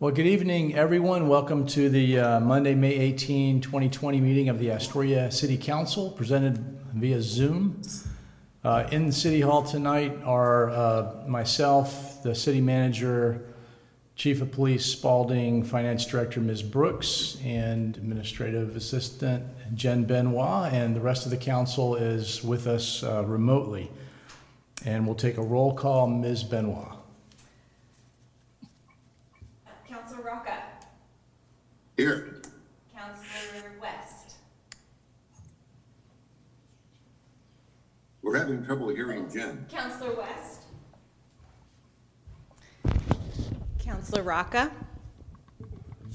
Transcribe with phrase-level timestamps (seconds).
[0.00, 1.26] Well, good evening, everyone.
[1.26, 6.56] Welcome to the uh, Monday, May 18, 2020 meeting of the Astoria City Council, presented
[6.94, 7.82] via Zoom.
[8.62, 13.44] Uh, in City Hall tonight are uh, myself, the city manager,
[14.14, 16.62] Chief of Police Spalding, Finance Director Ms.
[16.62, 19.44] Brooks, and Administrative Assistant
[19.74, 23.90] Jen Benoit, and the rest of the council is with us uh, remotely.
[24.84, 26.06] And we'll take a roll call.
[26.06, 26.44] Ms.
[26.44, 26.98] Benoit.
[29.88, 30.56] Counselor Rocka,
[31.98, 32.40] Here.
[32.96, 34.36] Counselor West,
[38.22, 39.66] We're having trouble hearing Jen.
[39.68, 40.60] Counselor West.
[43.80, 44.70] Counselor Rocka,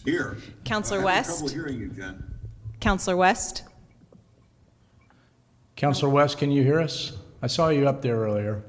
[0.06, 0.38] Here.
[0.64, 1.40] Counselor We're having West.
[1.40, 2.24] Trouble hearing you, Jen.
[2.80, 3.64] Counselor West,
[5.76, 7.12] Counselor West, can you hear us?
[7.42, 8.64] I saw you up there earlier.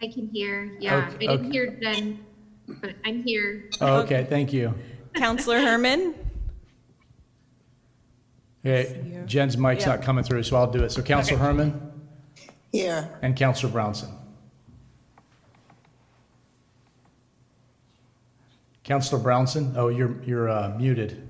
[0.00, 0.70] I can hear.
[0.78, 1.50] Yeah, Okay, I didn't okay.
[1.50, 2.24] hear Jen,
[2.68, 3.70] but I'm here.
[3.80, 4.72] Oh, okay, thank you.
[5.14, 6.14] Counselor Herman,
[8.66, 10.90] Okay, Jen's mic's not coming through, so I'll do it.
[10.90, 11.44] So Counselor Okay.
[11.46, 11.92] Herman
[12.72, 14.08] Here, and Counselor Brownson.
[18.84, 21.28] Counselor Brownson, oh, you're, you're uh, muted.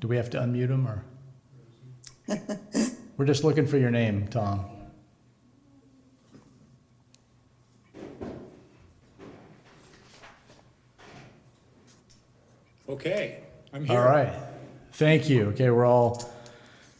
[0.00, 1.04] Do we have to unmute him, or?
[3.16, 4.66] We're just looking for your name, Tom.
[12.88, 13.42] Okay,
[13.72, 14.00] I'm here.
[14.00, 14.32] right.
[14.96, 15.48] Thank you.
[15.48, 16.24] Okay, we're all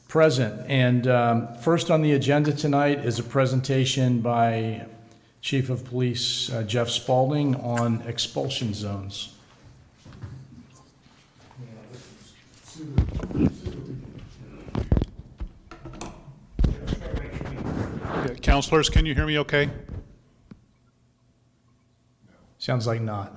[0.06, 0.69] present.
[0.69, 4.84] And um, first on the agenda tonight is a presentation by
[5.41, 9.33] Chief of Police uh, Jeff Spalding on expulsion zones.
[17.14, 19.70] Yeah, Counselors, can you hear me okay?
[22.58, 23.34] Sounds like not.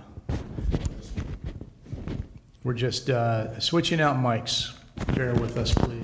[2.64, 4.74] We're just uh, switching out mics.
[5.16, 6.02] Bear with us, please.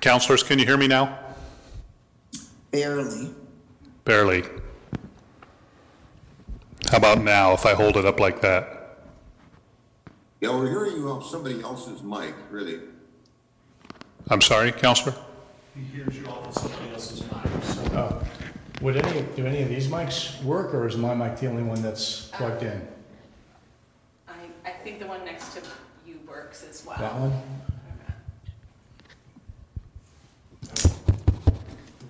[0.00, 1.18] Counselors, can you hear me now?
[2.70, 3.30] barely.
[4.04, 4.42] Barely.
[6.90, 8.98] How about now, if I hold it up like that?
[10.40, 12.80] Yeah, we're hearing you off somebody else's mic, really.
[14.28, 15.14] I'm sorry, Counselor?
[15.74, 17.64] He hears you off of somebody else's mic.
[17.64, 17.82] So.
[17.92, 18.22] Oh,
[18.80, 21.82] Would any, do any of these mics work, or is my mic the only one
[21.82, 22.80] that's plugged in?
[24.26, 24.32] I,
[24.64, 25.60] I think the one next to
[26.06, 26.96] you works as well.
[26.98, 27.32] That one?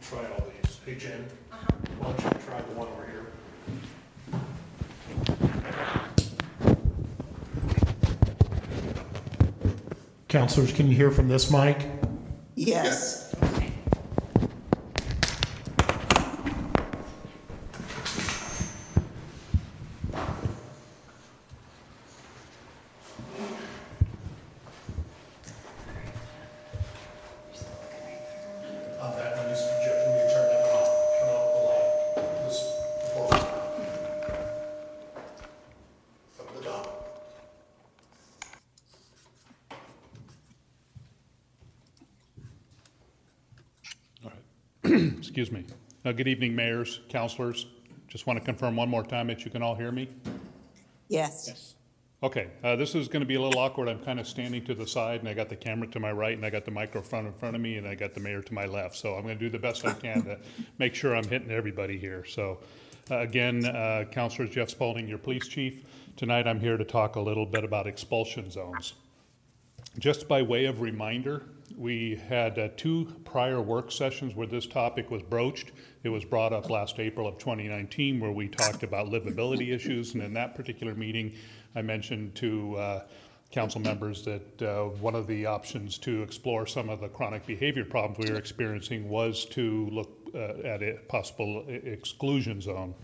[0.03, 0.79] Try all these.
[0.85, 1.67] Hey Jen, uh-huh.
[1.99, 3.27] why don't you try the one over here?
[10.29, 11.85] Counselors, can you hear from this mic?
[12.55, 13.35] Yes,
[29.01, 30.91] On that one, just, ju- can you turn that one off?
[31.19, 32.45] Turn off the light.
[32.45, 32.59] This,
[33.01, 33.35] before.
[36.39, 36.85] Up at the top.
[44.25, 44.31] All
[44.85, 45.30] right.
[45.41, 45.75] Excuse me.
[46.05, 47.65] Uh, Good evening, mayors, counselors.
[48.09, 50.07] Just want to confirm one more time that you can all hear me?
[51.49, 51.77] yes.
[52.23, 53.89] Okay, uh, this is going to be a little awkward.
[53.89, 56.37] I'm kind of standing to the side, and I got the camera to my right,
[56.37, 58.53] and I got the microphone in front of me, and I got the mayor to
[58.53, 58.97] my left.
[58.97, 60.39] So I'm going to do the best I can to
[60.77, 62.23] make sure I'm hitting everybody here.
[62.27, 62.59] So,
[63.11, 65.85] uh, again, uh, Councilor Jeff Spalding, your police chief.
[66.19, 68.93] Tonight, I'm here to talk a little bit about expulsion zones.
[69.99, 71.43] Just by way of reminder,
[71.77, 75.73] we had uh, two prior work sessions where this topic was broached.
[76.05, 80.15] It was brought up last April of 2019 where we talked about livability issues.
[80.15, 81.35] And in that particular meeting,
[81.75, 83.03] I mentioned to uh,
[83.51, 87.85] council members that uh, one of the options to explore some of the chronic behavior
[87.85, 92.95] problems we were experiencing was to look uh, at a possible e- exclusion zone.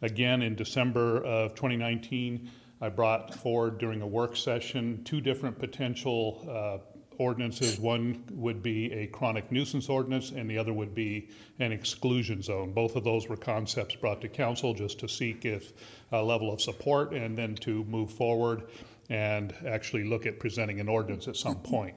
[0.00, 2.50] Again, in December of 2019,
[2.84, 6.78] I brought forward during a work session two different potential uh,
[7.16, 7.80] ordinances.
[7.80, 12.74] One would be a chronic nuisance ordinance, and the other would be an exclusion zone.
[12.74, 15.72] Both of those were concepts brought to council just to seek if
[16.12, 18.64] a level of support and then to move forward
[19.08, 21.94] and actually look at presenting an ordinance at some point.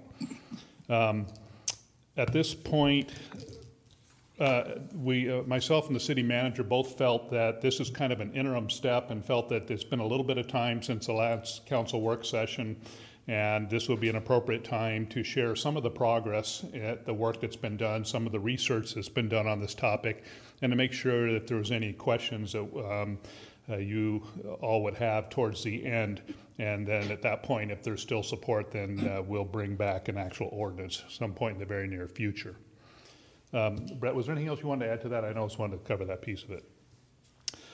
[0.88, 1.28] Um,
[2.16, 3.12] At this point,
[4.40, 4.64] uh,
[4.94, 8.32] we, uh, myself and the city manager both felt that this is kind of an
[8.34, 11.66] interim step and felt that it's been a little bit of time since the last
[11.66, 12.76] council work session
[13.28, 17.14] And this would be an appropriate time to share some of the progress, uh, the
[17.14, 20.24] work that's been done, some of the research that's been done on this topic,
[20.62, 23.20] and to make sure that there's any questions that um,
[23.70, 24.24] uh, you
[24.62, 26.22] all would have towards the end.
[26.58, 30.18] And then at that point, if there's still support, then uh, we'll bring back an
[30.18, 32.56] actual ordinance some point in the very near future.
[33.54, 35.24] Um, Brett, was there anything else you wanted to add to that?
[35.24, 36.64] I just wanted to cover that piece of it.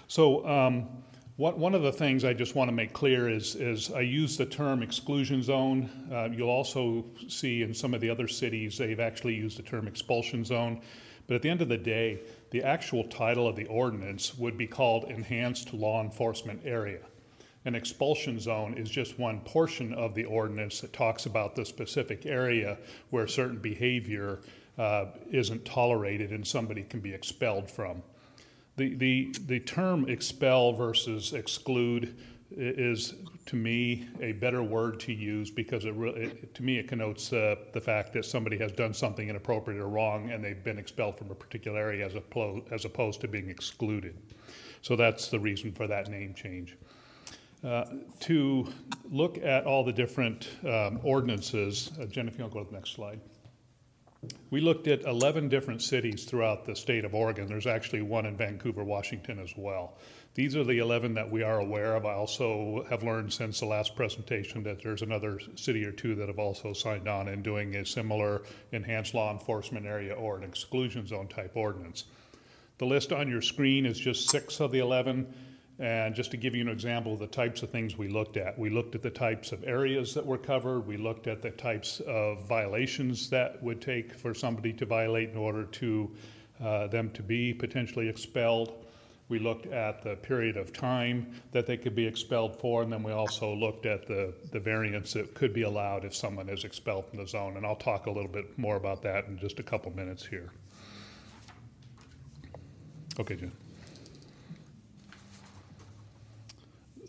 [0.08, 1.04] So, um,
[1.36, 4.38] one, one of the things I just want to make clear is, is I use
[4.38, 5.90] the term exclusion zone.
[6.12, 9.88] Uh, you'll also see in some of the other cities, they've actually used the term
[9.88, 10.82] expulsion zone.
[11.26, 12.20] But at the end of the day,
[12.52, 17.00] the actual title of the ordinance would be called Enhanced Law Enforcement Area.
[17.66, 22.26] An expulsion zone is just one portion of the ordinance that talks about the specific
[22.26, 22.78] area
[23.10, 24.42] where certain behavior
[24.78, 28.02] uh, isn't tolerated and somebody can be expelled from.
[28.76, 32.18] The, the, the term expel versus exclude
[32.56, 33.16] is,
[33.46, 37.34] to me, a better word to use because it, re- it to me, it connotes
[37.34, 41.18] uh, the fact that somebody has done something inappropriate or wrong and they've been expelled
[41.18, 44.16] from a particular area as, oppo- as opposed to being excluded.
[44.82, 46.78] So that's the reason for that name change.
[47.64, 47.86] Uh,
[48.20, 48.68] to
[49.10, 52.92] look at all the different um, ordinances, uh, Jen, if you go to the next
[52.92, 53.22] slide.
[54.52, 57.48] We looked at 11 different cities throughout the state of Oregon.
[57.48, 59.98] There's actually one in Vancouver, Washington as well.
[60.36, 62.06] These are the 11 that we are aware of.
[62.06, 66.28] I also have learned since the last presentation that there's another city or two that
[66.28, 71.06] have also signed on and doing a similar enhanced law enforcement area or an exclusion
[71.06, 72.06] zone type ordinance.
[72.80, 75.32] The list on your screen is just six of the 11.
[75.80, 78.58] And just to give you an example of the types of things we looked at,
[78.58, 82.00] we looked at the types of areas that were covered, we looked at the types
[82.02, 86.12] of violations that would take for somebody to violate in order to
[86.64, 88.86] uh, them to be potentially expelled.
[89.30, 93.02] We looked at the period of time that they could be expelled for, and then
[93.02, 97.08] we also looked at the, the variance that could be allowed if someone is expelled
[97.10, 97.58] from the zone.
[97.58, 100.52] And I'll talk a little bit more about that in just a couple minutes here.
[103.20, 103.63] Okay, Jen.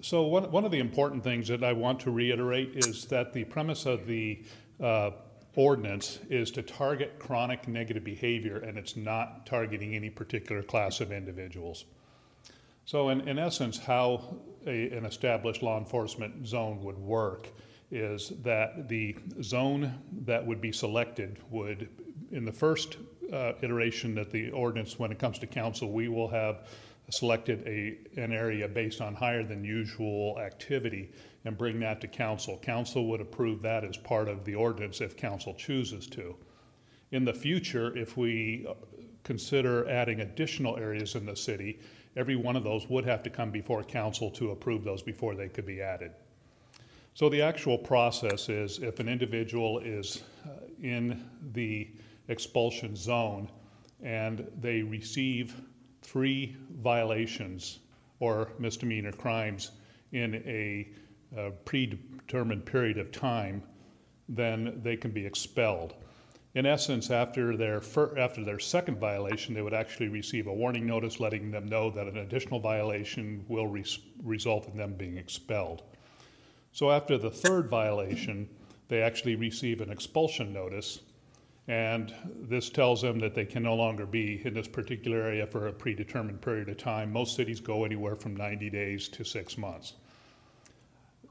[0.04, 3.44] So one, one of the important things that I want to reiterate is that the
[3.44, 4.44] premise of the
[4.78, 5.12] uh,
[5.56, 11.10] ordinance is to target chronic negative behavior, and it's not targeting any particular class of
[11.10, 11.86] individuals.
[12.84, 14.36] So in, in essence, how
[14.66, 17.48] a, an established law enforcement zone would work
[17.90, 19.90] is that the zone
[20.26, 21.88] that would be selected would,
[22.30, 22.98] in the first
[23.32, 26.68] uh, iteration that the ordinance, when it comes to council, we will have
[27.10, 31.10] selected a, an area based on higher than usual activity
[31.44, 32.58] and bring that to council.
[32.58, 36.34] Council would approve that as part of the ordinance if council chooses to.
[37.12, 38.74] In the future, if we uh,
[39.22, 41.78] consider adding additional areas in the city,
[42.16, 45.48] every one of those would have to come before council to approve those before they
[45.48, 46.12] could be added.
[47.14, 50.50] So the actual process is if an individual is uh,
[50.82, 51.88] in the
[52.28, 53.48] expulsion zone
[54.02, 55.54] and they receive
[56.04, 57.80] three violations
[58.20, 59.72] or misdemeanor crimes
[60.12, 60.88] in a
[61.36, 63.62] uh, predetermined period of time,
[64.28, 65.94] then they can be expelled.
[66.54, 70.86] In essence, after their, fir- after their second violation, they would actually receive a warning
[70.86, 75.82] notice letting them know that an additional violation will res- result in them being expelled.
[76.70, 78.48] So after the third violation,
[78.88, 81.00] they actually receive an expulsion notice,
[81.66, 85.66] and this tells them that they can no longer be in this particular area for
[85.66, 87.10] a predetermined period of time.
[87.10, 89.94] Most cities go anywhere from 90 days to six months.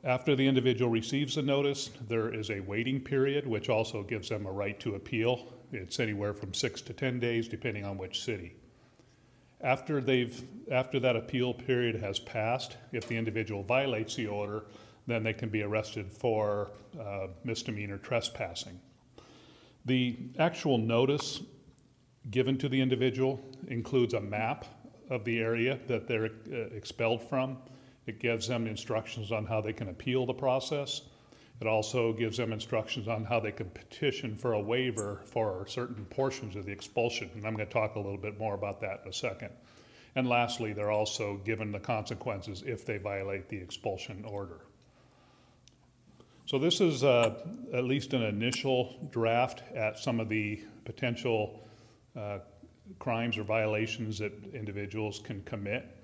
[0.03, 4.45] After the individual receives the notice, there is a waiting period, which also gives them
[4.45, 5.53] a right to appeal.
[5.71, 8.55] It's anywhere from six to 10 days, depending on which city.
[9.61, 14.65] After, they've, after that appeal period has passed, if the individual violates the order,
[15.07, 18.79] then they can be arrested for uh, misdemeanor trespassing.
[19.85, 21.41] The actual notice
[22.31, 24.65] given to the individual includes a map
[25.09, 27.57] of the area that they're uh, expelled from.
[28.05, 31.01] It gives them instructions on how they can appeal the process.
[31.61, 36.05] It also gives them instructions on how they can petition for a waiver for certain
[36.05, 37.29] portions of the expulsion.
[37.35, 39.49] And I'm going to talk a little bit more about that in a second.
[40.15, 44.61] And lastly, they're also given the consequences if they violate the expulsion order.
[46.45, 47.35] So this is uh,
[47.73, 51.61] at least an initial draft at some of the potential
[52.17, 52.39] uh,
[52.99, 55.97] crimes or violations that individuals can commit.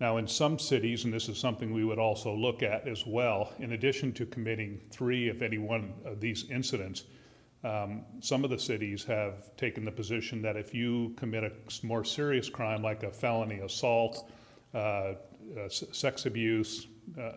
[0.00, 3.52] Now, in some cities, and this is something we would also look at as well,
[3.58, 7.04] in addition to committing three if any one of these incidents,
[7.62, 11.52] um, some of the cities have taken the position that if you commit a
[11.86, 14.28] more serious crime like a felony assault,
[14.74, 15.14] uh, uh,
[15.68, 16.88] sex abuse,
[17.20, 17.32] uh,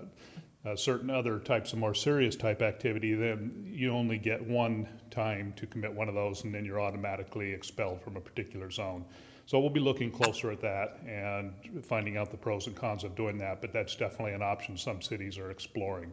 [0.65, 5.53] uh, certain other types of more serious type activity, then you only get one time
[5.55, 9.05] to commit one of those, and then you're automatically expelled from a particular zone.
[9.45, 11.53] So we'll be looking closer at that and
[11.85, 15.03] finding out the pros and cons of doing that, but that's definitely an option some
[15.03, 16.11] cities are exploring.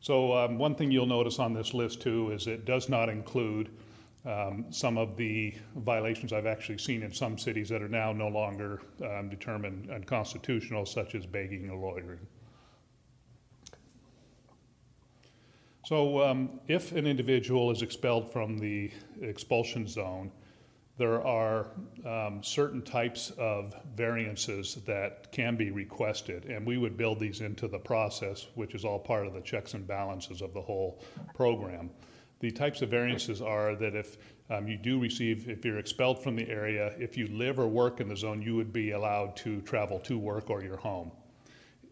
[0.00, 3.70] So um, one thing you'll notice on this list too is it does not include
[4.26, 8.28] um, some of the violations I've actually seen in some cities that are now no
[8.28, 12.20] longer um, determined unconstitutional, such as begging or loitering.
[15.92, 20.32] So, um, if an individual is expelled from the expulsion zone,
[20.96, 21.66] there are
[22.06, 27.68] um, certain types of variances that can be requested, and we would build these into
[27.68, 31.02] the process, which is all part of the checks and balances of the whole
[31.34, 31.90] program.
[32.40, 34.16] The types of variances are that if
[34.48, 38.00] um, you do receive, if you're expelled from the area, if you live or work
[38.00, 41.12] in the zone, you would be allowed to travel to work or your home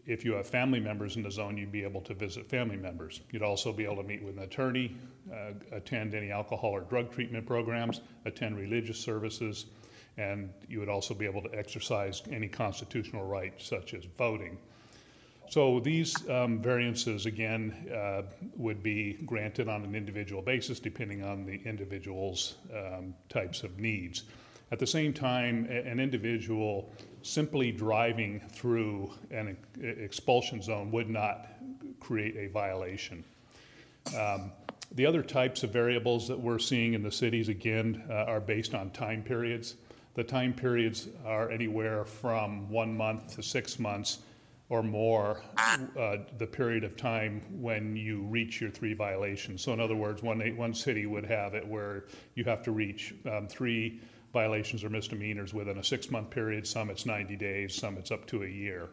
[0.05, 3.21] if you have family members in the zone, you'd be able to visit family members.
[3.31, 4.95] You'd also be able to meet with an attorney,
[5.31, 9.67] uh, attend any alcohol or drug treatment programs, attend religious services,
[10.17, 14.57] and you would also be able to exercise any constitutional right, such as voting.
[15.49, 18.21] So these um, variances, again, uh,
[18.55, 24.23] would be granted on an individual basis depending on the individual's um, types of needs.
[24.71, 26.89] At the same time, an individual
[27.23, 31.47] simply driving through an expulsion zone would not
[31.99, 33.23] create a violation.
[34.17, 34.51] Um,
[34.93, 38.73] the other types of variables that we're seeing in the cities, again, uh, are based
[38.73, 39.75] on time periods.
[40.15, 44.19] The time periods are anywhere from one month to six months
[44.67, 49.61] or more, uh, the period of time when you reach your three violations.
[49.61, 53.13] So, in other words, one, one city would have it where you have to reach
[53.29, 53.99] um, three
[54.33, 56.67] violations or misdemeanors within a six-month period.
[56.67, 58.89] Some it's 90 days, some it's up to a year.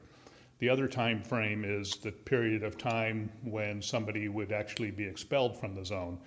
[0.59, 5.57] The other time frame is the period of time when somebody would actually be expelled
[5.59, 6.18] from the zone.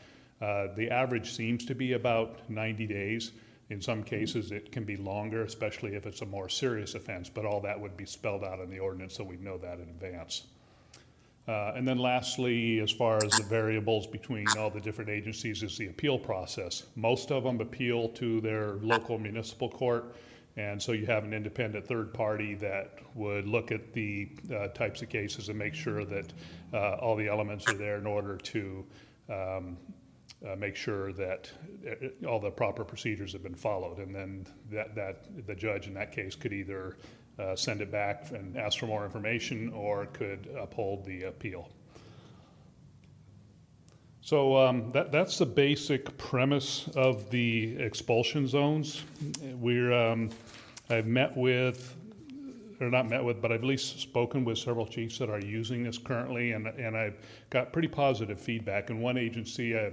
[0.42, 3.32] Uh, the average seems to be about 90 days.
[3.70, 7.46] In some cases, it can be longer, especially if it's a more serious offense, but
[7.46, 10.44] all that would be spelled out in the ordinance, so we know that in advance.
[11.48, 15.78] Uh, and then lastly, as far as the variables between all the different agencies, is
[15.78, 16.84] the appeal process.
[16.96, 20.16] Most of them appeal to their local municipal court,
[20.58, 25.02] and so you have an independent third party that would look at the uh, types
[25.02, 26.32] of cases and make sure that
[26.74, 28.86] uh, all the elements are there in order to
[29.30, 29.78] um,
[30.46, 31.50] uh, make sure that
[31.88, 34.00] uh, all the proper procedures have been followed.
[34.00, 36.98] And then that, that the judge in that case could either
[37.42, 41.70] uh, send it back and ask for more information or could uphold the appeal.
[44.22, 49.04] So um, that, that's the basic premise of the expulsion zones.
[49.42, 50.30] We're, um,
[50.90, 51.96] I've met with,
[52.80, 55.84] or not met with, but I've at least spoken with several chiefs that are using
[55.84, 57.18] this currently, and, and I've
[57.50, 58.92] got pretty positive feedback.
[58.92, 59.90] And one agency uh,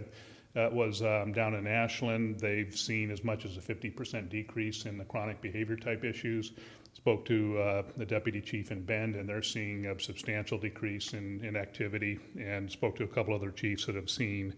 [0.57, 2.39] uh, was um, down in Ashland.
[2.39, 6.53] They've seen as much as a 50% decrease in the chronic behavior type issues.
[6.99, 11.41] Spoke to uh, the deputy chief in Bend, and they're seeing a substantial decrease in,
[11.45, 14.53] in activity, and spoke to a couple other chiefs that have seen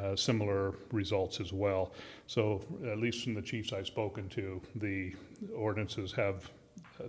[0.00, 1.92] uh, similar results as well.
[2.26, 5.14] So, at least from the chiefs I've spoken to, the
[5.54, 6.50] ordinances have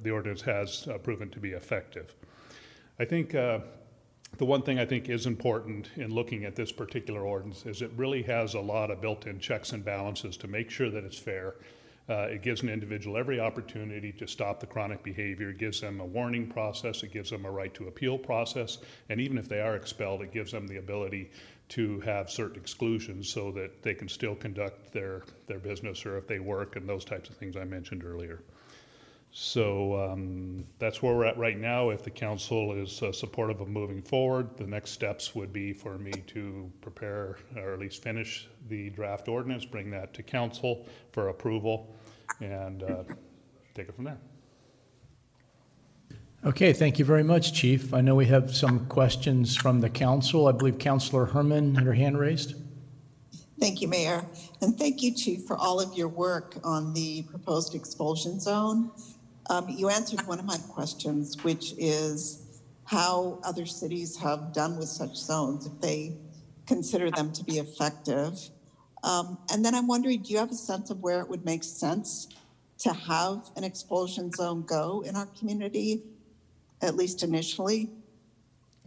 [0.01, 2.13] the ordinance has uh, proven to be effective.
[2.99, 3.59] I think uh,
[4.37, 7.91] the one thing I think is important in looking at this particular ordinance is it
[7.95, 11.55] really has a lot of built-in checks and balances to make sure that it's fair
[12.09, 15.49] uh, it gives an individual every opportunity to stop the chronic behavior.
[15.49, 17.01] It gives them a warning process.
[17.03, 18.79] It gives them a right to appeal process.
[19.09, 21.31] And even if they are expelled, it gives them the ability
[21.69, 26.27] to have certain exclusions so that they can still conduct their, their business or if
[26.27, 28.41] they work and those types of things I mentioned earlier.
[29.35, 31.89] So um, that's where we're at right now.
[31.89, 35.97] If the council is uh, supportive of moving forward, the next steps would be for
[35.97, 41.29] me to prepare or at least finish the draft ordinance, bring that to council for
[41.29, 41.95] approval,
[42.41, 43.03] and uh,
[43.73, 44.19] take it from there.
[46.45, 47.91] Okay, thank you very much, Chief.
[47.91, 50.47] I know we have some questions from the council.
[50.47, 52.53] I believe Councilor Herman had her hand raised.
[53.59, 54.25] Thank you, Mayor.
[54.61, 58.91] And thank you, Chief, for all of your work on the proposed expulsion zone.
[59.49, 64.89] Um, you answered one of my questions, which is how other cities have done with
[64.89, 66.17] such zones, if they
[66.67, 68.39] consider them to be effective.
[69.03, 71.63] Um, and then I'm wondering, do you have a sense of where it would make
[71.63, 72.29] sense
[72.79, 76.03] to have an expulsion zone go in our community,
[76.81, 77.89] at least initially?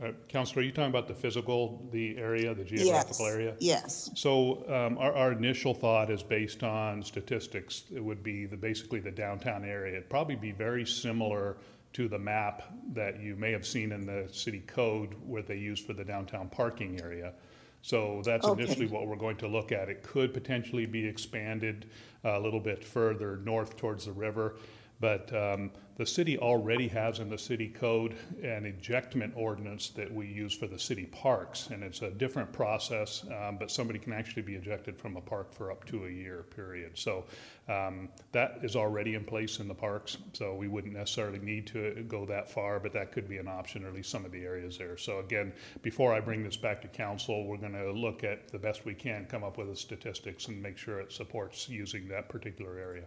[0.03, 3.35] Uh, Counselor, are you talking about the physical, the area, the geographical yes.
[3.35, 3.55] area?
[3.61, 4.11] Yes.
[4.15, 7.85] So um, our, our initial thought is based on statistics.
[7.95, 9.97] It would be the basically the downtown area.
[9.97, 11.57] It'd probably be very similar
[11.95, 15.81] to the map that you may have seen in the city code where they use
[15.81, 17.33] for the downtown parking area.
[17.81, 18.65] So that's Okay.
[18.65, 19.89] initially what we're going to look at.
[19.89, 21.87] It could potentially be expanded
[22.23, 24.57] a little bit further north towards the river.
[24.99, 30.27] But um, the city already has in the city code an ejectment ordinance that we
[30.27, 31.69] use for the city parks.
[31.69, 35.53] And it's a different process, um, but somebody can actually be ejected from a park
[35.53, 36.99] for up to a year period.
[36.99, 37.25] So
[37.69, 40.19] um, that is already in place in the parks.
[40.33, 43.85] So we wouldn't necessarily need to go that far, but that could be an option,
[43.85, 44.97] or at least some of the areas there.
[44.97, 48.59] So again, before I bring this back to council, we're going to look at the
[48.59, 52.29] best we can, come up with the statistics and make sure it supports using that
[52.29, 53.05] particular area.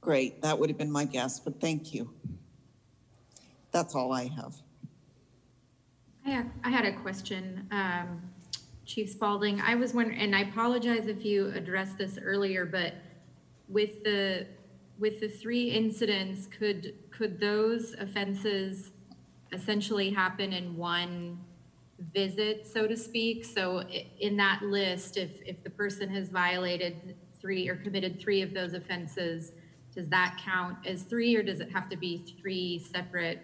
[0.00, 2.10] Great, that would have been my guess, but thank you.
[3.70, 4.54] That's all I have.
[6.62, 8.22] I had, a question, um,
[8.84, 9.60] Chief Spalding.
[9.60, 12.94] I was wondering, and I apologize if you addressed this earlier, but
[13.68, 14.46] with the,
[14.98, 18.92] with the three incidents, could, could those offenses
[19.52, 21.40] essentially happen in one
[22.12, 23.44] visit, so to speak?
[23.44, 23.82] So
[24.20, 28.74] in that list, if, if the person has violated three or committed three of those
[28.74, 29.52] offenses,
[30.00, 33.40] does that count as three, or does it have to be three separate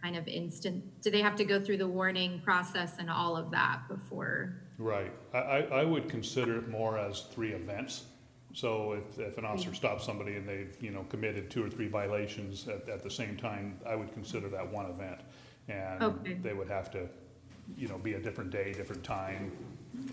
[0.00, 3.50] kind of instant, do they have to go through the warning process and all of
[3.50, 4.54] that before?
[4.78, 5.12] Right.
[5.34, 8.04] I, I, would consider it more as three events.
[8.52, 11.86] So if, if an officer stops somebody and they've, you know, committed two or three
[11.86, 15.20] violations at, at the same time, I would consider that one event.
[15.70, 16.32] Okay.
[16.32, 17.08] And they would have to,
[17.76, 19.52] you know, be a different day, different time.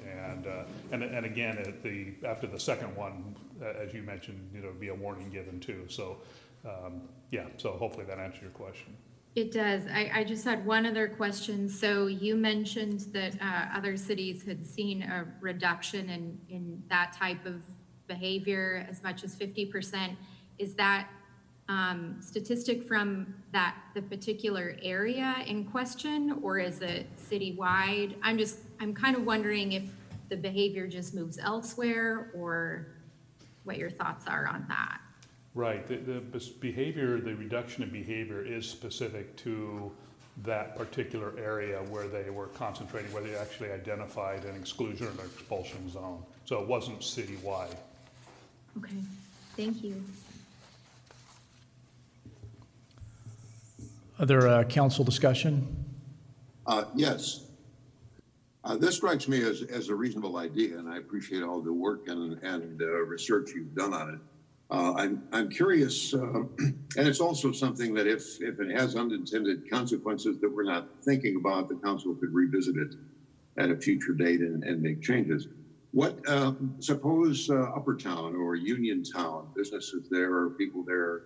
[0.08, 4.62] And, uh, and, and again, at the, after the second one, as you mentioned, you
[4.62, 5.86] know, be a warning given too.
[5.88, 6.18] So,
[6.66, 7.01] um,
[7.32, 8.96] yeah, so hopefully that answers your question.
[9.36, 9.84] It does.
[9.88, 11.70] I, I just had one other question.
[11.70, 17.46] So you mentioned that uh, other cities had seen a reduction in, in that type
[17.46, 17.62] of
[18.08, 20.18] behavior as much as fifty percent.
[20.58, 21.10] Is that
[21.70, 28.16] um, statistic from that, the particular area in question, or is it citywide?
[28.24, 29.84] I'm just, I'm kind of wondering if
[30.30, 32.88] the behavior just moves elsewhere, or
[33.70, 35.00] what your thoughts are on that.
[35.54, 39.92] Right, the, the behavior, the reduction in behavior is specific to
[40.43, 45.20] that particular area where they were concentrating, where they actually identified an exclusion or an
[45.20, 46.24] expulsion zone.
[46.46, 47.76] So it wasn't citywide.
[48.80, 48.96] Okay,
[49.56, 50.04] thank you.
[54.17, 55.86] Other uh, council discussion?
[56.65, 57.46] Uh, yes.
[58.63, 62.02] Uh, this strikes me as, as a reasonable idea, and I appreciate all the work
[62.08, 64.19] and, and uh, research you've done on it.
[64.72, 66.17] Uh, I'm, I'm curious, uh,
[66.60, 71.38] and it's also something that if, if it has unintended consequences that we're not thinking
[71.38, 72.95] about, the council could revisit it
[73.58, 75.48] at a future date and, and make changes.
[75.91, 81.22] What, uh, suppose uh, Upper Town or Uniontown, businesses there or people there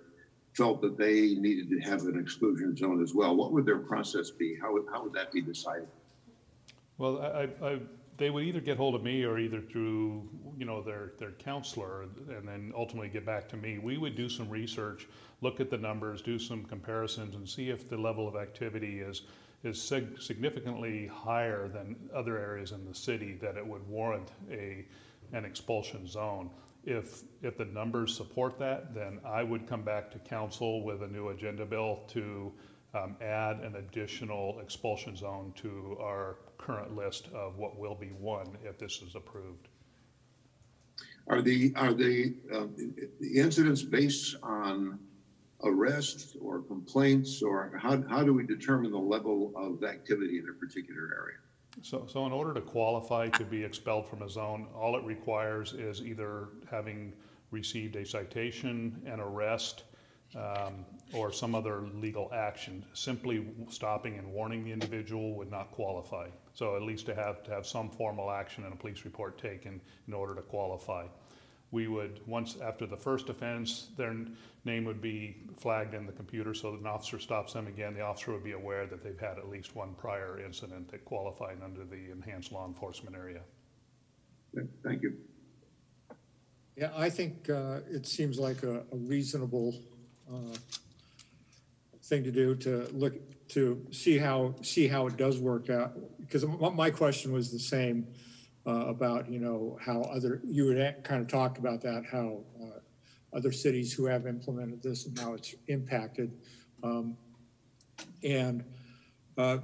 [0.56, 3.36] felt that they needed to have an exclusion zone as well.
[3.36, 4.56] What would their process be?
[4.62, 5.90] How would, how would that be decided?
[6.98, 7.80] Well, I, I,
[8.18, 12.04] they would either get hold of me or either through, you know, their, their counselor
[12.30, 13.80] and then ultimately get back to me.
[13.80, 15.08] We would do some research,
[15.42, 19.24] look at the numbers, do some comparisons and see if the level of activity is,
[19.64, 24.86] is sig- significantly higher than other areas in the city that it would warrant a,
[25.34, 26.50] an expulsion zone.
[26.86, 31.08] If, if the numbers support that, then I would come back to council with a
[31.08, 32.52] new agenda bill to
[32.94, 38.58] um, add an additional expulsion zone to our current list of what will be one
[38.64, 39.68] if this is approved.
[41.28, 42.76] Are the, are the, um,
[43.20, 45.00] the incidents based on
[45.64, 50.54] arrests or complaints or how, how do we determine the level of activity in a
[50.54, 51.38] particular area?
[51.82, 55.74] So, so in order to qualify to be expelled from a zone, all it requires
[55.74, 57.14] is either having
[57.52, 59.84] received a citation, an arrest,
[60.36, 62.84] um, or some other legal action.
[62.94, 66.28] Simply stopping and warning the individual would not qualify.
[66.54, 69.82] So at least to have, to have some formal action and a police report taken
[70.08, 71.08] in order to qualify.
[71.72, 74.16] We would, once after the first offense, their
[74.64, 77.96] name would be flagged in the computer so that an officer stops them again.
[77.96, 81.58] The officer would be aware that they've had at least one prior incident that qualified
[81.64, 83.42] under the enhanced law enforcement area.
[84.84, 85.18] Thank you.
[86.76, 89.76] Yeah, I think uh, it seems like a a reasonable
[90.32, 90.56] uh,
[92.04, 93.14] thing to do, to look,
[93.54, 95.92] to see how, see how it does work out.
[96.20, 96.46] Because
[96.86, 98.08] my question was the same
[98.66, 102.80] uh, about, you know, how other, you had kind of talked about that, how uh,
[103.38, 106.32] other cities who have implemented this and how it's impacted.
[106.84, 107.18] Um,
[108.24, 108.64] And
[109.38, 109.58] uh,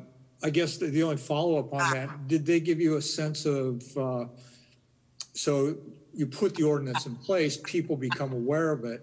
[0.44, 3.82] I guess the the only follow-up on that, did they give you a sense of,
[3.98, 4.26] uh,
[5.34, 5.76] so
[6.14, 9.02] you put the ordinance in place, people become aware of it.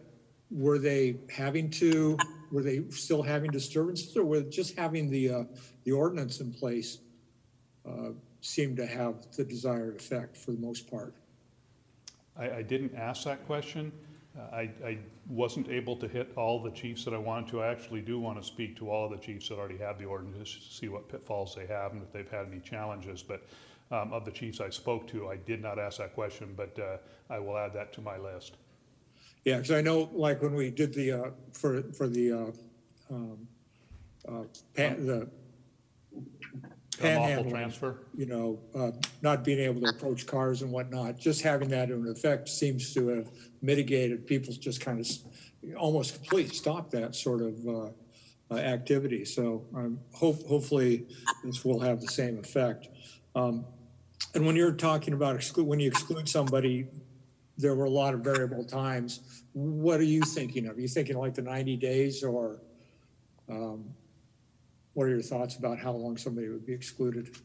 [0.51, 2.17] Were they having to
[2.51, 5.45] were they still having disturbances or were just having the, uh,
[5.85, 6.99] the ordinance in place
[7.87, 11.15] uh, seemed to have the desired effect for the most part?
[12.39, 13.93] I, I didn't ask that question.
[14.39, 17.63] Uh, I, I wasn't able to hit all the chiefs that I wanted to.
[17.63, 20.05] I actually do want to speak to all of the chiefs that already have the
[20.05, 23.23] ordinance, to see what pitfalls they have and if they've had any challenges.
[23.23, 23.47] But
[23.91, 26.99] um, of the chiefs I spoke to, I did not ask that question, but uh,
[27.33, 28.57] I will add that to my list.
[29.47, 33.47] Yeah, because I know, like, when we did the, uh, for, for the, uh, um,
[34.29, 34.43] uh,
[34.75, 35.31] pan, the
[37.01, 37.99] Unlawful panhandling, transfer?
[38.17, 38.91] you know, uh,
[39.23, 43.07] not being able to approach cars and whatnot, just having that in effect seems to
[43.07, 43.31] have
[43.63, 45.23] mitigated people's just kind of s-
[45.79, 47.91] almost completely stopped that sort of, uh,
[48.51, 49.25] uh, activity.
[49.25, 51.07] So, um, hope, hopefully
[51.45, 52.89] this will have the same effect.
[53.37, 53.65] Um,
[54.35, 56.89] and when you're talking about exclude, when you exclude somebody,
[57.59, 59.43] there were a lot of variable times.
[59.53, 60.77] What are you thinking of?
[60.77, 62.61] Are you thinking like the 90 days or
[63.49, 63.85] um,
[64.95, 67.37] what are your thoughts about how long somebody would be excluded?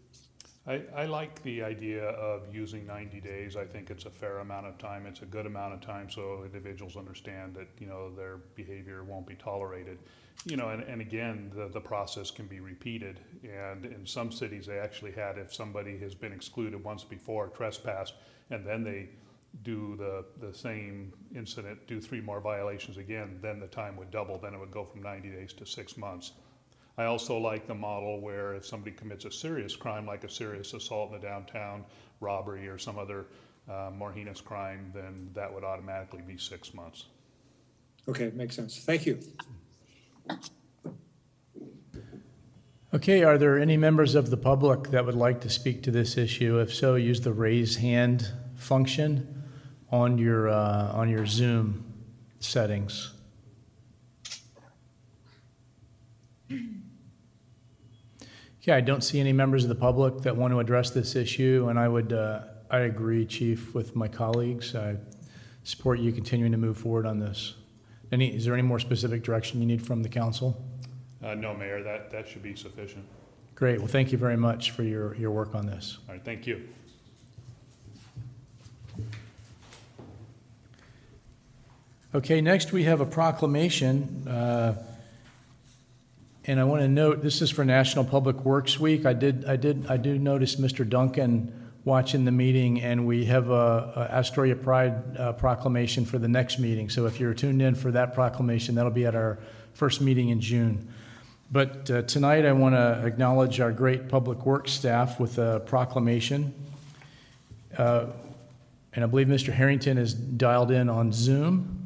[0.68, 3.56] I, I like the idea of using ninety days.
[3.56, 5.08] I think it's a fair amount of time.
[5.08, 9.26] It's a good amount of time so individuals understand that, you know, their behavior won't
[9.26, 9.98] be tolerated.
[10.46, 13.20] You know, and, and again, the, the process can be repeated.
[13.44, 18.14] And in some cities, they actually had, if somebody has been excluded once before, trespassed,
[18.52, 19.10] and then they
[19.64, 24.38] do the, the same incident, do three more violations again, then the time would double.
[24.38, 26.32] Then it would go from ninety days to six months.
[26.98, 30.74] I also like the model where if somebody commits a serious crime, like a serious
[30.74, 31.86] assault in the downtown,
[32.20, 33.28] robbery, or some other
[33.70, 37.06] uh, more heinous crime, then that would automatically be six months.
[38.08, 38.80] Okay, makes sense.
[38.80, 39.20] Thank you.
[42.94, 46.18] Okay, are there any members of the public that would like to speak to this
[46.18, 46.60] issue?
[46.60, 49.41] If so, use the raise hand function
[49.92, 51.84] on your, uh, on your Zoom
[52.40, 53.14] settings.
[56.50, 61.68] Okay, I don't see any members of the public that want to address this issue,
[61.70, 64.76] and I would, uh, I agree, Chief, with my colleagues.
[64.76, 64.98] I
[65.64, 67.56] support you continuing to move forward on this.
[68.12, 70.64] Any, is there any more specific direction you need from the council?
[71.24, 73.06] Uh, no, Mayor, that, that should be sufficient.
[73.56, 73.80] Great.
[73.80, 76.00] Well, thank you very much for your, your work on this.
[76.08, 76.68] All right, thank you.
[82.14, 84.28] Okay, next we have a proclamation.
[84.28, 84.76] uh,
[86.46, 89.06] And I want to note, this is for National Public Works Week.
[89.06, 90.88] I did, I did, I do notice Mr.
[90.88, 91.54] Duncan
[91.86, 96.60] watching the meeting, and we have a a Astoria Pride uh, proclamation for the next
[96.60, 96.90] meeting.
[96.90, 99.38] So if you're tuned in for that proclamation, that'll be at our
[99.74, 100.90] first meeting in June.
[101.52, 106.54] But uh, tonight, I want to acknowledge our great Public Works staff with a proclamation.
[107.78, 108.08] Uh,
[108.94, 109.54] And I believe Mr.
[109.54, 111.81] Harrington is dialed in on Zoom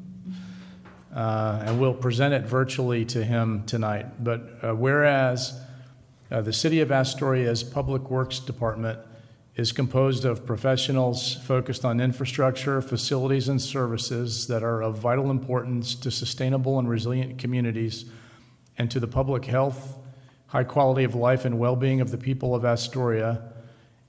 [1.15, 4.21] uh, and we'll present it virtually to him tonight.
[4.21, 5.57] But uh, whereas
[6.29, 8.99] uh, the City of Astoria's Public Works Department
[9.55, 15.95] is composed of professionals focused on infrastructure, facilities, and services that are of vital importance
[15.95, 18.05] to sustainable and resilient communities
[18.77, 19.97] and to the public health,
[20.47, 23.53] high quality of life, and well being of the people of Astoria.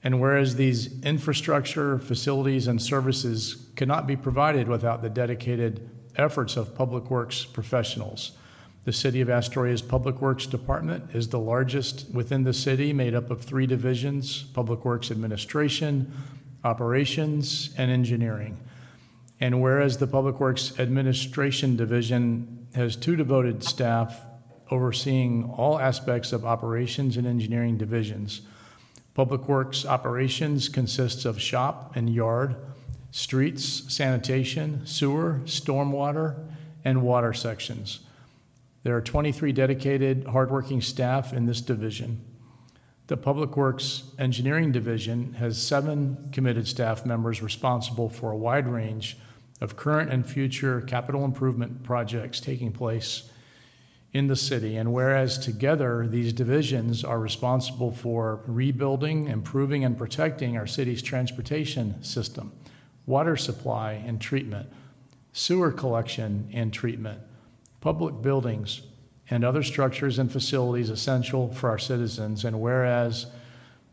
[0.02, 5.88] And whereas these infrastructure, facilities, and services cannot be provided without the dedicated
[6.18, 8.32] efforts of public works professionals.
[8.84, 13.30] The City of Astoria's Public Works Department is the largest within the city, made up
[13.30, 16.12] of three divisions Public Works Administration,
[16.62, 18.58] Operations, and Engineering.
[19.40, 24.20] And whereas the Public Works Administration Division has two devoted staff
[24.70, 28.42] overseeing all aspects of operations and engineering divisions,
[29.14, 32.54] Public Works Operations consists of shop and yard,
[33.16, 36.36] streets, sanitation, sewer, stormwater,
[36.84, 38.00] and water sections.
[38.82, 42.22] There are 23 dedicated, hardworking staff in this division.
[43.06, 49.16] The Public Works Engineering Division has seven committed staff members responsible for a wide range
[49.62, 53.30] of current and future capital improvement projects taking place
[54.12, 54.76] in the city.
[54.76, 62.02] And whereas together these divisions are responsible for rebuilding, improving, and protecting our city's transportation
[62.04, 62.52] system,
[63.06, 64.68] water supply and treatment,
[65.32, 67.20] sewer collection and treatment,
[67.80, 68.82] public buildings,
[69.30, 72.44] and other structures and facilities essential for our citizens.
[72.44, 73.26] And whereas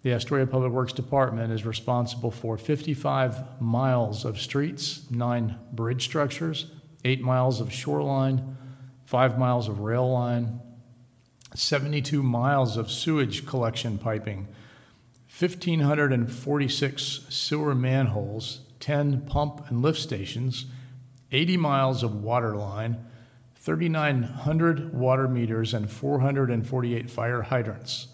[0.04, 6.68] the Astoria Public Works Department is responsible for 55 miles of streets, nine bridge structures,
[7.06, 8.58] eight miles of shoreline,
[9.06, 10.60] five miles of rail line,
[11.56, 14.48] 72 miles of sewage collection piping,
[15.40, 20.66] 1,546 sewer manholes, 10 pump and lift stations,
[21.32, 22.98] 80 miles of water line,
[23.56, 28.08] 3,900 water meters, and 448 fire hydrants.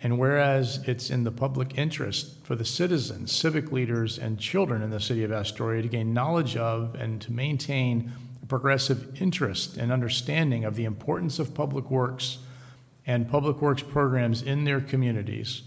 [0.00, 4.88] And whereas it's in the public interest for the citizens, civic leaders, and children in
[4.88, 8.10] the city of Astoria to gain knowledge of and to maintain
[8.42, 12.38] a progressive interest and understanding of the importance of public works
[13.06, 15.64] and public works programs in their communities.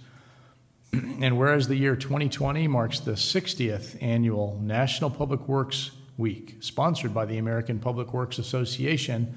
[1.21, 7.25] and whereas the year 2020 marks the 60th annual National Public Works Week, sponsored by
[7.25, 9.35] the American Public Works Association,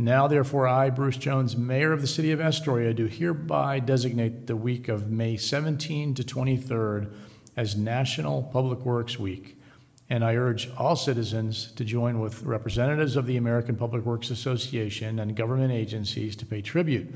[0.00, 4.54] now, therefore, I, Bruce Jones, Mayor of the City of Astoria, do hereby designate the
[4.54, 7.12] week of May 17 to 23rd
[7.56, 9.60] as National Public Works Week.
[10.08, 15.18] And I urge all citizens to join with representatives of the American Public Works Association
[15.18, 17.12] and government agencies to pay tribute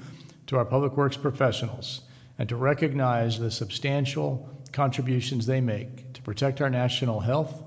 [0.49, 2.01] to our public works professionals
[2.43, 7.63] and to recognize the substantial contributions they make to protect our national health,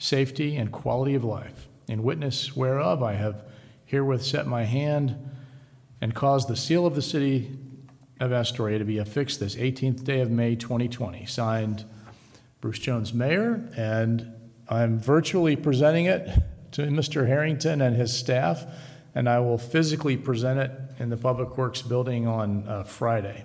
[0.00, 1.68] safety, and quality of life.
[1.86, 3.44] In witness whereof, I have
[3.84, 5.16] herewith set my hand
[6.00, 7.56] and caused the seal of the city
[8.18, 11.24] of Astoria to be affixed this 18th day of May 2020.
[11.26, 11.84] Signed,
[12.60, 14.34] Bruce Jones, Mayor, and
[14.68, 16.28] I'm virtually presenting it
[16.72, 17.28] to Mr.
[17.28, 18.66] Harrington and his staff,
[19.14, 23.44] and I will physically present it in the Public Works building on uh, Friday.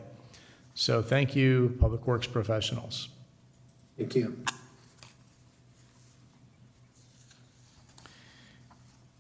[0.76, 3.10] So thank you, Public Works professionals.
[3.98, 4.36] Thank you.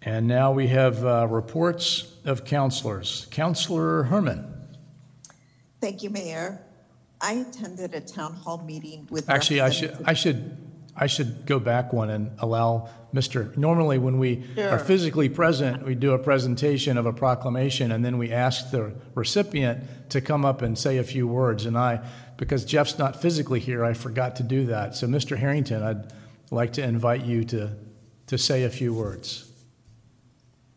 [0.01, 3.27] And now we have uh, reports of counselors.
[3.31, 4.53] Counselor Herman.
[5.79, 6.59] Thank you, Mayor.
[7.21, 9.29] I attended a town hall meeting with.
[9.29, 10.57] Actually, I should, I should,
[10.95, 15.95] I should go back one and allow Mr., normally when we are physically present, we
[15.95, 20.61] do a presentation of a proclamation, and then we ask the recipient to come up
[20.61, 21.65] and say a few words.
[21.65, 22.05] And I,
[22.37, 24.95] because Jeff's not physically here, I forgot to do that.
[24.95, 25.37] So, Mr.
[25.37, 26.11] Harrington, I'd
[26.51, 27.75] like to invite you to,
[28.27, 29.51] to say a few words.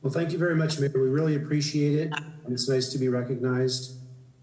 [0.03, 0.93] Well, thank you very much, Mayor.
[0.95, 2.13] We really appreciate it.
[2.45, 3.97] And it's nice to be recognized.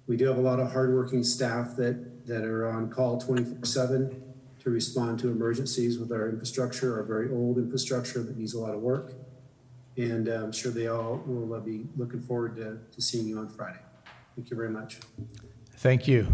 [0.07, 4.32] We do have a lot of hardworking staff that, that are on call 24 7
[4.63, 8.73] to respond to emergencies with our infrastructure, our very old infrastructure that needs a lot
[8.73, 9.13] of work.
[9.97, 13.37] And uh, I'm sure they all will uh, be looking forward to, to seeing you
[13.39, 13.79] on Friday.
[14.35, 14.99] Thank you very much.
[15.77, 16.33] Thank you.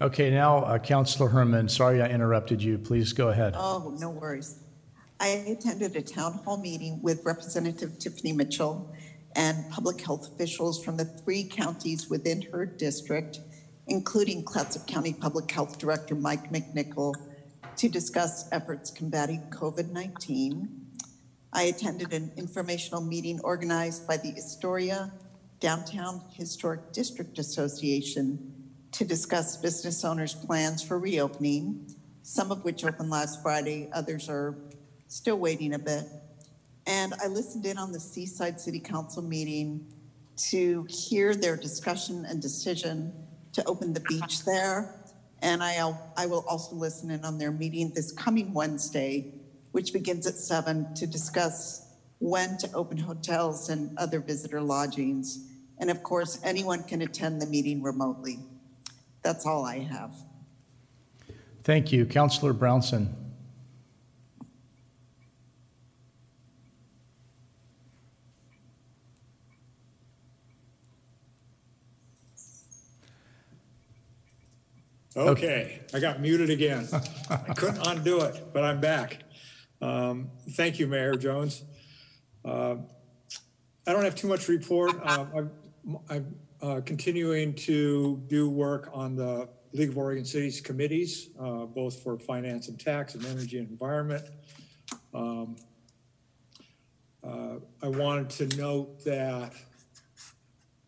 [0.00, 2.76] Okay, now, uh, Counselor Herman, sorry I interrupted you.
[2.76, 3.54] Please go ahead.
[3.56, 4.58] Oh, no worries.
[5.20, 8.92] I attended a town hall meeting with Representative Tiffiny Mitchell
[9.36, 13.40] and public health officials from the three counties within her district,
[13.86, 17.14] including Clatsop County Public Health Director Mike McNickle,
[17.76, 20.68] to discuss efforts combating COVID 19.
[21.52, 25.12] I attended an informational meeting organized by the Astoria
[25.60, 28.52] Downtown Historic District Association
[28.92, 34.56] to discuss business owners' plans for reopening, some of which opened last Friday, others are
[35.08, 36.04] still waiting a bit.
[36.86, 39.86] And I listened in on the Seaside City Council meeting
[40.50, 43.12] to hear their discussion and decision
[43.54, 44.94] to open the beach there.
[45.42, 49.32] And I'll, I will also listen in on their meeting this coming Wednesday,
[49.72, 51.86] which begins at seven, to discuss
[52.18, 55.50] when to open hotels and other visitor lodgings.
[55.78, 58.38] And of course, anyone can attend the meeting remotely.
[59.22, 60.14] That's all I have.
[61.62, 62.06] Thank you.
[62.06, 63.23] Counselor Brownson.
[75.16, 76.88] Okay, I got muted again.
[77.30, 79.22] I couldn't undo it, but I'm back.
[79.80, 81.62] Um, Thank you, Mayor Jones.
[82.44, 82.76] Uh,
[83.86, 84.92] I don't have too much report.
[85.02, 85.50] Uh, I'm-
[86.08, 92.02] I'm uh, continuing to do work on the League of Oregon Cities committees, uh, both
[92.02, 94.24] for finance and tax and energy and environment.
[95.12, 95.56] Um,
[97.22, 99.52] uh, I wanted to note that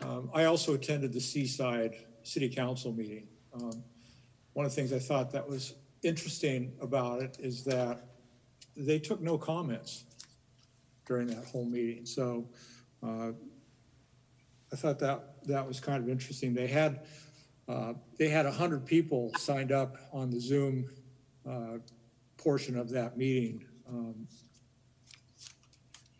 [0.00, 3.28] um, I also attended the Seaside City Council meeting.
[3.52, 3.84] Um,
[4.56, 8.06] one of the things I thought that was interesting about it is that
[8.74, 10.04] they took no comments
[11.04, 12.06] during that whole meeting.
[12.06, 12.48] So
[13.02, 13.32] uh,
[14.72, 16.54] I thought that that was kind of interesting.
[16.54, 17.04] They had
[17.68, 20.88] uh, they had hundred people signed up on the Zoom
[21.46, 21.76] uh,
[22.38, 23.62] portion of that meeting.
[23.86, 24.26] Um,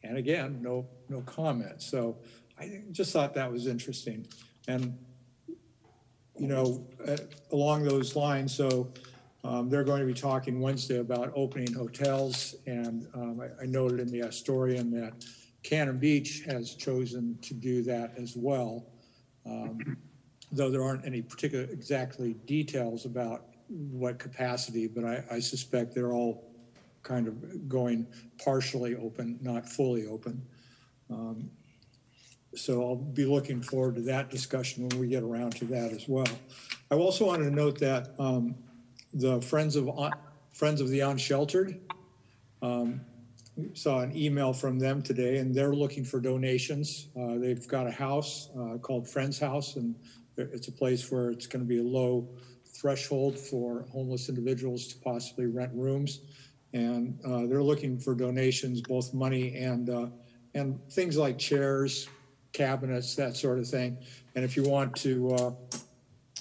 [0.02, 1.86] and again, no no comments.
[1.90, 2.18] So
[2.60, 4.26] I just thought that was interesting.
[4.68, 4.98] And
[6.38, 7.16] you know, uh,
[7.52, 8.92] along those lines, so
[9.44, 12.56] um, they're going to be talking Wednesday about opening hotels.
[12.66, 15.24] And um, I, I noted in the Astorian that
[15.62, 18.86] Cannon Beach has chosen to do that as well.
[19.44, 19.96] Um,
[20.52, 26.12] though there aren't any particular exactly details about what capacity, but I, I suspect they're
[26.12, 26.52] all
[27.02, 28.06] kind of going
[28.42, 30.44] partially open, not fully open.
[31.10, 31.50] Um,
[32.56, 36.08] So I'll be looking forward to that discussion when we get around to that as
[36.08, 36.26] well.
[36.90, 38.54] I also wanted to note that um,
[39.12, 39.90] the Friends of,
[40.52, 41.78] Friends of the Unsheltered,
[42.62, 43.00] um,
[43.74, 47.08] saw an email from them today and they're looking for donations.
[47.18, 49.94] Uh, They've got a house uh, called Friends House and
[50.36, 52.28] it's a place where it's going to be a low
[52.66, 56.20] threshold for homeless individuals to possibly rent rooms.
[56.74, 60.06] And uh, they're looking for donations, both money and, uh,
[60.54, 62.08] and things like chairs,
[62.56, 63.98] cabinets, that sort of thing.
[64.34, 65.50] And if you want to uh,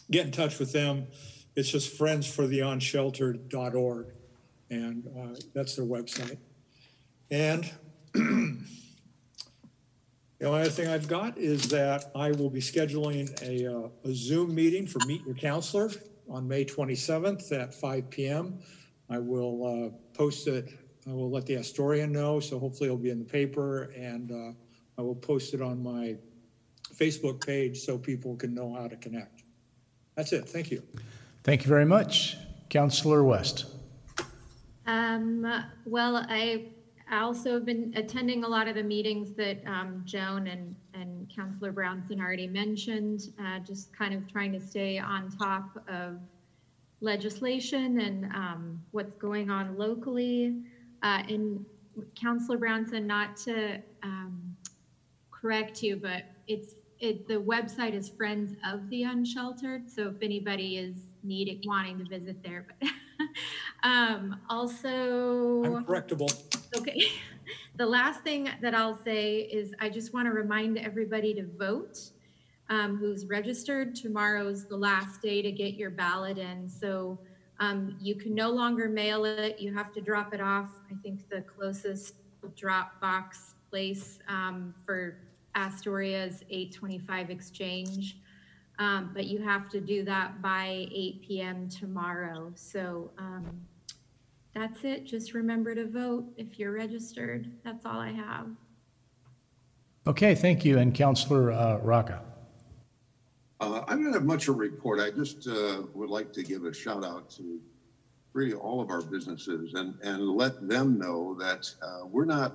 [0.10, 1.08] get in touch with them,
[1.56, 4.08] it's just friendsfortheunsheltered.org.
[4.69, 6.38] And uh, that's their website.
[7.30, 7.69] And
[8.13, 8.58] the
[10.41, 14.56] only other thing I've got is that I will be scheduling a, uh, a Zoom
[14.56, 15.91] meeting for Meet Your Counselor
[16.30, 18.60] on May 27th at 5 p.m.
[19.10, 20.69] I will uh, post it,
[21.08, 24.54] I will let the Astorian know, so hopefully it'll be in the paper, and uh,
[24.97, 26.15] I will post it on my
[26.93, 29.43] Facebook page so people can know how to connect.
[30.15, 30.47] That's it.
[30.47, 30.81] Thank you.
[31.43, 32.38] Thank you very much.
[32.69, 33.65] Counselor West.
[34.88, 35.45] Um,
[35.86, 36.67] well, I
[37.12, 41.71] also have been attending a lot of the meetings that um, Joan and, and Councillor
[41.71, 46.19] Brownson already mentioned, uh, just kind of trying to stay on top of
[47.01, 50.55] legislation and um, what's going on locally.
[51.03, 51.65] Uh, and
[52.15, 54.44] Councillor Brownson, not to um,
[55.45, 59.88] correct you, but it's it, the website is Friends of the Unsheltered.
[59.88, 62.89] So if anybody is needing wanting to visit there, but
[63.84, 66.34] um, also I'm correctable.
[66.75, 66.99] Okay.
[67.77, 71.99] The last thing that I'll say is I just want to remind everybody to vote
[72.69, 73.95] um, who's registered.
[73.95, 76.69] Tomorrow's the last day to get your ballot in.
[76.69, 77.19] So
[77.60, 79.60] um, you can no longer mail it.
[79.60, 80.69] You have to drop it off.
[80.89, 82.15] I think the closest
[82.55, 85.17] drop box place um, for
[85.55, 88.17] Astoria is 825 Exchange.
[88.77, 91.69] Um, but you have to do that by 8 p.m.
[91.69, 92.51] tomorrow.
[92.55, 93.61] So um,
[94.53, 95.05] that's it.
[95.05, 97.51] Just remember to vote if you're registered.
[97.63, 98.47] That's all I have.
[100.07, 100.77] Okay, thank you.
[100.77, 102.19] And Counselor uh, Rocka.
[103.61, 104.99] Uh, I don't have much to report.
[104.99, 107.59] I just uh, would like to give a shout out to
[108.33, 112.53] really all of our businesses and, and let them know that uh, we're not,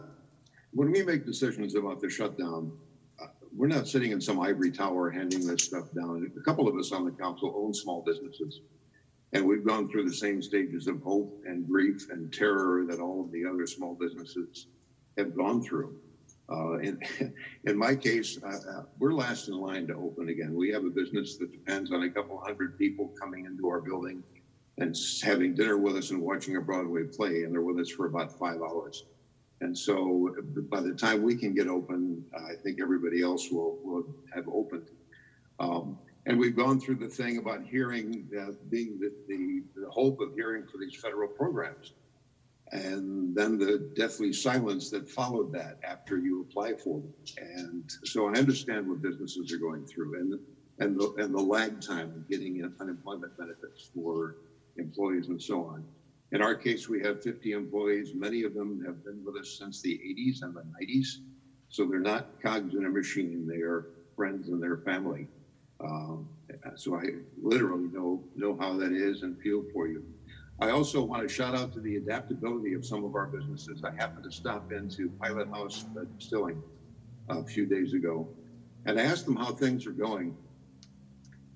[0.73, 2.71] when we make decisions about the shutdown,
[3.55, 6.31] we're not sitting in some ivory tower handing this stuff down.
[6.37, 8.61] A couple of us on the council own small businesses.
[9.33, 13.23] And we've gone through the same stages of hope and grief and terror that all
[13.23, 14.67] of the other small businesses
[15.17, 15.95] have gone through.
[16.51, 16.99] Uh, in,
[17.65, 20.55] in my case, uh, uh, we're last in line to open again.
[20.55, 24.25] We have a business that depends on a couple hundred people coming into our building
[24.79, 28.07] and having dinner with us and watching a Broadway play, and they're with us for
[28.07, 29.05] about five hours.
[29.61, 30.31] And so
[30.71, 34.87] by the time we can get open, I think everybody else will, will have opened.
[35.61, 40.17] Um, and we've gone through the thing about hearing, uh, being the, the, the hope
[40.21, 41.93] of hearing for these federal programs
[42.73, 47.15] and then the deathly silence that followed that after you apply for them.
[47.39, 50.35] And so I understand what businesses are going through and
[50.79, 54.35] and the, and the lag time of getting unemployment benefits for
[54.77, 55.87] employees and so on.
[56.33, 58.13] In our case, we have 50 employees.
[58.15, 61.07] Many of them have been with us since the 80s and the 90s.
[61.69, 63.47] So they're not cogs in a machine.
[63.49, 65.29] They are friends and their family.
[65.83, 66.29] Um,
[66.77, 67.05] so I
[67.41, 70.05] literally know know how that is and feel for you.
[70.61, 73.83] I also want to shout out to the adaptability of some of our businesses.
[73.85, 75.87] I happened to stop into Pilot House
[76.19, 76.63] Distilling
[77.31, 78.29] a few days ago
[78.87, 80.37] and I asked them how things are going.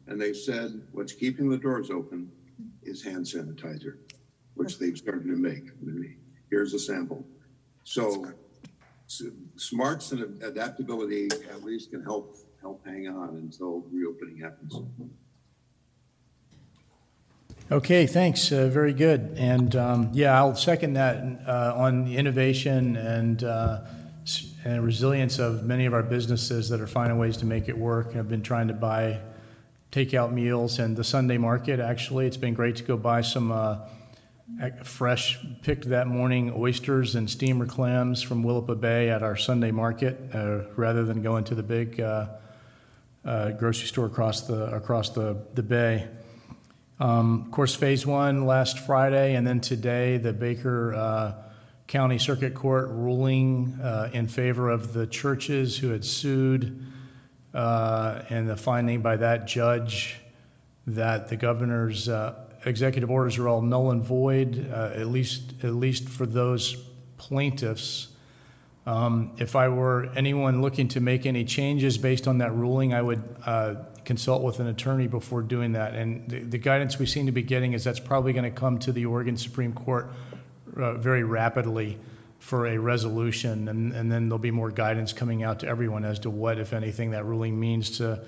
[0.08, 2.30] And they said, what's keeping the doors open
[2.82, 3.94] is hand sanitizer,
[4.54, 5.70] which they've started to make.
[6.50, 7.24] Here's a sample.
[7.84, 8.32] So,
[9.56, 14.74] smarts and adaptability at least can help help hang on until reopening happens.
[17.70, 18.52] Okay, thanks.
[18.52, 19.34] Uh, very good.
[19.36, 23.80] And um, yeah, I'll second that uh, on the innovation and, uh,
[24.64, 28.16] and resilience of many of our businesses that are finding ways to make it work.
[28.16, 29.18] I've been trying to buy
[29.92, 31.80] takeout meals and the Sunday market.
[31.80, 33.78] Actually, it's been great to go buy some uh,
[34.82, 40.18] fresh picked that morning oysters and steamer clams from Willapa Bay at our Sunday market,
[40.32, 42.26] uh, rather than going to the big uh,
[43.52, 46.08] grocery store across the across the the bay.
[47.00, 51.32] Um, of course, phase one last Friday, and then today, the Baker uh,
[51.88, 56.86] County Circuit Court ruling uh, in favor of the churches who had sued,
[57.52, 60.20] uh, and the finding by that judge
[60.86, 65.74] that the governor's uh, executive orders are all null and void, uh, at least at
[65.74, 66.76] least for those
[67.18, 68.08] plaintiffs
[68.86, 73.00] Um, If I were anyone looking to make any changes based on that ruling, I
[73.00, 75.94] would uh, consult with an attorney before doing that.
[75.94, 78.78] And the the guidance we seem to be getting is that's probably going to come
[78.78, 80.10] to the Oregon Supreme Court
[80.76, 81.98] uh, very rapidly
[82.38, 86.18] for a resolution, and and then there'll be more guidance coming out to everyone as
[86.18, 88.18] to what, if anything, that ruling means to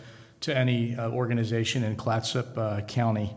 [0.41, 3.29] to any uh, organization in Clatsop uh, County.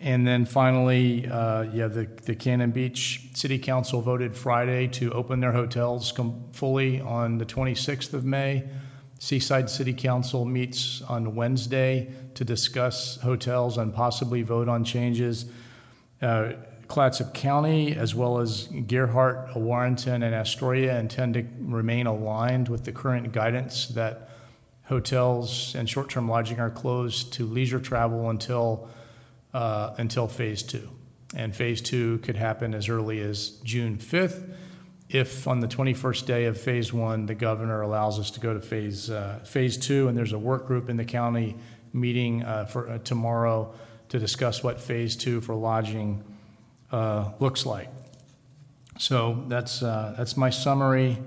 [0.00, 5.40] And then finally, uh, yeah, the, the Cannon Beach City Council voted Friday to open
[5.40, 8.66] their hotels com- fully on the 26th of May.
[9.18, 15.44] Seaside City Council meets on Wednesday to discuss hotels and possibly vote on changes.
[16.22, 16.52] Uh,
[16.88, 22.92] Clatsop County, as well as Gearhart, Warrenton, and Astoria, intend to remain aligned with the
[22.92, 24.30] current guidance that
[24.84, 28.88] hotels and short-term lodging are closed to leisure travel until
[29.54, 30.88] uh, until phase two.
[31.34, 34.50] And phase two could happen as early as June 5th.
[35.08, 38.60] If on the 21st day of phase one, the governor allows us to go to
[38.60, 41.56] phase, uh, phase two, and there's a work group in the county
[41.92, 43.74] meeting uh, for uh, tomorrow
[44.08, 46.22] to discuss what phase two for lodging
[46.92, 47.88] uh, looks like.
[48.98, 51.18] So that's, uh, that's my summary.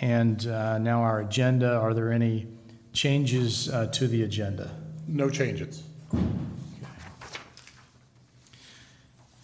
[0.00, 1.76] And now our agenda.
[1.76, 2.46] Are there any
[2.92, 4.70] changes to the agenda?
[5.06, 5.82] No changes.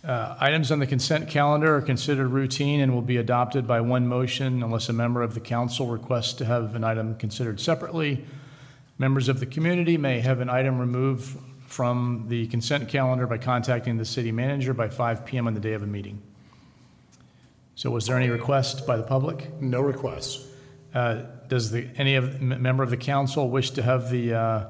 [0.07, 4.07] Uh, Items on the consent calendar are considered routine and will be adopted by one
[4.07, 8.25] motion unless a member of the council requests to have an item considered separately.
[8.99, 11.37] Members of the community may have an item removed
[11.67, 15.73] from the consent calendar by contacting the city manager by 5 PM on the day
[15.73, 16.23] of a meeting.
[17.75, 19.61] So was there any request by the public?
[19.61, 20.47] No requests.
[20.95, 24.67] Uh, Does the, any of, m- member of the council wish to have the, uh,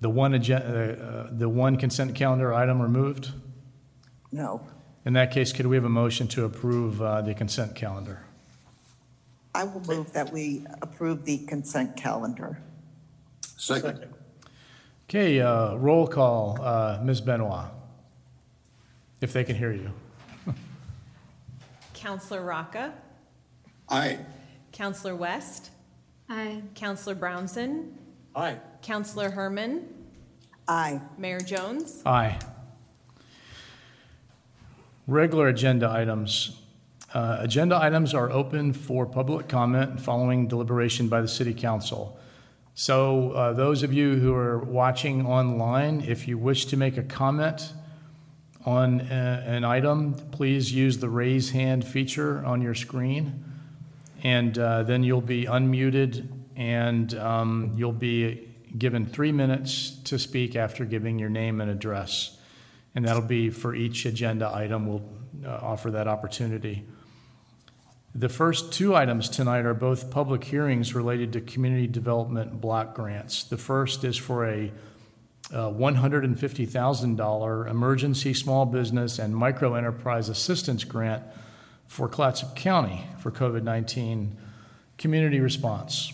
[0.00, 3.30] the one agenda, the one consent calendar item removed?
[4.34, 4.60] No.
[5.04, 8.20] In that case, could we have a motion to approve uh, the consent calendar?
[9.54, 12.60] I will move that we approve the consent calendar.
[13.56, 14.08] Second.
[15.08, 17.20] Okay, uh, roll call, uh, Ms.
[17.20, 17.66] Benoit,
[19.20, 19.92] if they can hear you.
[21.94, 22.92] Counselor Rocka,
[23.88, 24.18] Aye.
[24.72, 25.70] Counselor West,
[26.28, 26.60] Aye.
[26.74, 27.96] Counselor Brownson,
[28.34, 28.56] Aye.
[28.82, 29.86] Counselor Herman,
[30.66, 31.00] Aye.
[31.18, 32.02] Mayor Jones.
[32.04, 32.36] Aye.
[35.06, 36.60] Regular agenda items.
[37.12, 42.18] Uh, Agenda items are open for public comment following deliberation by the city council.
[42.74, 47.02] So uh, those of you who are watching online, if you wish to make a
[47.02, 47.72] comment
[48.64, 53.44] on uh, an item, please use the raise hand feature on your screen.
[54.22, 56.26] And uh, then you'll be unmuted
[56.56, 58.48] and um, you'll be
[58.78, 62.33] given three minutes to speak after giving your name and address.
[62.94, 64.86] And that'll be for each agenda item.
[64.86, 65.02] We'll
[65.44, 66.84] uh, offer that opportunity.
[68.14, 73.42] The first two items tonight are both public hearings related to community development block grants.
[73.42, 74.70] The first is for a
[75.52, 81.24] uh, $150,000 emergency small business and micro enterprise assistance grant
[81.86, 84.36] for Clatsop County for COVID 19
[84.96, 86.12] community response.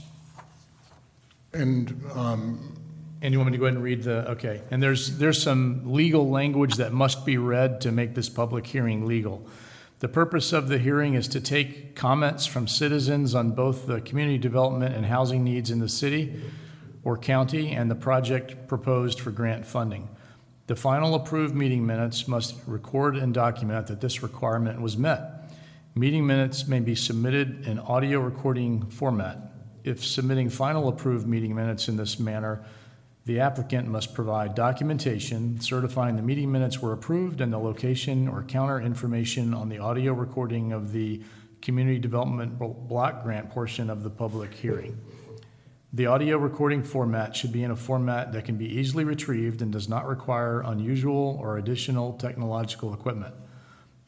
[1.53, 2.80] And um,
[3.23, 4.63] And you want me to go ahead and read the, okay.
[4.71, 9.07] And there's, there's some legal language that must be read to make this public hearing
[9.07, 9.47] legal.
[9.99, 14.39] The purpose of the hearing is to take comments from citizens on both the community
[14.39, 16.41] development and housing needs in the city
[17.05, 20.09] or county and the project proposed for grant funding.
[20.69, 25.53] The final approved meeting minutes must record and document that this requirement was met.
[25.95, 29.39] Meeting minutes may be submitted in audio recording format.
[29.85, 32.65] If submitting final approved meeting minutes in this manner,
[33.27, 38.43] the applicant must provide documentation certifying the meeting minutes were approved and the location or
[38.43, 41.23] counter information on the audio recording of the
[41.61, 44.99] community development blo- block grant portion of the public hearing.
[45.93, 49.73] The audio recording format should be in a format that can be easily retrieved and
[49.73, 53.35] does not require unusual or additional technological equipment.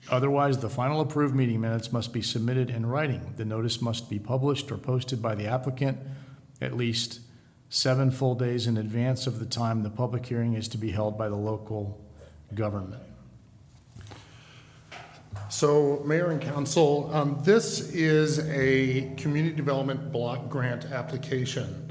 [0.08, 3.34] Otherwise, the final approved meeting minutes must be submitted in writing.
[3.36, 5.98] The notice must be published or posted by the applicant
[6.60, 7.20] at least
[7.72, 11.16] seven full days in advance of the time the public hearing is to be held
[11.16, 11.98] by the local
[12.54, 13.02] government.
[15.48, 21.90] so, Mayor and Council, um, this is a community development block grant application,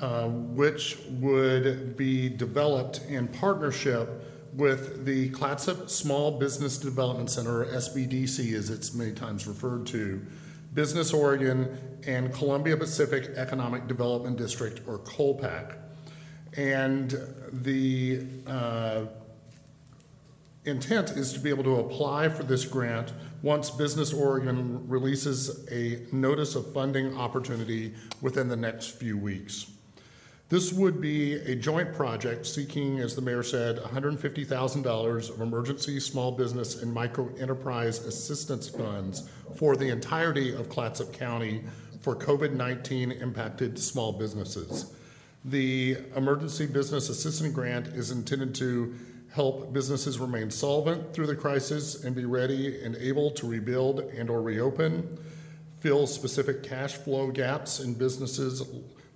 [0.00, 4.08] uh, which would be developed in partnership
[4.54, 10.26] with the Clatsop Small Business Development Center, or SBDC as it's many times referred to,
[10.74, 15.76] Business Oregon, and Columbia Pacific Economic Development District, or COLPAC.
[16.56, 17.16] And
[17.52, 19.04] the uh,
[20.64, 23.12] intent is to be able to apply for this grant
[23.42, 29.70] once Business Oregon releases a notice of funding opportunity within the next few weeks.
[30.50, 36.32] This would be a joint project seeking, as the mayor said, $150,000 of emergency small
[36.32, 41.62] business and micro enterprise assistance funds for the entirety of Clatsop County
[42.00, 44.92] for COVID 19 impacted small businesses.
[45.44, 48.96] The Emergency Business Assistance Grant is intended to
[49.32, 54.28] help businesses remain solvent through the crisis and be ready and able to rebuild and
[54.28, 55.16] or reopen,
[55.78, 58.64] fill specific cash flow gaps in businesses'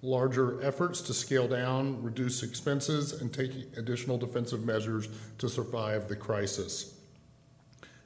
[0.05, 6.15] larger efforts to scale down, reduce expenses, and take additional defensive measures to survive the
[6.15, 6.95] crisis.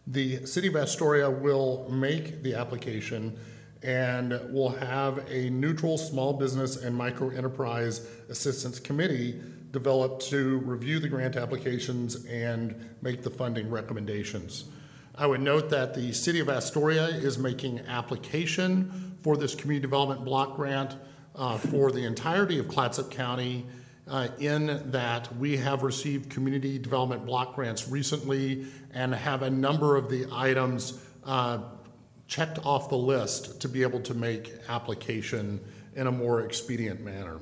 [0.06, 3.36] The City of Astoria will make the application
[3.82, 9.40] and will have a neutral small business and micro enterprise assistance committee
[9.72, 14.64] developed to review the grant applications and make the funding recommendations.
[15.14, 20.24] I would note that the City of Astoria is making application for this community development
[20.24, 20.94] block grant
[21.58, 23.64] for the entirety of Clatsop County
[24.10, 29.96] uh, in that we have received community development block grants recently and have a number
[29.96, 31.58] of the items uh,
[32.26, 35.60] checked off the list to be able to make application
[35.96, 37.38] in a more expedient manner.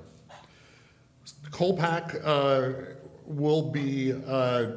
[1.50, 2.94] COLPAC uh,
[3.24, 4.72] will be uh,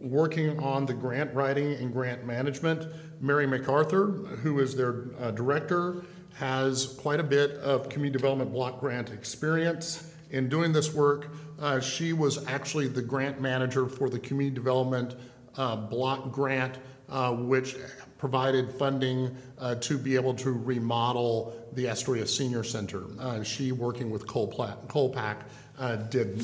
[0.00, 2.86] working on the grant writing and grant management.
[3.20, 4.06] Mary MacArthur,
[4.42, 6.04] who is their uh, director,
[6.42, 10.12] has quite a bit of community development block grant experience.
[10.32, 11.28] In doing this work,
[11.60, 15.14] uh, she was actually the grant manager for the community development
[15.56, 16.78] uh, block grant,
[17.08, 17.76] uh, which
[18.18, 23.04] provided funding uh, to be able to remodel the Astoria Senior Center.
[23.20, 25.42] Uh, she, working with COLPAC,
[25.78, 26.38] uh, did,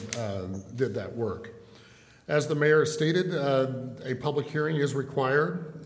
[0.77, 1.55] did that work.
[2.29, 5.85] As the mayor stated, a public hearing is required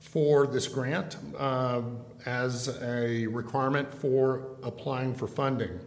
[0.00, 1.16] for this grant
[2.26, 5.78] as a requirement for applying for funding.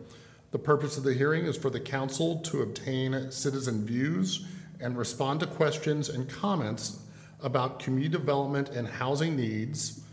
[0.52, 4.46] The purpose of the hearing is for the council to obtain citizen views
[4.80, 7.00] and respond to questions and comments
[7.42, 10.04] about community development and housing needs,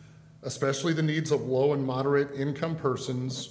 [0.42, 3.50] especially the needs of low and moderate income persons,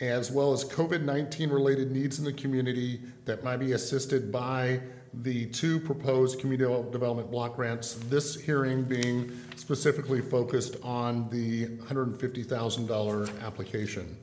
[0.00, 4.80] as well as COVID 19 related needs in the community that might be assisted by
[5.22, 7.94] the two proposed community development block grants.
[8.08, 9.30] This hearing being
[9.70, 14.16] specifically focused on the $150,000 application.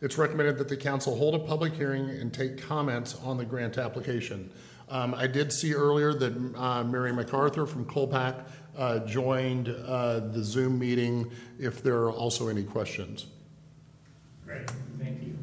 [0.00, 3.78] It's recommended that the council hold a public hearing and take comments on the grant
[3.78, 4.48] application.
[4.88, 8.44] Um, I did see earlier that uh, Mary MacArthur from COLPAC
[8.78, 13.26] uh, joined uh, the Zoom meeting if there are also any questions.
[14.46, 15.36] Great, thank you.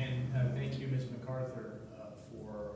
[0.00, 1.04] And uh, thank you, Ms.
[1.20, 2.72] MacArthur, uh, for,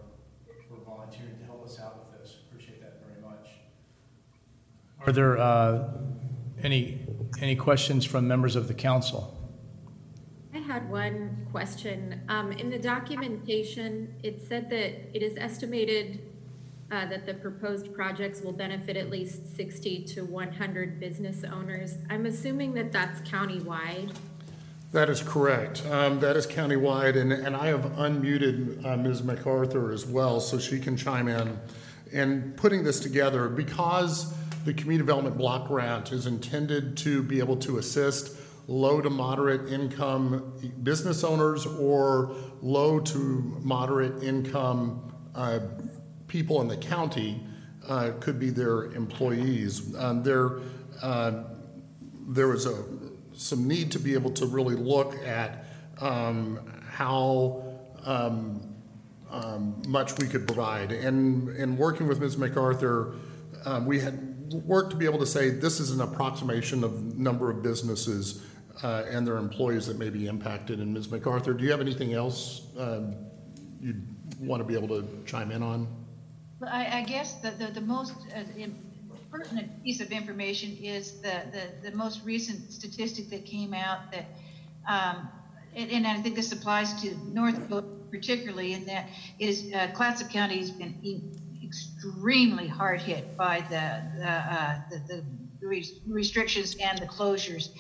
[0.69, 2.37] for volunteering to help us out with this.
[2.49, 3.49] Appreciate that very much.
[5.05, 5.89] Are there uh,
[6.63, 7.01] any,
[7.41, 9.37] any questions from members of the council?
[10.55, 12.21] I had one question.
[12.29, 16.21] Um, in the documentation, it said that it is estimated
[16.93, 21.97] uh, that the proposed projects will benefit at least 60 to 100 business owners.
[22.09, 24.15] I'm assuming that that's countywide.
[24.93, 25.85] That is correct.
[25.87, 29.23] Um, that is countywide, and, and I have unmuted uh, Ms.
[29.23, 31.59] MacArthur as well so she can chime in.
[32.13, 34.35] And putting this together, because
[34.65, 38.37] the community development block grant is intended to be able to assist
[38.69, 40.53] low to moderate income
[40.83, 43.19] business owners or low to
[43.61, 45.61] moderate income uh,
[46.29, 47.43] people in the county,
[47.89, 49.95] uh, could be their employees.
[49.97, 50.61] Um, there,
[51.03, 51.45] uh,
[52.29, 52.85] there was a
[53.35, 55.65] some need to be able to really look at
[56.01, 57.65] um, how
[58.05, 58.75] um,
[59.31, 60.93] um, much we could provide.
[60.93, 62.37] And in working with Ms.
[62.37, 63.15] MacArthur,
[63.65, 67.51] um, we had worked to be able to say this is an approximation of number
[67.51, 68.45] of businesses
[68.83, 70.81] uh, and their employees that may be impacted.
[70.81, 71.11] And Ms.
[71.11, 73.15] MacArthur, do you have anything else um,
[73.81, 74.05] you'd
[74.41, 75.87] want to be able to chime in on?
[76.67, 78.43] I, I guess the, the, the most uh,
[79.31, 84.27] pertinent piece of information is the, the, the most recent statistic that came out that,
[84.89, 85.29] um,
[85.75, 87.59] and, and, I think this applies to North
[88.11, 90.95] particularly, in that is uh, Clatsop County has been
[91.73, 97.71] extremely hard hit by the, the, uh, the, the restrictions and the closures,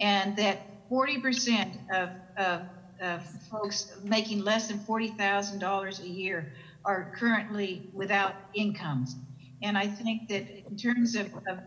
[0.00, 2.62] and that 40% of, of,
[3.00, 6.52] of folks making less than $40,000 a year
[6.84, 9.14] are currently without incomes.
[9.62, 11.60] And I think that in terms of, of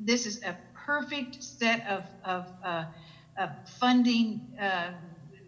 [0.00, 2.86] this is a perfect set of, of, uh,
[3.38, 4.90] of funding uh,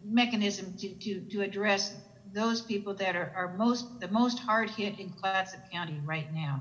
[0.05, 1.97] mechanism to, to, to address
[2.33, 6.61] those people that are, are most the most hard hit in Clatsop County right now.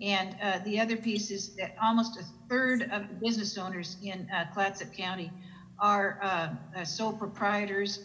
[0.00, 4.28] And uh, the other piece is that almost a third of the business owners in
[4.34, 5.30] uh, Clatsop County
[5.78, 8.00] are uh, uh, sole proprietors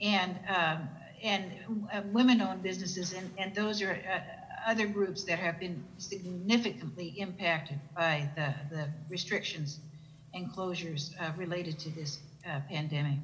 [0.00, 0.88] and um,
[1.22, 1.52] and
[1.92, 7.78] uh, women-owned businesses, and, and those are uh, other groups that have been significantly impacted
[7.94, 9.78] by the, the restrictions
[10.34, 12.18] and closures uh, related to this
[12.68, 13.20] pandemic.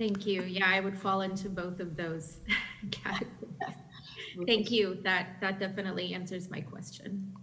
[0.00, 0.40] Thank you.
[0.44, 2.38] Yeah, I would fall into both of those
[2.90, 3.28] categories.
[4.46, 4.96] Thank you.
[5.02, 7.34] That, that definitely answers my question.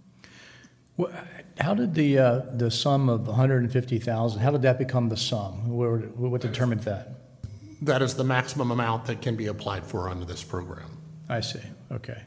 [0.97, 1.12] Wha-
[1.60, 5.70] How did the, uh, the sum of 150,000, how did that become the sum?
[5.70, 7.10] Where- What determined that?
[7.84, 10.89] That is the maximum amount that can be applied for under this program.
[11.30, 12.24] I see, okay.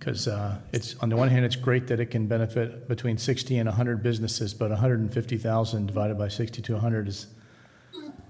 [0.00, 0.26] Because
[0.72, 4.02] it's, on the one hand, it's great that it can benefit between 60 and 100
[4.02, 7.28] businesses, but 150,000 divided by 60 to 100 is,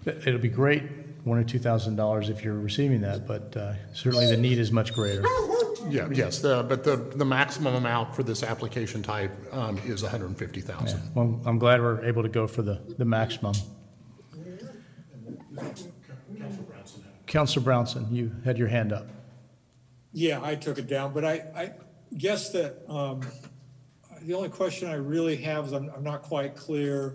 [0.04, 0.82] it'll be great,
[1.24, 5.22] one or $2,000 if you're receiving that, but uh, certainly the need is much greater.
[5.88, 11.14] Yeah, yes, the- but the, the maximum amount for this application type um, is 150,000.
[11.14, 13.54] Well, I'm glad we're able to go for the, the maximum.
[17.26, 19.06] Counselor Brownson, you had your hand up.
[20.12, 21.72] Yeah, I took it down, but I, I
[22.16, 23.20] guess that, um,
[24.22, 27.14] the only question I really have is I'm, I'm not quite clear,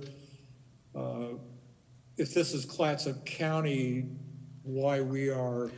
[0.96, 1.34] uh,
[2.18, 4.06] if this is Clatsop County,
[4.64, 5.72] why we are,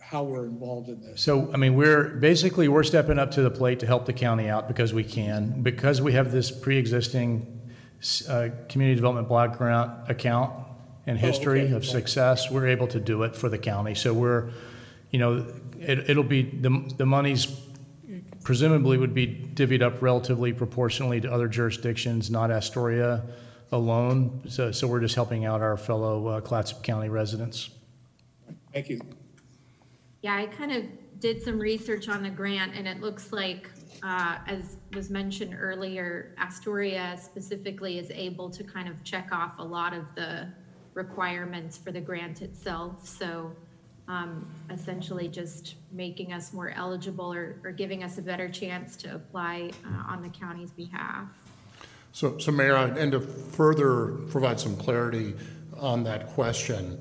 [0.00, 1.20] how we're involved in this.
[1.20, 4.48] So, I mean, we're, basically, we're stepping up to the plate to help the county
[4.48, 5.62] out because we can.
[5.62, 7.70] Because we have this pre-existing
[8.28, 10.54] uh, community development block grant account
[11.06, 11.72] and history okay.
[11.72, 13.94] of success, we're able to do it for the county.
[13.94, 14.50] So we're,
[15.10, 15.46] you know,
[15.78, 17.46] it, it'll be, the, the monies
[18.42, 23.22] presumably would be divvied up relatively proportionally to other jurisdictions, not Astoria
[23.72, 24.42] alone.
[24.48, 27.70] So, so we're just helping out our fellow uh, Clatsop County residents.
[28.72, 29.00] Thank you.
[30.22, 30.84] Yeah, I kind of
[31.20, 33.70] did some research on the grant and it looks like,
[34.02, 39.64] uh, as was mentioned earlier, Astoria specifically is able to kind of check off a
[39.64, 40.48] lot of the
[40.94, 43.06] requirements for the grant itself.
[43.06, 43.52] So,
[44.08, 49.14] um, essentially just making us more eligible or, or giving us a better chance to
[49.14, 51.28] apply, uh, on the county's behalf.
[52.18, 55.34] So, so Mayor, and to further provide some clarity
[55.76, 57.00] on that question,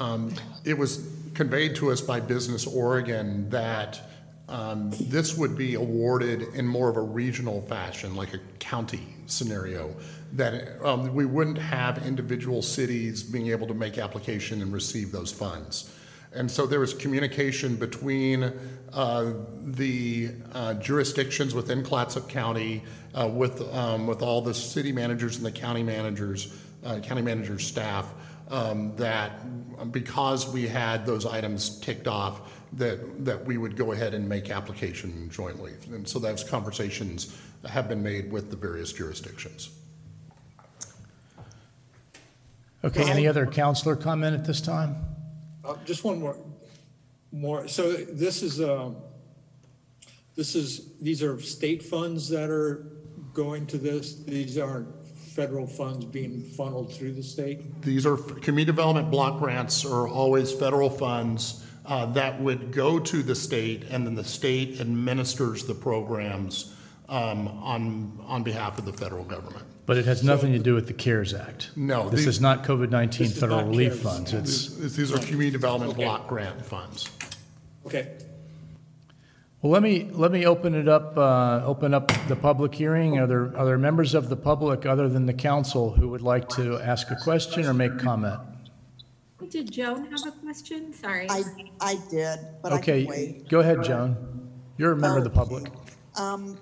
[0.00, 0.32] um,
[0.64, 4.00] it was conveyed to us by Business Oregon that
[4.48, 9.94] um, this would be awarded in more of a regional fashion, like a county scenario,
[10.32, 15.30] that um, we wouldn't have individual cities being able to make application and receive those
[15.30, 15.94] funds.
[16.34, 18.52] And so there was communication between
[18.92, 22.82] uh, the uh, jurisdictions within Clatsop County
[23.14, 26.54] uh, with, um, with all the city managers and the county managers,
[26.84, 28.12] uh, county manager's staff,
[28.50, 34.14] um, that because we had those items ticked off, that, that we would go ahead
[34.14, 35.72] and make application jointly.
[35.90, 39.70] And so those conversations have been made with the various jurisdictions.
[42.84, 45.15] Okay, any other counselor comment at this time?
[45.66, 46.36] Uh, Just one more,
[47.32, 48.96] more, so this is, um,
[50.36, 52.86] this is, these are state funds that are
[53.32, 54.14] going to this?
[54.14, 57.82] These aren't federal funds being funneled through the state?
[57.82, 63.22] These are, community development block grants are always federal funds uh, that would go to
[63.22, 66.74] the state, and then the state administers the programs
[67.08, 69.64] um, on, on behalf of the federal government.
[69.86, 71.70] But it has nothing to do with the CARES Act.
[71.76, 74.02] No, This these- is not COVID-19 This is federal not relief CARES.
[74.02, 74.32] funds.
[74.34, 76.02] It's, These these are community development Okay.
[76.04, 77.08] block grant funds.
[77.86, 78.08] Okay,
[79.62, 83.18] well, let me, let me open it up, uh, open up the public hearing.
[83.18, 86.48] Are there, are there members of the public other than the council who would like
[86.50, 88.40] to ask a question or make comment?
[89.48, 90.92] Did Joan have a question?
[90.92, 91.26] Sorry.
[91.30, 91.42] I,
[91.80, 93.48] I did, but I can Okay, wait.
[93.48, 94.16] go ahead, Joan.
[94.78, 95.70] You're a member of the public.
[96.16, 96.58] Um,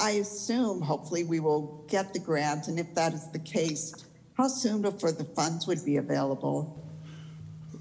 [0.00, 4.48] I assume hopefully we will get the grant, and if that is the case, how
[4.48, 6.80] soon before the funds would be available?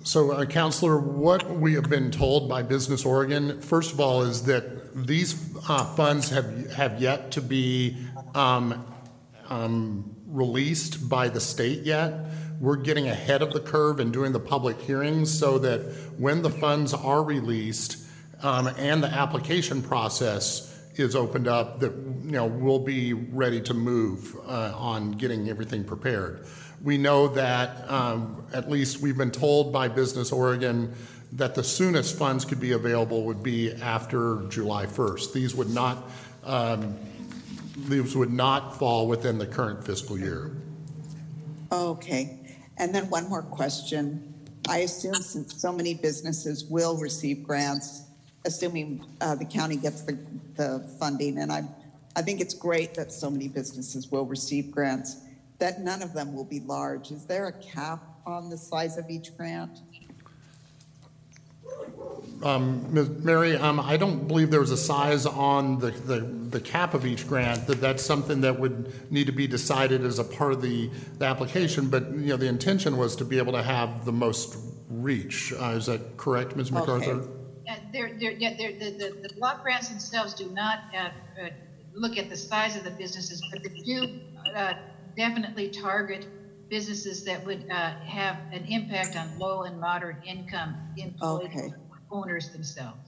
[0.03, 4.43] So, uh, Counselor, what we have been told by Business Oregon, first of all, is
[4.43, 7.97] that these uh, funds have, have yet to be
[8.36, 8.86] um,
[9.49, 12.14] um, released by the state yet.
[12.59, 15.80] We're getting ahead of the curve and doing the public hearings so that
[16.18, 17.97] when the funds are released
[18.41, 23.74] um, and the application process is opened up, that, you know, we'll be ready to
[23.74, 26.46] move uh, on getting everything prepared.
[26.82, 30.94] We know that, um, at least we've been told by Business Oregon,
[31.34, 35.34] that the soonest funds could be available would be after July 1st.
[35.34, 36.10] These would not,
[36.44, 36.96] um,
[37.88, 40.56] these would not fall within the current fiscal year.
[41.72, 44.34] Okay, and then one more question.
[44.70, 48.03] I assume since so many businesses will receive grants,
[48.46, 50.18] assuming uh, the county gets the,
[50.56, 51.38] the funding.
[51.39, 51.64] And I,
[52.16, 55.18] I think it's great that so many businesses will receive grants,
[55.60, 57.12] that none of them will be large.
[57.12, 59.80] Is there a cap on the size of each grant?
[62.44, 63.10] Ms.
[63.24, 67.26] Mary, um, I don't believe there's a size on the, the, the cap of each
[67.26, 70.89] grant, that that's something that would need to be decided as a part of the,
[71.20, 74.58] the application, but, you know, the intention was to be able to have the most
[74.89, 75.54] reach.
[75.58, 76.72] Uh, is that correct, Ms.
[76.72, 77.12] MacArthur?
[77.12, 77.30] Okay.
[77.91, 81.09] They're, they're, yeah, they're, the, the, the block grants themselves do not, uh,
[81.41, 81.49] uh,
[81.95, 84.07] look at the size of the businesses, but they do,
[84.55, 84.74] uh,
[85.16, 86.26] definitely target
[86.70, 91.72] businesses that would, uh, have an impact on low and moderate income employees, Okay.
[92.11, 92.99] owners themselves.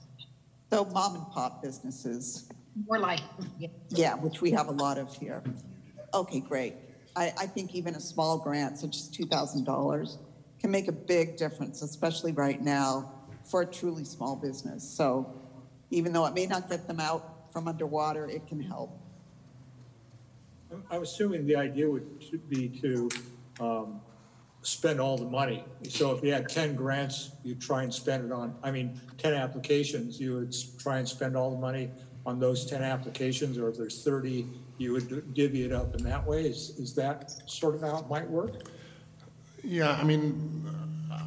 [0.71, 2.45] So mom and pop businesses,
[2.87, 3.21] More like,
[3.57, 3.67] yeah.
[3.91, 5.43] yeah, which we have a lot of here.
[6.13, 6.75] Okay, great.
[7.15, 10.17] I, I think even a small grant, such as $2,000,
[10.59, 13.05] can make a big difference, especially right now
[13.45, 14.83] for a truly small business.
[14.87, 15.33] So
[15.91, 18.99] even though it may not get them out from underwater, it can help.
[20.71, 23.09] I'm- I'm assuming the idea would to- be to
[23.61, 24.01] um,
[24.63, 25.63] spend all the money.
[25.87, 29.33] So if you had 10 grants, you'd try and spend it on, I mean, 10
[29.33, 31.91] applications, you would s- try and spend all the money
[32.25, 36.25] on those 10 applications, or if there's 30, you would divvy it up in that
[36.27, 36.45] way?
[36.47, 38.63] Is, is that sort of how it might work?
[39.63, 40.65] Yeah, I mean,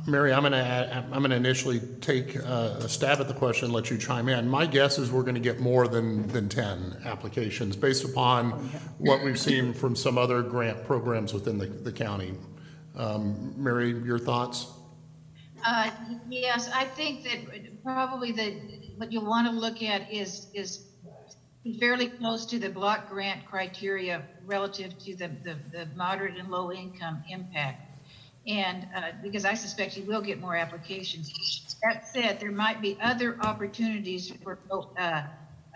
[0.07, 3.99] Mary, I'm gonna, I'm gonna initially take uh, a stab at the question, let you
[3.99, 4.49] chime in.
[4.49, 8.53] My guess is we're gonna get more than, than 10 applications, based upon
[8.99, 12.34] what we've seen from some other grant programs within the, the county.
[12.97, 14.66] Um, Mary, your thoughts?
[15.66, 15.91] Uh,
[16.30, 18.53] yes, I think that probably the,
[18.97, 20.86] what you want to look at is, is
[21.78, 26.72] fairly close to the block grant criteria relative to the, the, the moderate and low
[26.72, 27.88] income impact.
[28.49, 31.76] And, uh, because I suspect you will get more applications.
[31.82, 34.59] That said, there might be other opportunities for,
[34.99, 35.22] uh,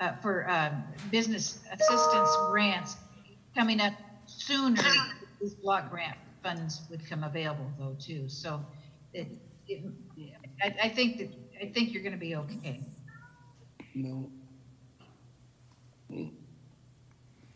[0.01, 2.97] uh, for, um, business assistance grants
[3.55, 3.93] coming up
[4.27, 4.83] sooner.
[5.41, 8.29] These block grant funds would come available though too.
[8.29, 8.65] So
[9.13, 9.29] it,
[9.69, 9.85] it,
[10.63, 11.29] I, I think that,
[11.61, 12.81] I think you're gonna be okay.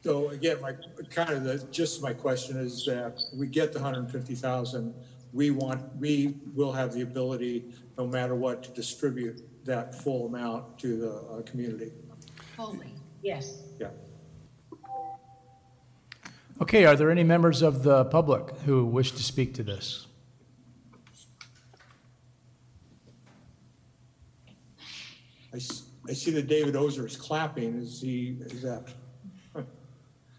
[0.06, 0.72] So again, my,
[1.10, 4.94] kind of the, just my question is that we get the 150,000,
[5.32, 7.64] we want, we will have the ability,
[7.98, 11.90] no matter what, to distribute that full amount to the uh, community.
[12.54, 13.62] Fully, yes.
[13.80, 13.88] Yeah.
[16.62, 20.06] Okay, are there any members of the public who wish to speak to this?
[25.52, 25.58] I,
[26.08, 27.80] I see that David Ozer is clapping.
[27.80, 28.88] Is he, is that?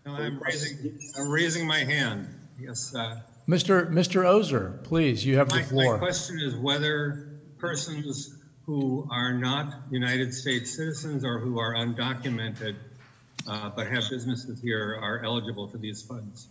[0.07, 2.33] No, I'm raising, I'm raising my hand.
[2.57, 3.89] Yes, uh, Mr.
[3.91, 4.23] Mr.
[4.23, 5.97] Ozer, please, you have the my, my floor.
[5.97, 8.33] question is whether persons
[8.65, 12.75] who are not United States citizens or who are undocumented,
[13.49, 16.47] uh, but have businesses here are eligible for these funds.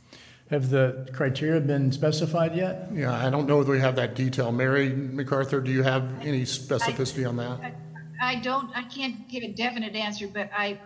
[0.50, 2.90] Have the criteria been specified yet?
[2.92, 4.52] Yeah, I don't know if we have that detail.
[4.52, 7.60] Mary MacArthur, do you have any specificity on that?
[7.62, 7.72] I-
[8.18, 10.80] I don't, I can't give a definite answer, but I,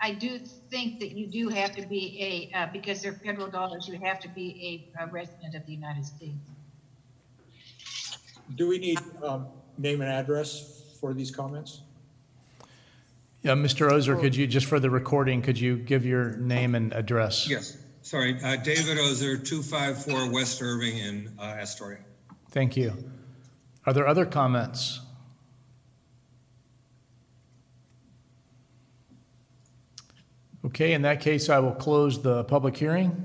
[0.00, 3.86] I do think that you do have to be a, uh, because they're federal dollars,
[3.86, 6.50] you have to be a a resident of the United States.
[8.54, 9.46] Do we need um,
[9.78, 11.82] name and address for these comments?
[13.42, 13.90] Yeah, Mr.
[13.90, 17.48] Ozer, could you, just for the recording, could you give your name and address?
[17.48, 22.00] Yes, sorry, uh, David Ozer, 254 West Irving in uh, Astoria.
[22.50, 22.92] Thank you.
[23.86, 25.00] Are there other comments?
[30.64, 33.24] Okay, in that case, I will close the public hearing.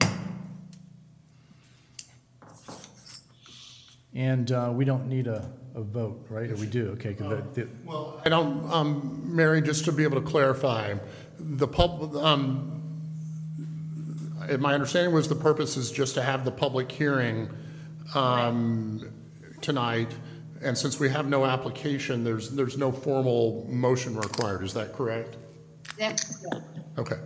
[4.13, 6.49] And uh, we don't need a, a vote, right?
[6.49, 6.91] Or we do?
[6.91, 10.95] Okay, the- Well, I don't, um, Mary, just to be able to clarify,
[11.37, 12.81] the pub, um,
[14.49, 17.49] uh, my understanding was the purpose is just to have the public hearing,
[18.13, 19.09] um,
[19.59, 20.15] tonight.
[20.61, 24.63] And since we have no application, there's, there's no formal motion required.
[24.63, 25.35] Is that correct?
[25.97, 26.65] That's, correct.
[26.97, 27.17] Okay.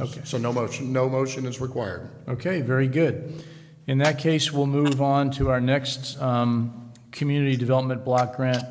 [0.00, 0.20] Okay.
[0.24, 2.10] So no motion, no motion is required.
[2.28, 3.44] Okay, very good.
[3.86, 8.64] In that case, we'll move on to our next um, Community Development Block Grant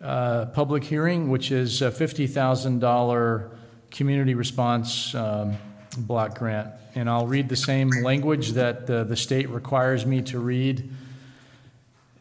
[0.00, 3.50] uh, public hearing, which is a $50,000
[3.90, 5.56] community response um,
[5.98, 6.68] block grant.
[6.94, 10.90] And I'll read the same language that uh, the state requires me to read,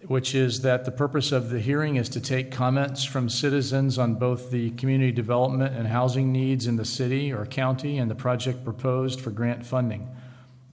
[0.10, 4.16] which is that the purpose of the hearing is to take comments from citizens on
[4.16, 8.64] both the community development and housing needs in the city or county and the project
[8.64, 10.10] proposed for grant funding.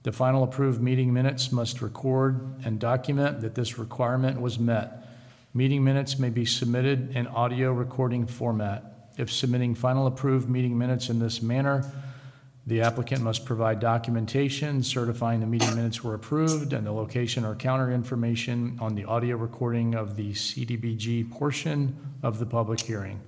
[0.01, 5.07] The final approved meeting minutes must record and document that this requirement was met.
[5.53, 9.11] Meeting minutes may be submitted in audio recording format.
[9.17, 11.83] If submitting final approved meeting minutes in this manner,
[12.67, 17.55] the applicant must provide documentation certifying the meeting minutes were approved and the location or
[17.55, 23.21] counter information on the audio recording of the CDBG portion of the public hearing.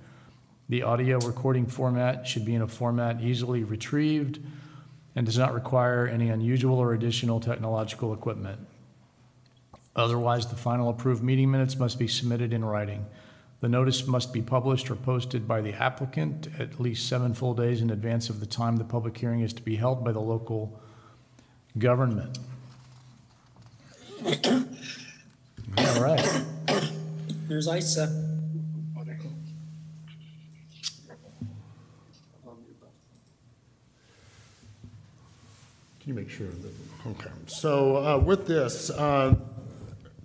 [0.68, 4.40] The audio recording format should be in a format easily retrieved
[5.16, 8.60] and does not require any unusual or additional technological equipment.
[9.96, 13.06] Otherwise, the final approved meeting minutes must be submitted in writing.
[13.62, 17.82] The notice must be published or posted by the applicant at least seven full days
[17.82, 20.80] in advance of the time the public hearing is to be held by the local
[21.78, 22.40] government.
[25.78, 26.46] All right.
[27.50, 28.08] Here's Isa.
[36.00, 37.30] Can you make sure that, okay.
[37.46, 39.36] So uh, with this, uh,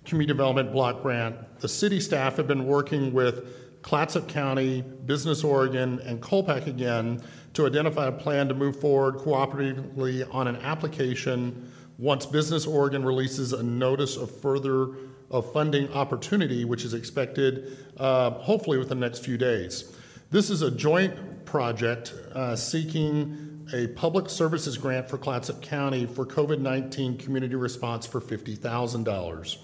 [0.05, 5.99] community development block grant, the city staff have been working with Clatsop County, Business Oregon,
[5.99, 7.21] and COLPAC again
[7.53, 13.53] to identify a plan to move forward cooperatively on an application once Business Oregon releases
[13.53, 14.89] a notice of further
[15.31, 19.95] of funding opportunity, which is expected uh, hopefully within the next few days.
[20.31, 26.25] This is a joint project uh, seeking a public services grant for Clatsop County for
[26.25, 29.57] COVID 19 community response for $50,000.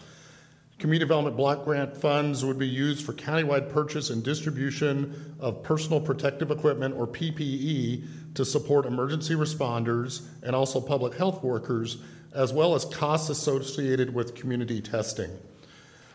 [0.81, 6.01] Community Development Block Grant funds would be used for countywide purchase and distribution of personal
[6.01, 11.97] protective equipment or PPE to support emergency responders and also public health workers,
[12.33, 15.29] as well as costs associated with community testing.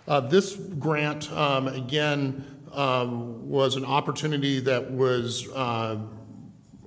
[0.08, 5.96] Uh, this grant, um, again, um, was an opportunity that was uh,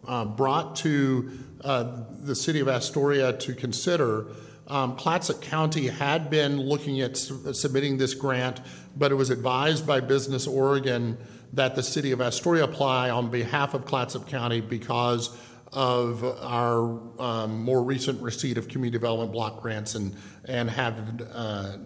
[0.06, 1.32] uh, brought to
[1.64, 4.28] uh, the city of Astoria to consider.
[4.70, 8.62] Um, Clatsop County had been looking at su- submitting this grant,
[8.96, 11.18] but it was advised by Business Oregon
[11.54, 15.36] that the city of Astoria apply on behalf of Clatsop County because
[15.74, 20.16] of our um, more recent receipt of community development block grants and,
[20.46, 21.78] and have uh,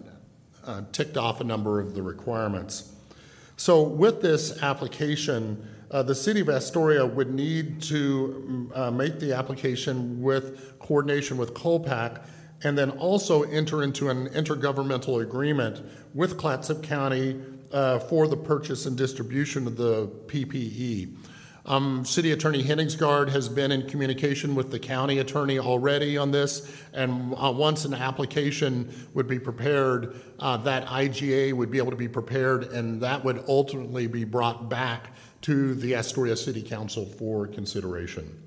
[0.66, 2.92] uh, ticked off a number of the requirements.
[3.56, 9.32] So, with this application, uh, the city of Astoria would need to uh, make the
[9.32, 12.26] application with coordination with COLPAC
[12.64, 15.82] and then also enter into an intergovernmental agreement
[16.14, 17.40] with Clatsop County
[17.72, 21.14] uh, for the purchase and distribution of the PPE.
[21.66, 26.70] Um, City Attorney Henningsgaard has been in communication with the county attorney already on this,
[26.92, 31.96] and uh, once an application would be prepared, uh, that IGA would be able to
[31.96, 37.46] be prepared, and that would ultimately be brought back to the Astoria City Council for
[37.46, 38.43] consideration.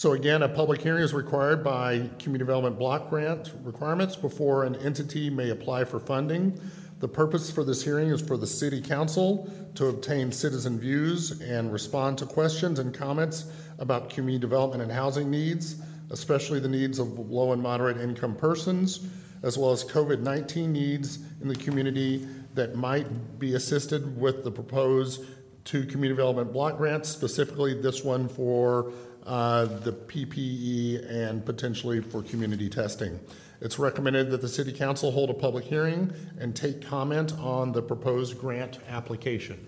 [0.00, 4.76] So again, a public hearing is required by community development block grant requirements before an
[4.76, 6.58] entity may apply for funding.
[7.00, 11.70] The purpose for this hearing is for the city council to obtain citizen views and
[11.70, 17.18] respond to questions and comments about community development and housing needs, especially the needs of
[17.18, 19.06] low and moderate income persons,
[19.42, 24.50] as well as COVID 19 needs in the community that might be assisted with the
[24.50, 25.26] proposed
[25.64, 28.92] two community development block grants, specifically this one for
[29.26, 33.18] uh, the PPE and potentially for community testing.
[33.60, 37.82] It's recommended that the City Council hold a public hearing and take comment on the
[37.82, 39.66] proposed grant application.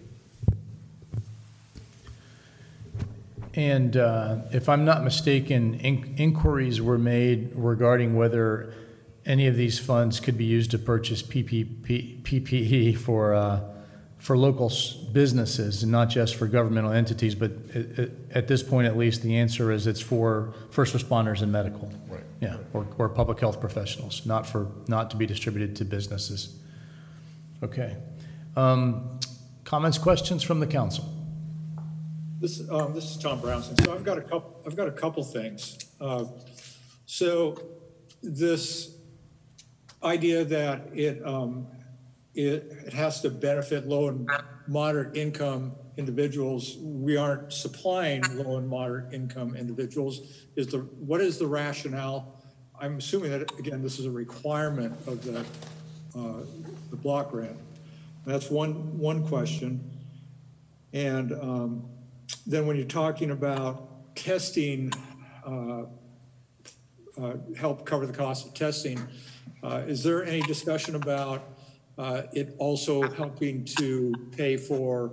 [3.55, 8.73] And uh, if I'm not mistaken, in- inquiries were made regarding whether
[9.27, 13.61] any of these funds could be used to purchase PPE for, uh,
[14.23, 17.35] for local s- businesses and not just for governmental entities.
[17.35, 21.43] But it, it, at this point, at least, the answer is it's for first responders
[21.43, 21.93] and medical.
[22.09, 22.23] Right.
[22.41, 26.57] Yeah, or, or public health professionals, not for not to be distributed to businesses.
[27.65, 27.97] Okay.
[28.57, 29.19] Um,
[29.65, 31.05] comments, questions from the council?
[32.41, 33.77] This, um, this is Tom Brownson.
[33.85, 35.79] So I've got a couple, I've got a couple things.
[36.01, 36.27] Uh,
[37.07, 37.61] so
[38.23, 38.97] this
[40.03, 41.67] idea that it, um,
[42.35, 44.29] it, it has to benefit low and
[44.67, 50.47] moderate income individuals, we aren't supplying low and moderate income individuals.
[50.57, 52.43] Is the, what is the rationale?
[52.81, 55.41] I'm assuming that, again, this is a requirement of the,
[56.19, 56.41] uh,
[56.91, 57.57] the block grant.
[58.25, 59.91] That's one, one question.
[60.93, 61.89] And, um,
[62.47, 64.93] then when you're talking about testing,
[65.47, 65.85] uh,
[67.21, 69.01] uh, help cover the cost of testing,
[69.63, 71.52] uh, is there any discussion about
[71.99, 75.13] uh, it also helping to pay for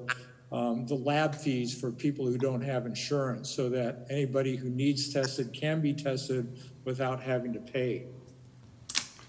[0.52, 5.14] um, the lab fees for people who don't have insurance so that anybody who needs
[5.14, 8.06] tested can be tested without having to pay?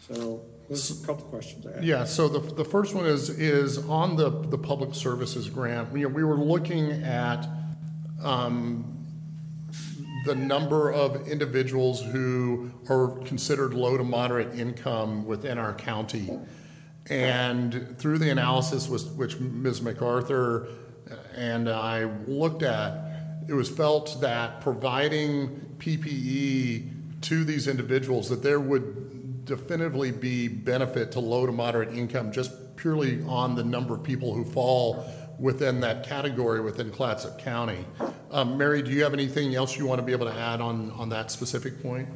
[0.08, 1.84] So There's a couple questions I have.
[1.84, 6.06] Yeah, so the, the first one is, is on the, the public services grant, we,
[6.06, 7.46] we were looking at,
[8.22, 8.96] um,
[10.24, 16.38] the number of individuals who are considered low to moderate income within our county.
[17.10, 19.82] And through the analysis which Ms.
[19.82, 20.68] MacArthur
[21.34, 28.60] and I looked at, it was felt that providing PPE to these individuals, that there
[28.60, 34.04] would definitively be benefit to low to moderate income just purely on the number of
[34.04, 35.04] people who fall
[35.40, 37.84] within that category within Clatsop County.
[38.30, 40.90] Um, Mary, do you have anything else you want to be able to add on,
[40.92, 42.08] on that specific point?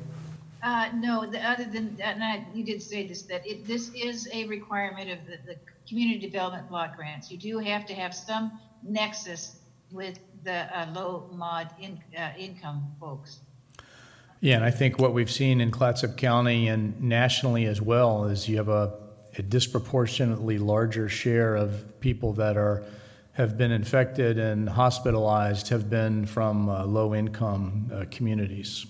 [0.64, 3.90] Uh, no, the, other than, that, and I, you did say this, that it, this
[3.94, 7.30] is a requirement of the, the community development block grants.
[7.30, 9.58] You do have to have some nexus
[9.92, 13.40] with the, uh, low mod in, uh, income folks.
[14.40, 18.48] Yeah, and I think what we've seen in Clatsop County and nationally as well is
[18.48, 18.94] you have a,
[19.36, 22.84] a disproportionately larger share of people that are
[23.32, 28.86] have been infected and hospitalized have been from uh, low income uh, communities.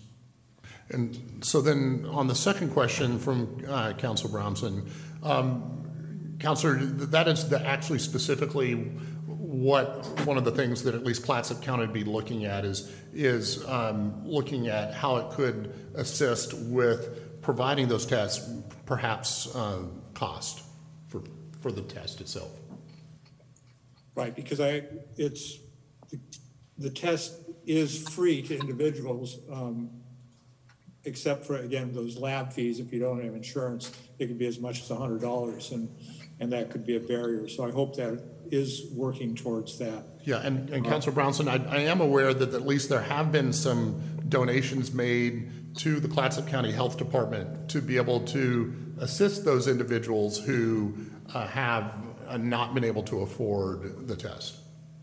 [0.90, 4.90] And so then on the second question from uh, Council Brownson,
[5.22, 11.24] um, Councilor, that is the, actually specifically what one of the things that at least
[11.24, 16.52] Clatsop County would be looking at is is um, looking at how it could assist
[16.54, 18.50] with providing those tests,
[18.84, 20.64] perhaps uh, cost
[21.08, 21.22] for
[21.60, 22.50] for the test itself.
[24.14, 24.84] Right, because I,
[25.16, 25.58] it's,
[26.78, 27.34] the test
[27.66, 29.90] is free to individuals, um,
[31.04, 34.58] except for, again, those lab fees, if you don't have insurance, it could be as
[34.58, 35.88] much as a hundred dollars, and,
[36.40, 37.48] and that could be a barrier.
[37.48, 40.04] So I hope that is working towards that.
[40.24, 43.52] Yeah, and, and Councilor Brownson, I, I am aware that at least there have been
[43.52, 49.66] some donations made to the Clatsop County Health Department to be able to assist those
[49.66, 50.94] individuals who
[51.32, 51.94] uh, have
[52.28, 54.56] uh, not been able to afford the test.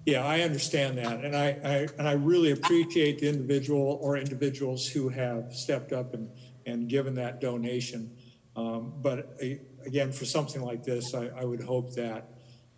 [0.06, 4.88] Yeah, I understand that, and I, I, and I really appreciate the individual or individuals
[4.88, 6.28] who have stepped up and,
[6.66, 8.12] and given that donation.
[8.56, 9.46] Um, but uh,
[9.86, 12.30] again, for something like this, I, I would hope that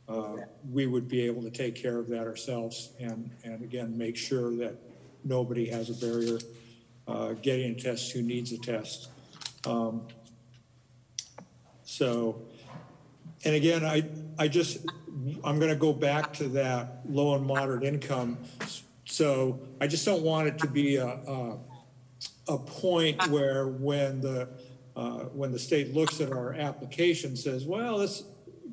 [0.09, 0.35] uh,
[0.69, 4.53] we would be able to take care of that ourselves and, and again, make sure
[4.57, 4.75] that
[5.23, 6.39] nobody has a barrier
[7.07, 9.09] uh, getting a test who needs a test.
[9.65, 10.07] Um,
[11.85, 12.41] so,
[13.45, 14.03] and again, I,
[14.37, 14.85] I just,
[15.43, 18.37] I'm going to go back to that low and moderate income.
[19.05, 21.59] So I just don't want it to be a, a,
[22.47, 24.49] a point where when the,
[24.95, 28.23] uh, when the state looks at our application says, well, this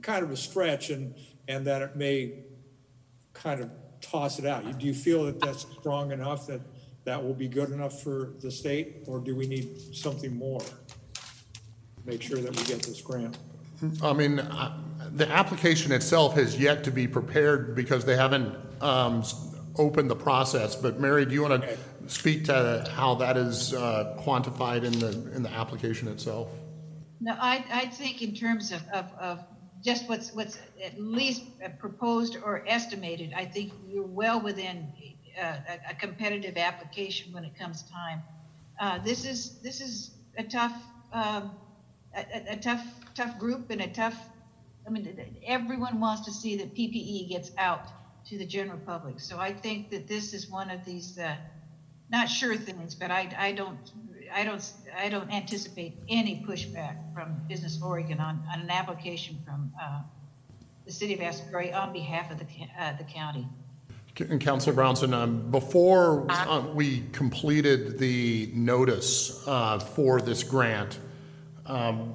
[0.03, 1.15] kind of a stretch and,
[1.49, 2.45] and that it may
[3.33, 4.79] kind of toss it out.
[4.79, 6.61] Do you feel that that's strong enough that
[7.05, 10.63] that will be good enough for the state or do we need something more?
[12.05, 13.37] Make sure that we get this grant.
[14.03, 14.77] I mean, uh,
[15.13, 19.23] the application itself has yet to be prepared because they haven't um,
[19.77, 20.77] opened the process.
[20.77, 25.11] But Mary, do you want to speak to how that is uh, quantified in the
[25.35, 26.49] in the application itself?
[27.21, 29.45] No, I, I think in terms of, of, of
[29.83, 31.45] just what's what's at least
[31.79, 34.89] proposed or estimated, I think you're well within
[35.41, 38.23] uh, a, a, competitive application when it comes time.
[38.81, 40.75] Uh, this is this is a tough
[41.13, 41.53] um,
[42.17, 42.85] a, a, tough
[43.15, 44.17] tough group and a tough.
[44.87, 47.87] I mean, everyone wants to see that PPE gets out
[48.29, 49.21] to the general public.
[49.21, 51.37] So I think that this is one of these uh,
[52.11, 53.79] not sure things, but I I don't
[54.33, 59.73] I don't, I don't anticipate any pushback from Business Oregon on, on an application from
[59.81, 60.03] uh,
[60.87, 62.47] the city of Astoria on behalf of the,
[62.79, 63.47] uh, the county.
[64.19, 70.99] And Councilor Brownson, um, before uh, we completed the notice uh, for this grant,
[71.71, 72.15] um,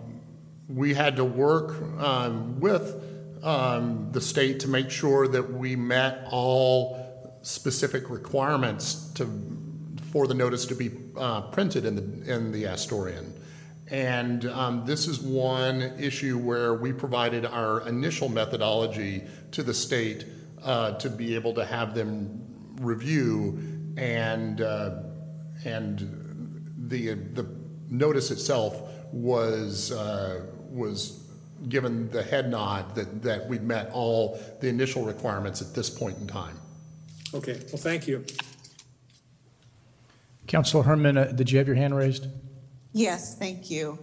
[0.68, 3.02] we had to work um, with
[3.44, 9.26] um, the state to make sure that we met all specific requirements to
[10.12, 13.32] for the notice to be uh, printed in the in the Astorian.
[13.92, 20.26] And um, this is one issue where we provided our initial methodology to the state
[20.64, 22.42] uh, to be able to have them
[22.82, 25.04] review and uh,
[25.64, 27.48] and the the
[27.90, 28.82] notice itself
[29.16, 31.24] was uh, was
[31.70, 36.18] given the head nod that that we'd met all the initial requirements at this point
[36.20, 36.60] in time.
[37.34, 38.24] Okay, well, thank you.
[40.48, 42.28] Councilor Herman, uh, did you have your hand raised?
[42.94, 43.98] Yes, thank you.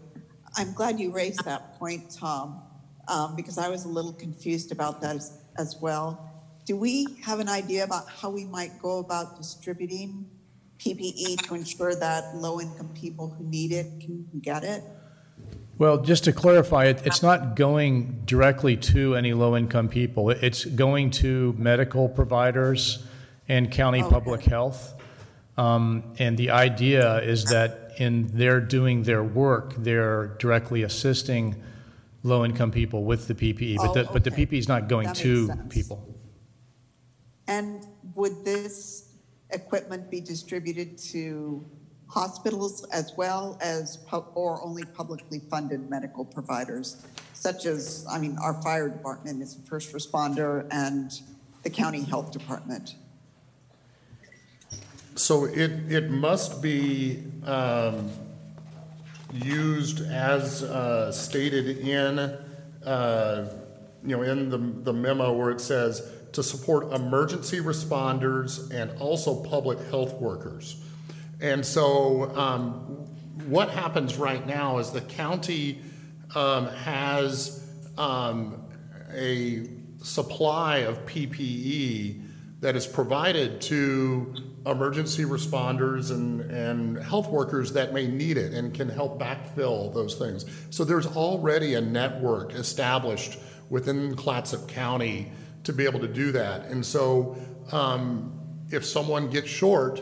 [0.57, 2.63] I'm glad you raised that point, Tom,
[3.09, 6.31] um, because I was a little confused about that as, as, well.
[6.67, 10.27] Do we have an idea about how we might go about distributing
[10.79, 14.83] PPE to ensure that low income people who need it can get it?
[15.79, 20.31] Well, just to clarify, it, it's not going directly to any low-income people.
[20.31, 23.05] It's going to medical providers
[23.49, 24.95] and county public health.
[25.57, 31.57] Um, and the idea is that in their doing their work, they're directly assisting
[32.23, 33.77] low-income people with the PPE.
[33.77, 34.47] But the, Oh, but the okay.
[34.47, 35.61] PPE is not going That makes to sense.
[35.75, 36.15] people.
[37.49, 39.09] And would this
[39.51, 41.65] equipment be distributed to
[42.13, 47.03] hospitals as well as, pub- or only publicly funded medical providers?
[47.33, 51.11] Such as, I mean, our fire department is a first responder and
[51.63, 52.97] the county health department.
[55.15, 58.11] So it, it must be um,
[59.33, 62.19] used as uh, stated in,
[62.85, 63.53] uh,
[64.05, 69.43] you know, in the the memo where it says to support emergency responders and also
[69.45, 70.77] public health workers.
[71.43, 72.73] And so um,
[73.47, 75.81] what happens right now is the county
[76.37, 77.69] um, has
[77.99, 78.65] um,
[79.13, 79.69] a
[80.03, 82.23] supply of PPE
[82.61, 84.33] that is provided to
[84.67, 90.15] emergency responders and, and health workers that may need it and can help backfill those
[90.15, 90.47] things.
[90.71, 95.33] So there's already a network established within Clatsop County
[95.65, 96.67] to be able to do that.
[96.67, 97.37] And so
[97.73, 98.33] um,
[98.71, 100.01] if someone gets short,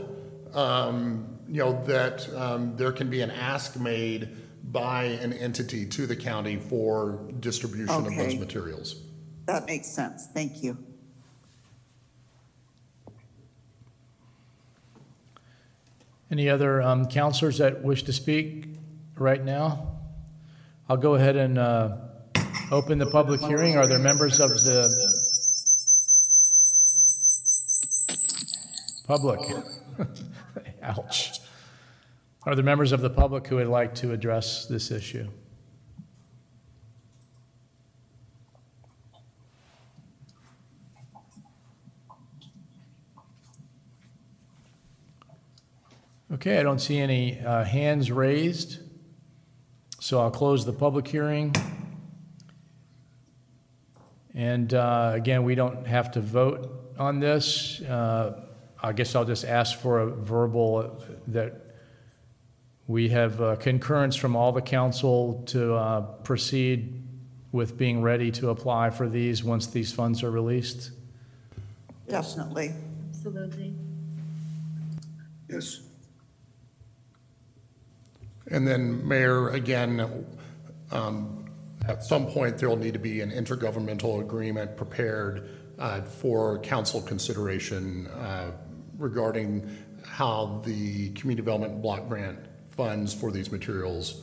[0.55, 6.07] um, you know, that um, there can be an ask made by an entity to
[6.07, 8.39] the county for distribution of those Okay.
[8.39, 8.97] materials.
[9.47, 10.29] That makes sense.
[10.33, 10.77] Thank you.
[16.31, 18.67] Any other um, counselors that wish to speak
[19.17, 19.97] right now?
[20.89, 21.97] I'll go ahead and uh,
[22.71, 23.77] open the public hearing.
[23.77, 24.89] Are there members of the
[29.07, 29.41] public?
[30.91, 31.41] Ouch.
[32.45, 35.29] Are there members of the public who would like to address this issue?
[46.33, 48.79] Okay, I don't see any uh, hands raised,
[50.01, 51.55] so I'll close the public hearing.
[54.35, 57.81] And uh, again, we don't have to vote on this.
[57.83, 58.47] Uh,
[58.83, 61.55] I guess I'll just ask for a verbal that
[62.87, 67.03] we have uh, concurrence from all the council to uh, proceed
[67.53, 70.91] with being ready to apply for these once these funds are released.
[72.09, 72.73] Definitely.
[73.11, 73.75] Absolutely.
[75.49, 75.81] Yes.
[78.51, 80.27] And then, Mayor, again,
[80.91, 81.45] um,
[81.87, 88.07] at some point, there'll need to be an intergovernmental agreement prepared uh, for council consideration
[88.09, 88.53] uh,
[89.01, 89.69] regarding
[90.05, 92.39] how the community development block grant
[92.71, 94.23] funds for these materials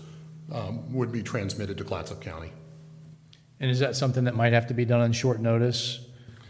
[0.52, 2.52] um, would be transmitted to Clatsop County.
[3.60, 6.00] And is that something that might have to be done on short notice?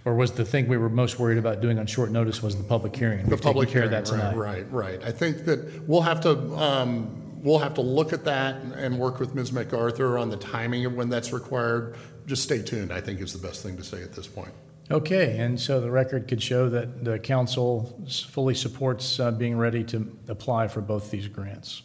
[0.05, 2.63] Or was the thing we were most worried about doing on short notice was the
[2.63, 3.23] public hearing?
[3.25, 5.03] The We've public hearing, right, right, right.
[5.03, 9.19] I think that we'll have to, um, we'll have to look at that and work
[9.19, 9.51] with Ms.
[9.51, 11.95] MacArthur on the timing of when that's required.
[12.25, 14.53] Just stay tuned, I think is the best thing to say at this point.
[14.89, 19.83] Okay, and so the record could show that the council fully supports uh, being ready
[19.83, 21.81] to apply for both these grants.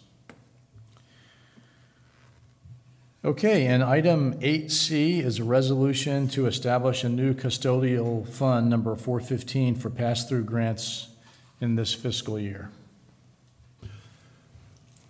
[3.25, 9.77] Okay, and item 8C is a resolution to establish a new custodial fund, number 415,
[9.77, 11.09] for pass-through grants
[11.61, 12.71] in this fiscal year.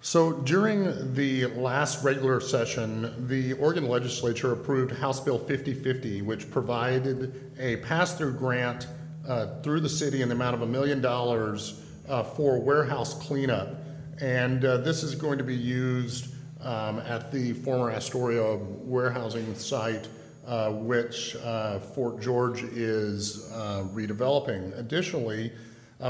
[0.05, 7.53] So during the last regular session, the Oregon Legislature approved House Bill 5050, which provided
[7.57, 8.89] a pass-through grant
[9.29, 13.77] uh, through the city in the amount of a million dollars uh, for warehouse cleanup.
[14.21, 20.09] And uh, this is going to be used um, at the former Astoria warehousing site,
[20.49, 24.77] uh, which uh, Fort George is uh, redeveloping.
[24.77, 25.53] Additionally,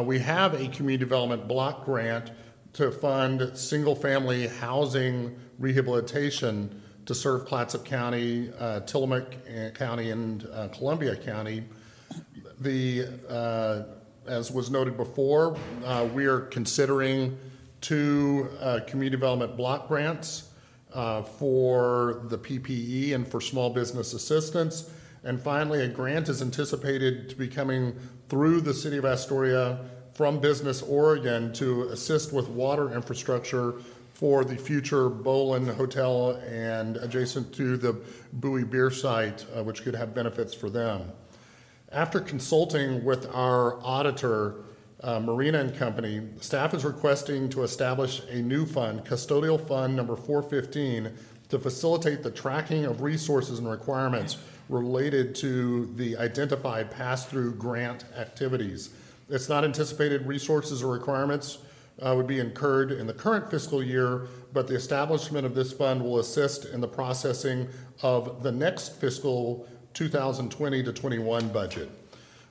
[0.04, 2.30] we have a community development block grant
[2.74, 10.68] to fund single-family housing rehabilitation to serve Clatsop County, uh, Tillamook uh, County, and uh,
[10.68, 11.64] Columbia County.
[12.60, 13.82] The, uh,
[14.26, 17.36] as was noted before, uh, we are considering
[17.80, 20.48] two uh, community development block grants
[21.38, 24.90] for the PPE and for small business assistance.
[25.24, 30.40] And finally, a grant is anticipated to be coming through the city of Astoria from
[30.40, 33.74] Business Oregon to assist with water infrastructure
[34.12, 37.96] for the future Bolin Hotel and adjacent to the
[38.34, 41.10] Bowie Beer site, uh, which could have benefits for them.
[41.90, 44.56] After consulting with our auditor,
[45.02, 50.14] uh, Merina and Company, staff is requesting to establish a new fund, custodial fund number
[50.14, 51.10] 415,
[51.48, 58.90] to facilitate the tracking of resources and requirements related to the identified pass-through grant activities.
[59.28, 61.58] It's not anticipated resources or requirements
[62.00, 66.02] uh, would be incurred in the current fiscal year, but the establishment of this fund
[66.02, 67.68] will assist in the processing
[68.02, 71.90] of the next fiscal 2020 to 21 budget.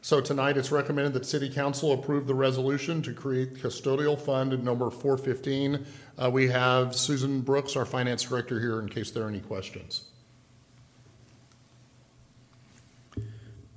[0.04, 4.90] So tonight, it's recommended that City Council approve the resolution to create custodial fund number
[4.90, 5.86] 415.
[6.18, 10.06] Uh, we have Susan Brooks, our finance director, here in case there are any questions.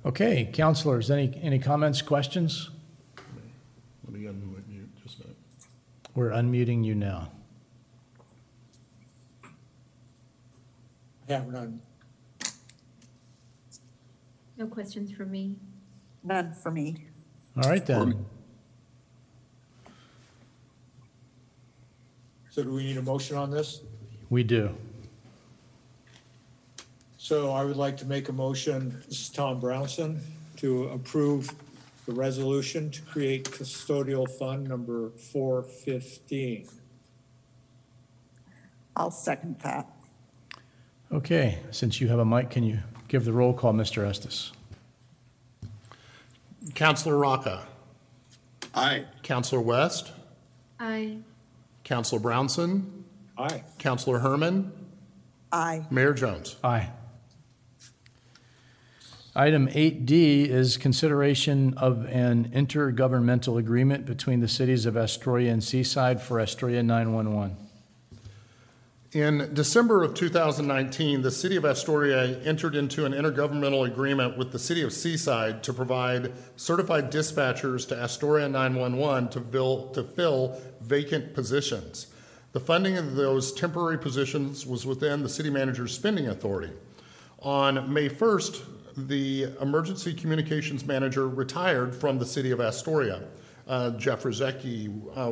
[0.06, 2.70] Okay, counselors, any, any comments, questions?
[4.06, 5.36] Let me unmute you just a minute.
[6.14, 7.30] We're unmuting you now.
[11.28, 11.80] I have none.
[14.56, 15.56] No questions for me.
[16.22, 17.06] None for me.
[17.56, 18.24] All right then.
[22.50, 23.80] So do we need a motion on this?
[24.30, 24.70] We do.
[27.18, 30.20] So I would like to make a motion, this is Tom Brownson,
[30.58, 31.52] to approve
[32.06, 36.68] the resolution to create custodial fund number 415.
[38.96, 39.90] I'll second that.
[41.10, 42.78] Okay, since you have a mic, can you
[43.08, 44.06] give the roll call, Mr.
[44.06, 44.52] Estes?
[46.74, 47.60] Counselor Rocka,
[48.74, 49.04] Aye.
[49.22, 50.12] Counselor West,
[50.80, 51.18] Aye.
[51.84, 53.04] Counselor Brownson,
[53.36, 53.62] Aye.
[53.78, 54.72] Counselor Herman,
[55.52, 55.84] Aye.
[55.90, 56.56] Mayor Jones.
[56.64, 56.90] Aye.
[59.36, 66.22] Item 8D is consideration of an intergovernmental agreement between the cities of Astoria and Seaside
[66.22, 67.56] for Astoria 911.
[69.10, 74.58] In December of 2019, the City of Astoria entered into an intergovernmental agreement with the
[74.58, 81.34] City of Seaside to provide certified dispatchers to Astoria 911 to fill, to fill vacant
[81.34, 82.06] positions.
[82.52, 86.70] The funding of those temporary positions was within the city manager's spending authority.
[87.40, 93.22] On May 1st, the emergency communications manager retired from the City of Astoria.
[93.66, 95.30] Uh, Jeff Rozecki uh,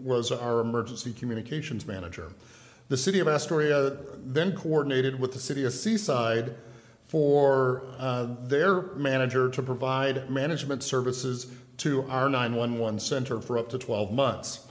[0.00, 2.32] was our emergency communications manager.
[2.88, 6.56] The city of Astoria then coordinated with the city of Seaside
[7.06, 13.78] for uh, their manager to provide management services to our 911 center for up to
[13.78, 14.66] 12 months.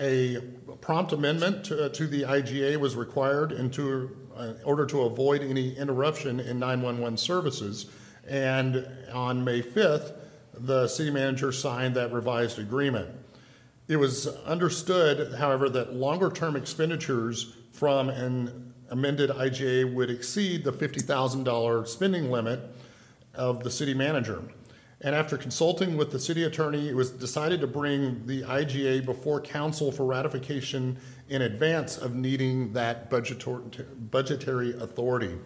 [0.00, 0.38] A
[0.80, 5.76] prompt amendment to, to the IGA was required in, to, in order to avoid any
[5.76, 7.86] interruption in 911 services.
[8.28, 10.14] And on May 5th,
[10.54, 13.08] the city manager signed that revised agreement.
[13.88, 20.72] It was understood, however, that longer term expenditures from an amended IGA would exceed the
[20.72, 22.60] $50,000 spending limit
[23.34, 24.42] of the city manager.
[25.00, 29.40] And after consulting with the city attorney, it was decided to bring the IGA before
[29.40, 30.96] council for ratification
[31.28, 35.38] in advance of needing that budgetary authority.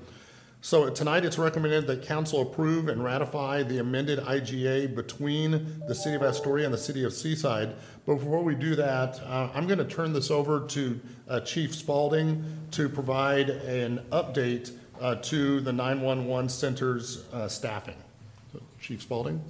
[0.61, 6.17] So tonight it's recommended that council approve and ratify the amended IGA between the city
[6.17, 7.77] of Astoria and the city of Seaside.
[8.07, 11.73] But before we do that, uh, I'm going to turn this over to uh, Chief
[11.73, 17.97] Spalding to provide an update uh, to the 911 center's uh, staffing.
[18.53, 19.41] So, Chief Spalding.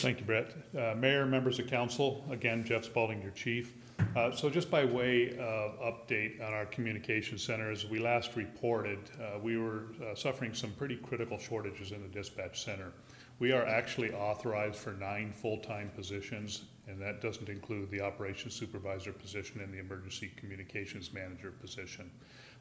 [0.00, 0.54] Thank you, Brett.
[0.76, 3.74] Uh, Mayor, members of council, again, Jeff Spalding, your chief.
[4.14, 8.98] Uh, so just by way of update on our communication center, as we last reported,
[9.20, 12.92] uh, we were uh, suffering some pretty critical shortages in the dispatch center.
[13.40, 19.12] We are actually authorized for nine full-time positions, and that doesn't include the operations supervisor
[19.12, 22.08] position and the emergency communications manager position.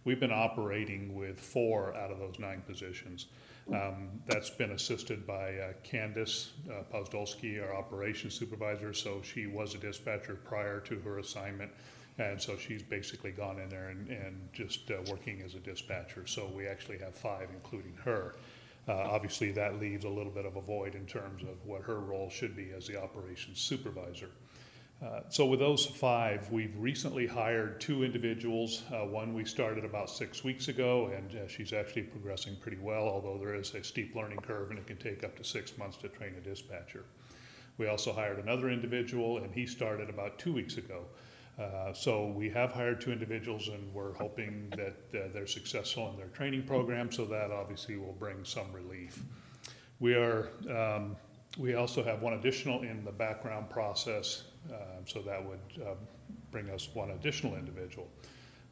[0.05, 3.27] We've been operating with four out of those nine positions.
[3.73, 8.93] Um, that's been assisted by uh, Candace uh, Pozdolski, our operations supervisor.
[8.93, 11.71] So she was a dispatcher prior to her assignment.
[12.17, 16.25] And so she's basically gone in there and, and just uh, working as a dispatcher.
[16.25, 18.35] So we actually have five, including her.
[18.87, 21.99] Uh, obviously, that leaves a little bit of a void in terms of what her
[21.99, 24.29] role should be as the operations supervisor.
[24.99, 28.83] Uh, so with those five, we've recently hired two individuals.
[28.91, 33.03] Uh, one we started about six weeks ago, and uh, she's actually progressing pretty well,
[33.03, 35.97] although there is a steep learning curve and it can take up to six months
[35.97, 37.05] to train a dispatcher.
[37.77, 41.03] We also hired another individual, and he started about two weeks ago.
[41.59, 46.17] Uh, so we have hired two individuals, and we're hoping that uh, they're successful in
[46.17, 49.21] their training program, so that obviously will bring some relief.
[49.99, 51.17] We are um,
[51.57, 54.43] we also have one additional in the background process,
[55.05, 55.93] so that would uh,
[56.51, 58.07] bring us one additional individual.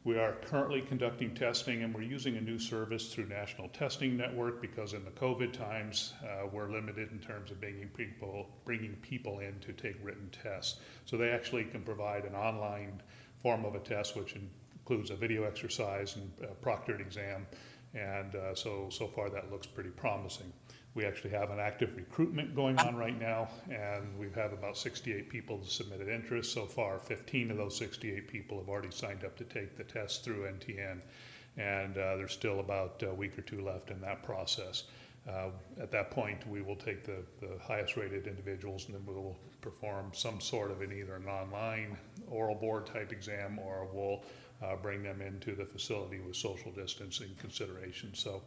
[0.06, 4.60] We are currently conducting testing and we're using a new service through National Testing Network
[4.60, 9.40] because in the COVID times, uh, we're limited in terms of bringing people, bringing people
[9.40, 10.78] in to take written tests.
[11.06, 13.02] So they actually can provide an online
[13.42, 17.44] form of a test, which includes a video exercise and a proctored exam.
[17.92, 20.52] And uh, so, so far that looks pretty promising.
[20.96, 25.62] We actually have an active recruitment going on right now, and we've about 68 people
[25.62, 26.54] submitted interest.
[26.54, 30.24] So far, 15 of those 68 people have already signed up to take the test
[30.24, 31.02] through NTN,
[31.58, 34.84] and uh, there's still about a week or two left in that process.
[35.28, 39.12] Uh, at that point, we will take the, the highest rated individuals and then we
[39.12, 41.98] will perform some sort of an either an online
[42.28, 44.22] oral board type exam or we'll
[44.62, 48.14] uh, bring them into the facility with social distancing consideration.
[48.14, 48.40] So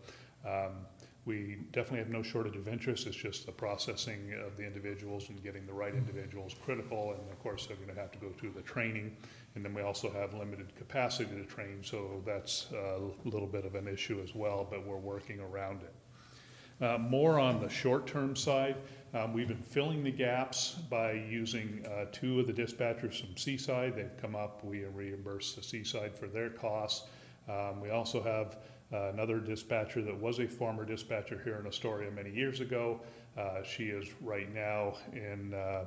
[0.46, 0.86] um,
[1.30, 3.06] we definitely have no shortage of interest.
[3.06, 7.12] It's just the processing of the individuals and getting the right individuals critical.
[7.12, 9.16] And of course, they're going to have to go through the training.
[9.54, 11.84] And then we also have limited capacity to train.
[11.84, 16.84] So that's a little bit of an issue as well, but we're working around it.
[16.84, 18.78] Uh, more on the short-term side,
[19.14, 23.96] um, we've been filling the gaps by using uh, two of the dispatchers from Seaside.
[23.96, 24.64] They've come up.
[24.66, 27.08] We reimburse the Seaside for their costs.
[27.48, 28.58] Um, we also have
[28.92, 33.00] uh, another dispatcher that was a former dispatcher here in Astoria many years ago.
[33.38, 35.86] Uh, she is right now in uh,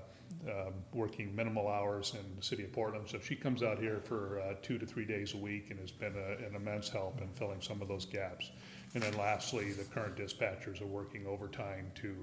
[0.49, 3.09] um, working minimal hours in the city of Portland.
[3.09, 5.91] So she comes out here for uh, two to three days a week and has
[5.91, 8.51] been a, an immense help in filling some of those gaps.
[8.95, 12.15] And then lastly, the current dispatchers are working overtime to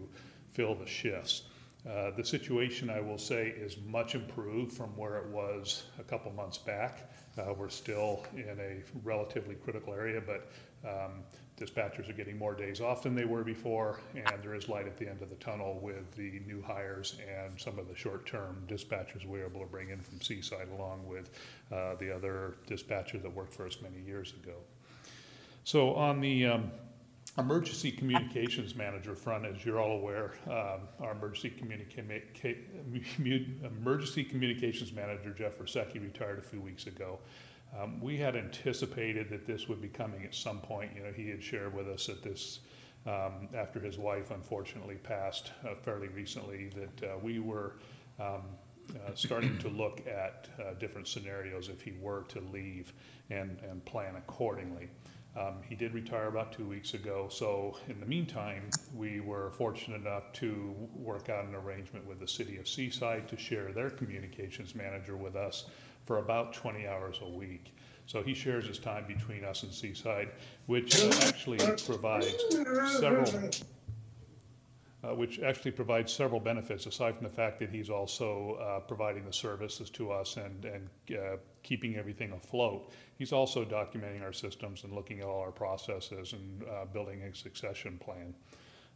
[0.53, 1.43] fill the shifts.
[1.87, 6.31] Uh, the situation, I will say, is much improved from where it was a couple
[6.33, 7.09] months back.
[7.37, 10.51] Uh, we're still in a relatively critical area, but
[10.85, 11.23] um,
[11.57, 14.97] dispatchers are getting more days off than they were before, and there is light at
[14.97, 19.25] the end of the tunnel with the new hires and some of the short-term dispatchers
[19.25, 21.29] we were able to bring in from Seaside along with
[21.71, 24.55] uh, the other dispatchers that worked for us many years ago.
[25.65, 26.71] So on the um,
[27.37, 32.55] emergency communications manager front, as you're all aware, um, our emergency, communica-
[33.63, 37.19] emergency communications manager, Jeff Versecki, retired a few weeks ago.
[37.77, 40.91] Um, we had anticipated that this would be coming at some point.
[40.95, 42.59] You know, he had shared with us that this,
[43.05, 47.75] um, after his wife unfortunately passed uh, fairly recently, that uh, we were
[48.19, 48.41] um,
[48.95, 52.91] uh, starting to look at uh, different scenarios if he were to leave
[53.29, 54.89] and, and plan accordingly.
[55.37, 60.01] Um, he did retire about two weeks ago, so in the meantime, we were fortunate
[60.01, 64.73] enough to work out an arrangement with the city of Seaside to share their communications
[64.73, 65.65] manager with us
[66.09, 67.71] for about 20 hours a week.
[68.07, 70.29] So he shares his time between us and Seaside,
[70.65, 72.33] which actually provides
[72.97, 73.51] several
[75.03, 79.23] uh, which actually provides several benefits aside from the fact that he's also uh, providing
[79.23, 82.89] the services to us and, and uh, keeping everything afloat.
[83.19, 87.35] He's also documenting our systems and looking at all our processes and uh, building a
[87.35, 88.33] succession plan.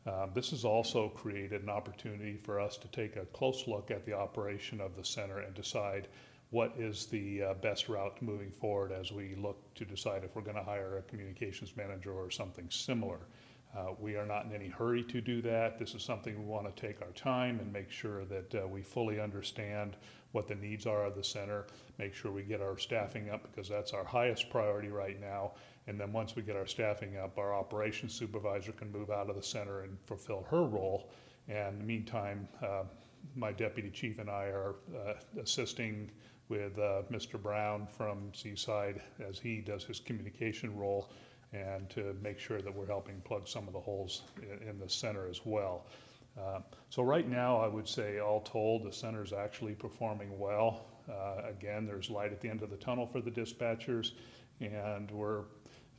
[0.05, 4.03] Um, this has also created an opportunity for us to take a close look at
[4.05, 6.07] the operation of the center and decide
[6.53, 10.43] what is the uh, best route moving forward as we look to decide if we're
[10.43, 13.17] going to hire a communications manager or something similar.
[13.75, 15.79] Uh, we are not in any hurry to do that.
[15.79, 18.83] This is something we want to take our time and make sure that uh, we
[18.83, 19.97] fully understand
[20.31, 21.65] what the needs are of the center,
[21.97, 25.53] make sure we get our staffing up because that's our highest priority right now.
[25.87, 29.35] And then once we get our staffing up, our operations supervisor can move out of
[29.35, 31.09] the center and fulfill her role.
[31.47, 32.83] And in the meantime, uh,
[33.35, 36.11] my deputy chief and I are uh, assisting
[36.49, 37.41] with uh, Mr.
[37.41, 41.09] Brown from Seaside as he does his communication role
[41.53, 44.89] and to make sure that we're helping plug some of the holes in, in the
[44.89, 45.85] center as well.
[46.39, 46.59] Uh,
[46.89, 50.85] so right now, I would say all told, the center is actually performing well.
[51.09, 54.11] Uh, again, there's light at the end of the tunnel for the dispatchers,
[54.59, 55.43] and we're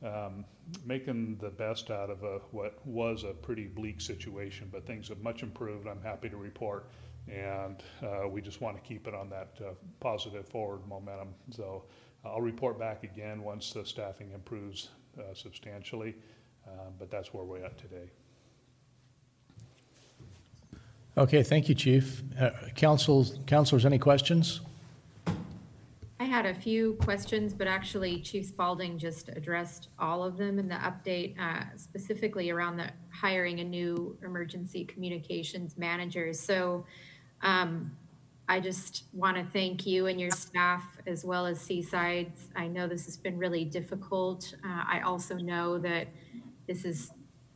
[0.03, 0.43] um,
[0.85, 5.21] making the best out of a, what was a pretty bleak situation, but things have
[5.21, 5.87] much improved.
[5.87, 6.89] I'm happy to report,
[7.27, 11.29] and uh, we just want to keep it on that uh, positive forward momentum.
[11.51, 11.83] So
[12.23, 16.15] I'll report back again once the staffing improves uh, substantially,
[16.67, 18.09] uh, but that's where we're at today.
[21.17, 22.23] Okay, thank you, Chief.
[22.39, 24.59] Uh, councils, councilors, any questions?
[26.19, 30.67] I had a few questions, but actually Chief Spalding just addressed all of them in
[30.67, 36.33] the update, uh, specifically around the hiring a new emergency communications manager.
[36.33, 36.85] So
[37.41, 37.95] um,
[38.47, 42.31] I just want to thank you and your staff as well as Seaside.
[42.55, 44.53] I know this has been really difficult.
[44.63, 46.07] Uh, I also know that
[46.67, 47.11] this is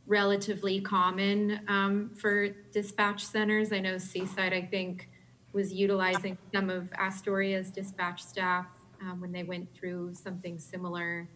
[0.06, 3.72] relatively common um, for dispatch centers.
[3.72, 5.08] I know Seaside, I think,
[5.52, 8.66] was utilizing some of Astoria's dispatch staff
[9.00, 11.28] um, when they went through something similar.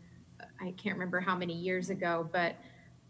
[0.60, 2.56] I can't remember how many years ago, but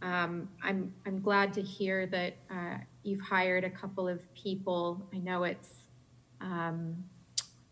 [0.03, 5.07] um, I'm I'm glad to hear that uh, you've hired a couple of people.
[5.15, 5.69] I know it's
[6.41, 6.97] um,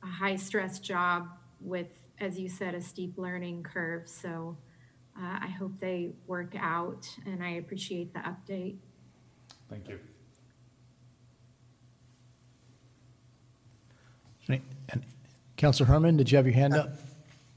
[0.02, 1.28] a high stress job
[1.60, 1.88] with,
[2.20, 4.08] as you said, a steep learning curve.
[4.08, 4.56] So
[5.18, 8.76] uh, I hope they work out, and I appreciate the update.
[9.68, 9.98] Thank you.
[14.48, 15.02] Any- and-
[15.56, 16.90] Counselor Herman, did you have your hand up?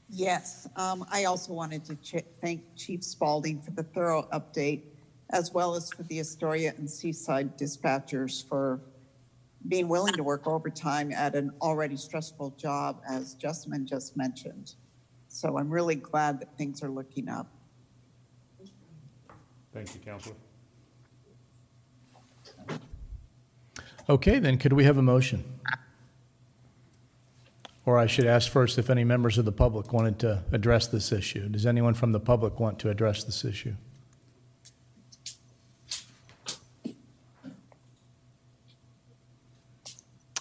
[0.08, 4.82] Yes, um, I also wanted to ch- thank Chief Spalding for the thorough update,
[5.30, 8.80] as well as for the Astoria and Seaside dispatchers for
[9.68, 14.74] being willing to work overtime at an already stressful job, as Jessamyn just mentioned.
[15.28, 17.48] So I'm really glad that things are looking up.
[19.74, 20.36] Thank you, Counselor.
[24.08, 25.44] Okay, then could we have a motion?
[27.84, 31.12] Or I should ask first if any members of the public wanted to address this
[31.12, 31.48] issue.
[31.48, 33.74] Does anyone from the public want to address this issue?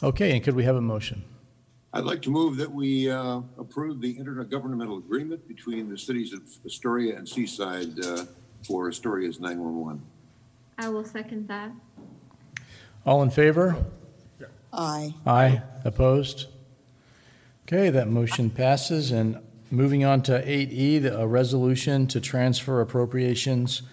[0.04, 1.24] Okay, and could we have a motion?
[1.94, 6.42] I'd like to move that we uh, approve the intergovernmental agreement between the cities of
[6.66, 8.26] Astoria and Seaside uh,
[8.68, 10.02] for Astoria's 911.
[10.78, 11.72] I will second that.
[13.06, 13.78] All in favor?
[14.74, 15.14] Aye.
[15.26, 15.62] Aye.
[15.86, 16.48] Opposed?
[17.66, 19.12] Okay, that motion passes.
[19.12, 19.40] And
[19.72, 23.84] moving on to 8E, the- a resolution to transfer appropriations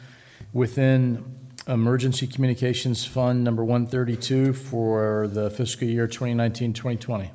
[0.53, 1.25] within
[1.69, 7.31] Emergency Communications Fund Number 132 for the fiscal year 2019-2020.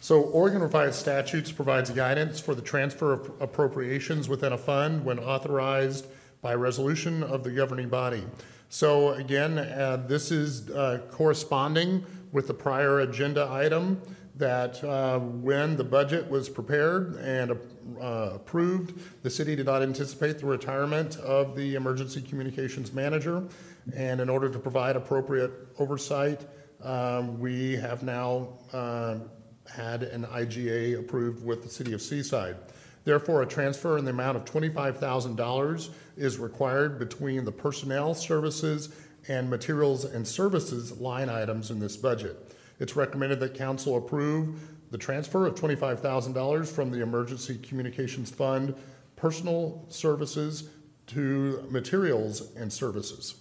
[0.00, 5.18] So Oregon Revised Statutes provides guidance for the transfer of appropriations within a fund when
[5.18, 6.06] authorized
[6.40, 8.24] by resolution of the governing body.
[8.68, 14.00] So again, uh, this is uh, corresponding with the prior agenda item
[14.40, 17.52] that uh, when the budget was prepared and
[18.00, 23.46] uh, approved, the city did not anticipate the retirement of the emergency communications manager.
[23.94, 26.40] And in order to provide appropriate oversight,
[26.82, 29.30] um, we have now um,
[29.72, 32.56] had an IGA approved with the city of Seaside.
[33.04, 38.94] Therefore, a transfer in the amount of $25,000 is required between the personnel services
[39.28, 42.49] and materials and services line items in this budget.
[42.80, 44.58] It's recommended that council approve
[44.90, 48.74] the transfer of $25,000 from the Emergency Communications Fund
[49.16, 50.70] personal services
[51.08, 53.34] to materials and services.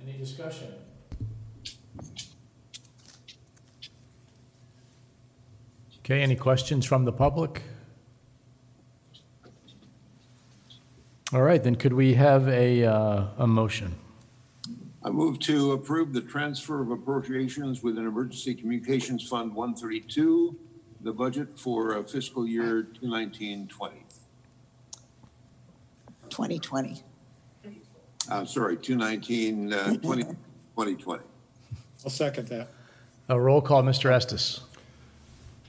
[0.00, 0.68] Any discussion?
[6.00, 7.62] Okay, any questions from the public?
[11.32, 13.96] All right, then could we have a, uh, a motion?
[15.04, 20.56] I move to approve the transfer of appropriations within Emergency Communications Fund 132,
[21.02, 23.68] the budget for uh, fiscal year 2019-20.
[26.30, 27.02] 2020.
[28.30, 31.22] Uh, sorry, 219, uh, 20, 2020.
[32.04, 32.68] I'll second that.
[33.28, 34.10] A roll call, Mr.
[34.10, 34.60] Estes.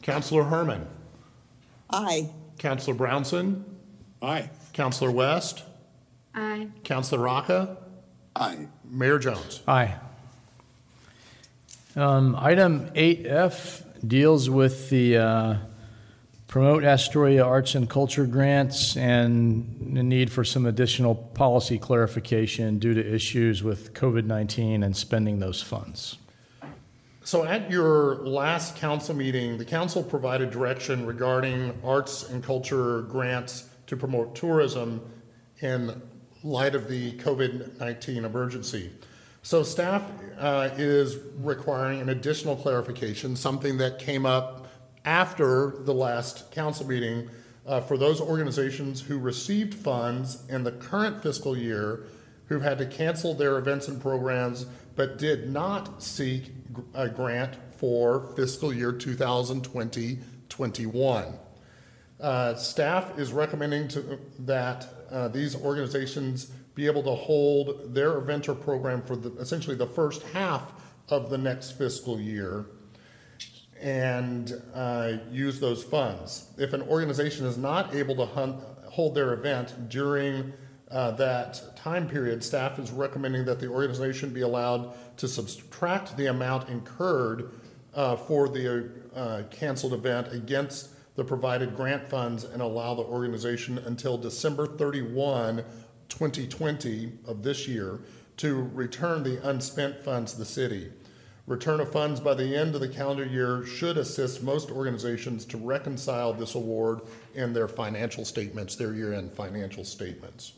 [0.02, 0.86] Counselor Herman,
[1.90, 2.30] Aye.
[2.58, 3.66] Counselor Brownson,
[4.22, 4.50] Aye.
[4.72, 5.64] Counselor West,
[6.34, 6.68] Aye.
[6.84, 7.76] Counselor Rocka,
[8.36, 8.68] Aye.
[8.84, 9.62] Mayor Jones.
[9.68, 9.96] Aye.
[11.96, 15.58] Um, Item 8F deals with the uh,
[16.48, 22.94] Promote Astoria Arts and Culture grants and the need for some additional policy clarification due
[22.94, 26.18] to issues with COVID-19 and spending those funds.
[27.24, 33.68] So at your last council meeting, the council provided direction regarding arts and culture grants
[33.88, 35.02] to promote tourism
[35.62, 36.02] in
[36.46, 38.92] light of the COVID-19 emergency.
[39.42, 40.04] So staff
[40.38, 44.68] uh, is requiring an additional clarification, something that came up
[45.06, 47.30] after the last council meeting
[47.66, 52.04] uh, for those organizations who received funds in the current fiscal year
[52.48, 56.54] who've had to cancel their events and programs but did not seek
[56.94, 61.38] a grant for fiscal year 2020-21.
[62.20, 68.50] Uh, staff is recommending to, that uh, these organizations be able to hold their event
[68.50, 70.74] or program for the, essentially the first half
[71.08, 72.66] of the next fiscal year
[73.80, 76.52] and uh, use those funds.
[76.58, 80.52] If an organization is not able to hunt, hold their event during
[80.92, 86.28] uh, that time period, staff is recommending that the organization be allowed to subtract the
[86.28, 87.52] amount incurred
[87.94, 93.78] uh, for the uh, canceled event against the provided grant funds and allow the organization
[93.80, 95.64] until December 31,
[96.10, 98.00] 2020 of this year
[98.38, 100.92] to return the unspent funds to the city.
[101.48, 105.58] Return of funds by the end of the calendar year should assist most organizations to
[105.58, 107.02] reconcile this award
[107.36, 110.54] in their financial statements, their year-end financial statements.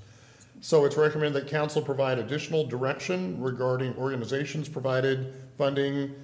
[0.62, 6.16] So it's recommended that council provide additional direction regarding organizations provided funding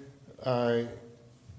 [0.44, 0.84] uh,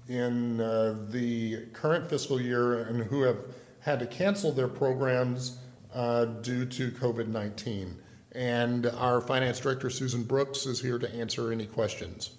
[0.07, 3.37] in uh, the current fiscal year and who have
[3.79, 5.57] had to cancel their programs
[5.93, 7.93] uh, due to COVID-19.
[8.33, 12.31] And our finance director, Susan Brooks, is here to answer any questions.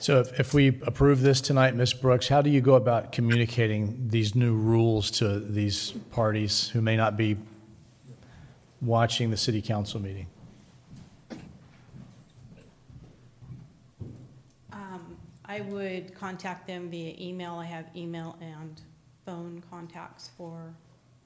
[0.00, 1.94] So if, if we approve this tonight, Ms.
[1.94, 6.96] Brooks, how do you go about communicating these new rules to these parties who may
[6.96, 7.36] not be
[8.80, 10.26] watching the city council meeting?
[14.72, 15.16] Um,
[15.58, 17.54] I would contact them via email.
[17.54, 18.80] I have email and
[19.26, 20.72] phone contacts for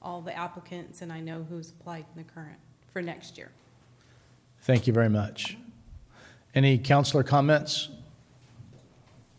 [0.01, 2.57] all the applicants, and I know who's applied in the current,
[2.91, 3.51] for next year.
[4.61, 5.55] Thank you very much.
[6.55, 7.89] Any counselor comments?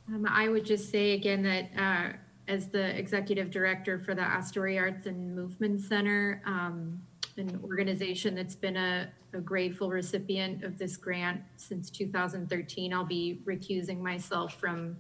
[0.09, 2.17] Um, I would just say again that, uh,
[2.47, 7.03] as the executive director for the Astoria Arts and Movement Center, um,
[7.39, 13.41] an organization that's been a, a grateful recipient of this grant since 2013, I'll be
[13.45, 14.97] recusing myself from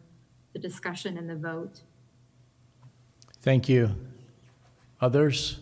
[0.53, 1.83] the discussion and the vote.
[3.43, 3.95] Thank you.
[5.01, 5.61] Others?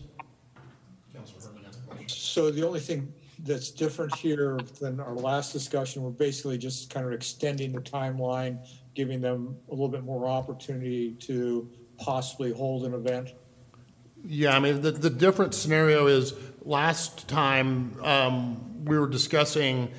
[2.07, 3.13] So the only thing
[3.43, 8.57] that's different here than our last discussion, we're basically just kind of extending the timeline,
[8.95, 13.33] giving them a little bit more opportunity to possibly hold an event.
[14.25, 16.33] Yeah, I mean, the, the different scenario is
[16.65, 19.91] last time um, we were discussing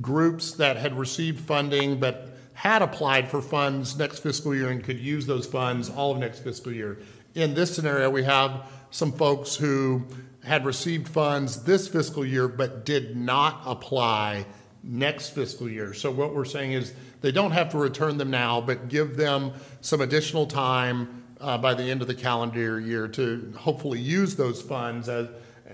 [0.00, 4.98] groups that had received funding but had applied for funds next fiscal year and could
[4.98, 6.98] use those funds all of next fiscal year.
[7.34, 10.04] In this scenario, we have some folks who
[10.44, 14.44] had received funds this fiscal year but did not apply
[14.82, 15.94] next fiscal year.
[15.94, 19.52] So what we're saying is they don't have to return them now, but give them
[19.80, 24.60] some additional time uh, by the end of the calendar year to hopefully use those
[24.60, 25.28] funds as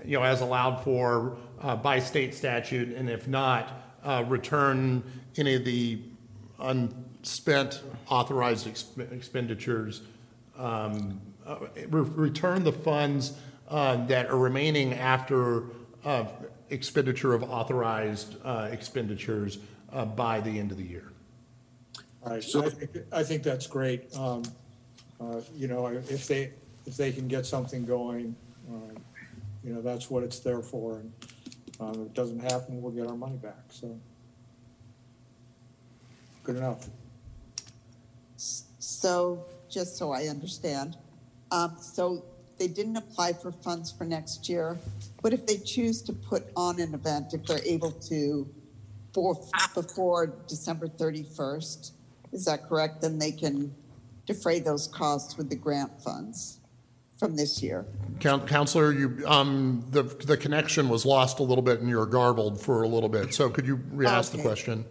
[0.05, 3.71] you know as allowed for uh, by state statute, and if not,
[4.03, 5.03] uh, return
[5.37, 5.99] any of the
[6.59, 10.01] unspent authorized exp- expenditures.
[10.57, 11.55] Um, uh,
[11.89, 13.33] re- return the funds
[13.69, 15.63] uh, that are remaining after
[16.05, 16.25] uh,
[16.69, 19.57] expenditure of authorized uh, expenditures
[20.15, 21.11] by the end of the year.
[22.23, 24.15] All right, so I think, I think that's great.
[24.15, 24.43] Um,
[25.57, 26.51] You know, if they,
[26.85, 28.35] if they can get something going,
[29.63, 30.99] you know, that's what it's there for.
[30.99, 31.13] And
[31.79, 33.99] um, If it doesn't happen, we'll get our money back, so.
[36.43, 36.89] Good enough.
[38.37, 40.97] So, just so I understand,
[41.51, 42.23] um, so
[42.57, 44.77] they didn't apply for funds for next year,
[45.21, 48.47] but if they choose to put on an event, if they're able to,
[49.13, 49.39] for,
[49.73, 51.91] before December 31st,
[52.31, 53.01] is that correct?
[53.01, 53.73] Then they can
[54.25, 56.58] defray those costs with the grant funds
[57.19, 57.85] from this year.
[58.21, 62.05] Coun- Counselor, you, um, the, the connection was lost a little bit and you were
[62.05, 63.33] garbled for a little bit.
[63.33, 64.85] So could you re-ask the question?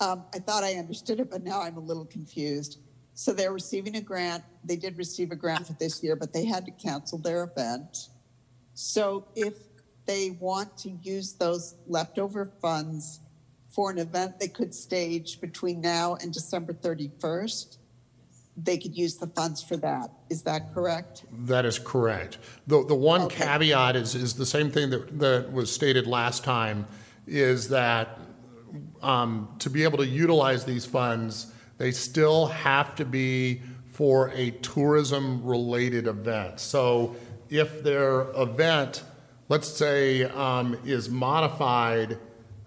[0.00, 2.78] Um, I thought I understood it, but now I'm a little confused.
[3.14, 4.44] So they're receiving a grant.
[4.62, 8.10] They did receive a grant for this year, but they had to cancel their event.
[8.74, 9.54] So if
[10.06, 13.20] they want to use those leftover funds
[13.70, 17.77] for an event they could stage between now and December 31st,
[18.64, 20.10] they could use the funds for that.
[20.30, 21.24] Is that correct?
[21.46, 22.38] That is correct.
[22.66, 23.44] The, the one Okay.
[23.44, 26.86] caveat is, is the same thing that, that was stated last time,
[27.26, 28.18] is that
[29.02, 34.50] um, to be able to utilize these funds, they still have to be for a
[34.50, 36.60] tourism-related event.
[36.60, 37.16] So
[37.50, 39.04] if their event,
[39.48, 42.18] let's say, um, is modified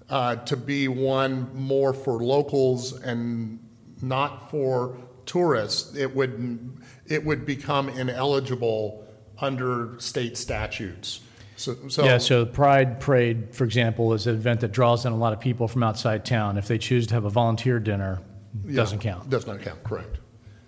[0.09, 3.59] uh, to be one more for locals and
[4.01, 9.05] not for tourists, it would, it would become ineligible
[9.39, 11.21] under state statutes.
[11.55, 12.03] So, so.
[12.03, 15.39] Yeah, so Pride Parade, for example, is an event that draws in a lot of
[15.39, 16.57] people from outside town.
[16.57, 18.19] If they choose to have a volunteer dinner,
[18.65, 19.29] it Yeah, doesn't count.
[19.29, 20.17] Does not count, correct.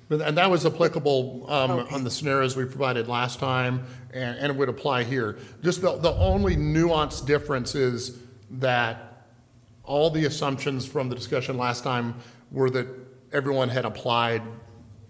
[0.10, 4.52] But- And that was applicable um, on the scenarios we provided last time, and, and
[4.52, 5.38] it would apply here.
[5.64, 8.20] Just the, the only nuance difference is
[8.52, 9.26] that
[9.84, 12.16] all the assumptions from the discussion last time
[12.52, 12.88] were that
[13.34, 14.41] everyone had applied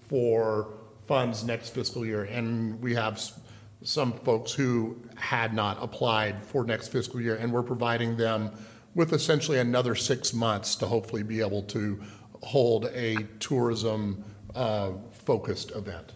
[0.08, 0.74] for
[1.08, 3.22] funds next fiscal year, and we have
[3.84, 8.50] some folks who had not applied for next fiscal year, and we're providing them
[8.96, 12.00] with essentially another six months to hopefully be able to
[12.42, 16.14] hold a tourism-focused event.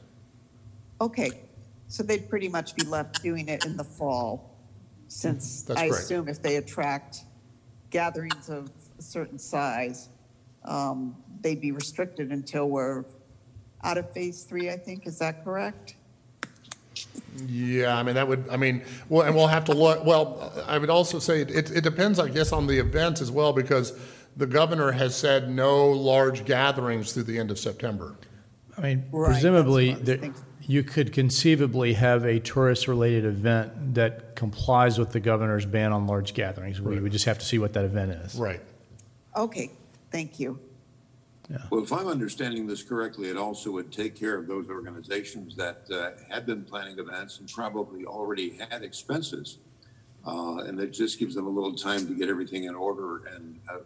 [1.02, 1.32] Okay,
[1.88, 4.56] so they'd pretty much be left doing it in the fall,
[5.10, 6.04] since That's I correct.
[6.04, 7.26] assume if they attract
[7.90, 10.08] gatherings of a certain size,
[10.64, 13.06] um, they'd be restricted until we're
[13.84, 15.08] out of phase three, I think.
[15.08, 15.96] Is that correct?
[17.48, 20.78] Yeah, I mean, that would, I mean, well, and we'll have to look, well, I
[20.78, 23.94] would also say it, it depends, I guess, on the event as well, because
[24.36, 28.16] the governor has said no large gatherings through the end of September.
[28.78, 33.94] I mean, Right, presumably, what I was there- you could conceivably have a tourist-related event
[33.96, 36.82] that complies with the governor's ban on large gatherings.
[36.82, 38.36] We would just have to see what that event is.
[38.36, 38.60] Right.
[39.36, 39.72] Okay,
[40.12, 40.60] thank you.
[41.70, 45.84] Well, if I'm understanding this correctly, it also would take care of those organizations that
[45.92, 49.60] uh, had been planning events and probably already had expenses.
[50.26, 53.60] Uh, And it just gives them a little time to get everything in order and
[53.72, 53.78] uh,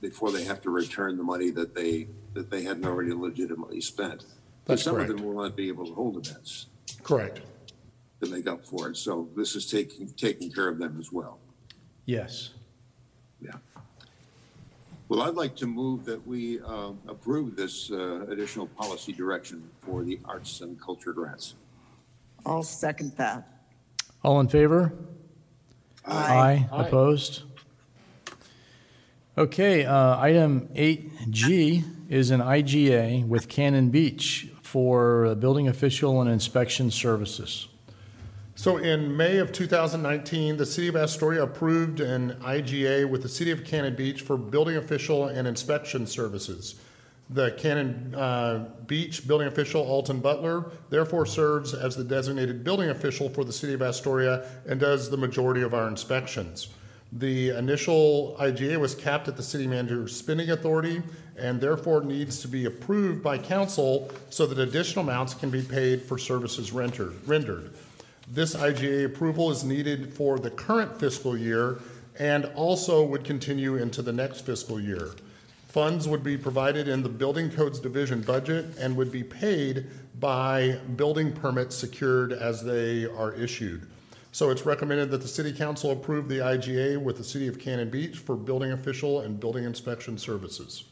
[0.00, 4.24] before they have to return the money that they, that they hadn't already legitimately spent.
[4.64, 6.66] But That's some of them will not be able to hold events
[7.04, 7.40] Correct.
[8.22, 8.96] to make up for it.
[8.96, 11.38] So this is taking, taking care of them as well.
[12.06, 12.50] Yes.
[13.40, 13.52] Yeah.
[15.08, 20.04] Well, I'd like to move that we uh, approve this uh, additional policy direction for
[20.04, 21.54] the arts and culture grants.
[22.44, 23.48] I'll second that.
[24.22, 24.92] All in favor?
[26.04, 26.68] Aye.
[26.70, 26.86] Aye.
[26.86, 27.42] Opposed?
[29.38, 36.28] Okay, uh, item 8G is an IGA with Cannon Beach for uh, building official and
[36.30, 37.68] inspection services.
[38.58, 43.52] So in May of 2019, the City of Astoria approved an IGA with the City
[43.52, 46.74] of Cannon Beach for building official and inspection services.
[47.30, 53.28] The Cannon uh, Beach building official, Alton Butler, therefore serves as the designated building official
[53.28, 56.66] for the City of Astoria and does the majority of our inspections.
[57.12, 61.00] The initial IGA was capped at the city manager's spending authority
[61.36, 66.02] and therefore needs to be approved by council so that additional amounts can be paid
[66.02, 67.14] for services rendered.
[67.24, 67.72] rendered.
[68.30, 71.78] This IGA approval is needed for the current fiscal year
[72.18, 75.12] and also would continue into the next fiscal year.
[75.68, 79.86] Funds would be provided in the Building Codes Division budget and would be paid
[80.20, 83.86] by building permits secured as they are issued.
[84.32, 87.88] So it's recommended that the City Council approve the IGA with the City of Cannon
[87.88, 90.84] Beach for building official and building inspection services.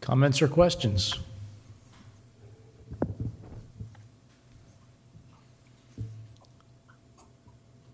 [0.00, 1.18] Comments or questions?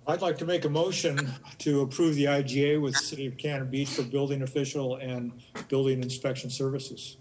[0.07, 3.89] I'd like to make a motion to approve the IGA with City of Cannon Beach
[3.91, 5.33] for building official and
[5.69, 7.19] building inspection services.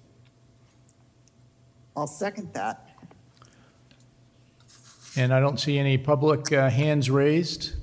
[1.96, 2.88] I'll second that.
[5.16, 7.74] And I don't see any public uh, hands raised.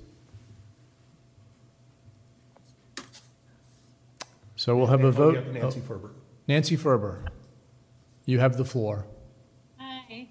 [4.56, 5.36] So we'll have a And we vote.
[5.36, 6.10] have Nancy Oh, Ferber.
[6.48, 7.24] Nancy Ferber,
[8.24, 9.06] you have the floor.
[9.78, 10.26] Hi.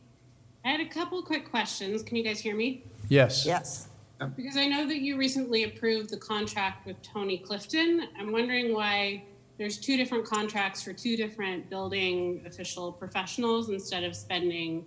[0.65, 2.03] I had a couple quick questions.
[2.03, 2.83] Can you guys hear me?
[3.07, 3.45] Yes.
[3.45, 3.86] Yes.
[4.35, 8.07] Because I know that you recently approved the contract with Tony Clifton.
[8.19, 9.23] I'm wondering why
[9.57, 14.85] there's two different contracts for two different building official professionals instead of spending,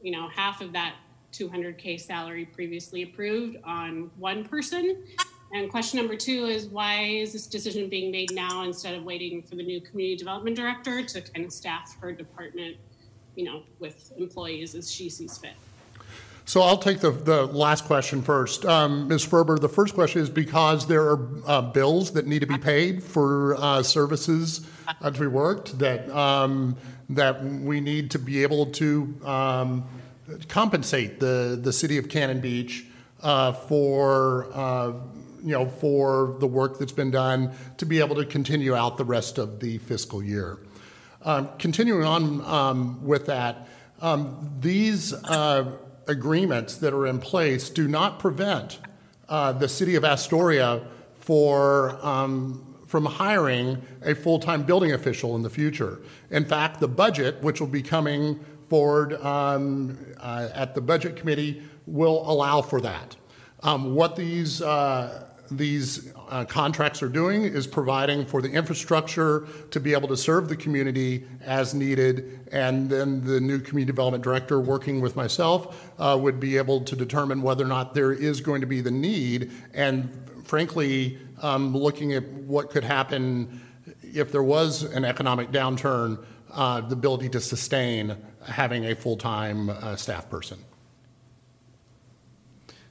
[0.00, 0.94] you know, half of that
[1.32, 5.02] 200K salary previously approved on one person.
[5.52, 9.42] And question number two is why is this decision being made now instead of waiting
[9.42, 12.76] for the new community development director to kind of staff her department,
[13.34, 15.54] you know, with employees as she sees fit?
[16.48, 18.64] So I'll take the, the last question first.
[18.64, 19.22] Um, Ms.
[19.22, 23.02] Ferber, the first question is because there are uh, bills that need to be paid
[23.02, 24.66] for uh, services
[25.02, 26.74] uh, to be worked that, um,
[27.10, 29.86] that we need to be able to um,
[30.48, 32.86] compensate the, the city of Cannon Beach
[33.22, 34.94] uh, for, uh,
[35.42, 39.04] you know, for the work that's been done to be able to continue out the
[39.04, 40.60] rest of the fiscal year.
[41.26, 43.68] Um, continuing on um, with that,
[44.00, 45.72] um, these uh,
[46.08, 48.78] agreements that are in place do not prevent
[49.28, 50.82] uh, the city of Astoria
[51.14, 56.00] for um, from hiring a full-time building official in the future.
[56.30, 61.62] In fact, the budget, which will be coming forward um, uh, at the budget committee,
[61.86, 63.14] will allow for that.
[63.62, 69.80] Um, what these uh, these uh, contracts are doing is providing for the infrastructure to
[69.80, 74.60] be able to serve the community as needed, and then the new community development director,
[74.60, 78.60] working with myself, uh, would be able to determine whether or not there is going
[78.60, 80.10] to be the need, and
[80.44, 83.60] frankly, um, looking at what could happen
[84.02, 89.94] if there was an economic downturn, uh, the ability to sustain having a full-time uh,
[89.96, 90.58] staff person.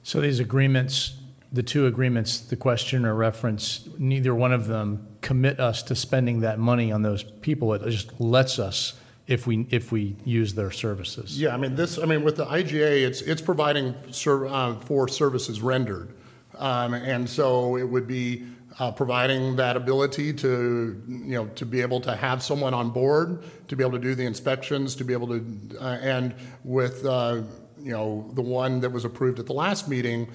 [0.02, 1.17] So these agreements,
[1.52, 6.40] the two agreements, the question or reference, neither one of them commit us to spending
[6.40, 7.72] that money on those people.
[7.72, 8.94] It just lets us
[9.26, 11.40] if we, if we use their services.
[11.40, 15.08] Yeah, I mean, this, I mean, with the IGA, it's, it's providing ser, uh, for
[15.08, 16.14] services rendered.
[16.56, 18.44] Um, and so it would be
[18.78, 23.42] uh, providing that ability to, you know, to be able to have someone on board,
[23.68, 25.44] to be able to do the inspections, to be able to,
[25.80, 26.34] uh, and
[26.64, 27.42] with, uh,
[27.80, 30.28] you know, the one that was approved at the last meeting,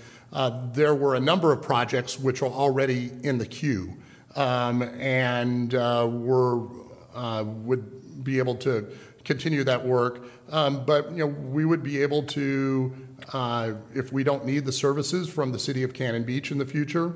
[0.74, 3.98] there were a number of projects which are already in the queue
[4.36, 6.68] um, and uh, were,
[7.14, 8.88] uh, would be able to
[9.24, 10.26] continue that work.
[10.52, 12.94] Um, but, you know, we would be able to,
[13.32, 16.66] uh, if we don't need the services from the city of Cannon Beach in the
[16.66, 17.14] future,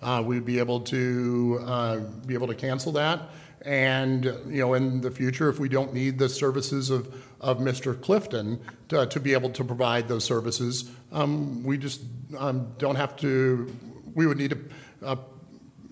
[0.00, 1.96] uh, we'd be able to uh,
[2.26, 3.30] be able to cancel that.
[3.62, 8.00] And you know, in the future, if we don't need the services of, of Mr.
[8.00, 12.02] Clifton to, to be able to provide those services, um, we just
[12.36, 13.74] um, don't have to.
[14.14, 14.58] We would need to,
[15.02, 15.16] uh,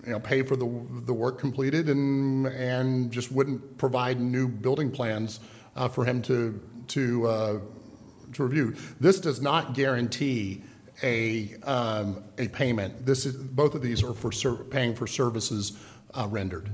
[0.05, 0.65] you know, pay for the
[1.05, 5.39] the work completed, and and just wouldn't provide new building plans
[5.75, 7.59] uh, for him to to uh,
[8.33, 8.75] to review.
[8.99, 10.63] This does not guarantee
[11.03, 13.05] a, um, a payment.
[13.05, 15.77] This is, both of these are for ser- paying for services
[16.13, 16.71] uh, rendered.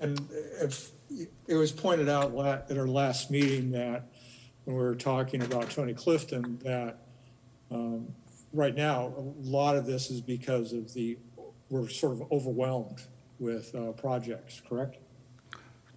[0.00, 0.20] And
[0.60, 0.90] if,
[1.46, 2.36] it was pointed out
[2.70, 4.08] at our last meeting that,
[4.64, 6.98] when we were talking about Tony Clifton, that
[7.70, 8.08] um,
[8.52, 11.16] right now, a lot of this is because of the,
[11.70, 13.02] we're sort of overwhelmed
[13.38, 14.96] with uh, projects, correct?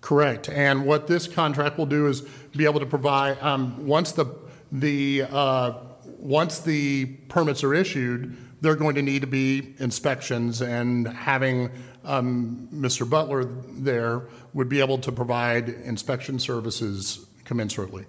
[0.01, 0.49] Correct.
[0.49, 2.21] And what this contract will do is
[2.55, 4.27] be able to provide, um, once the,
[4.71, 5.73] the, uh,
[6.05, 11.71] once the permits are issued, they're going to need to be inspections and having
[12.05, 13.09] um, Mr.
[13.09, 14.23] Butler there
[14.53, 18.05] would be able to provide inspection services commensurately.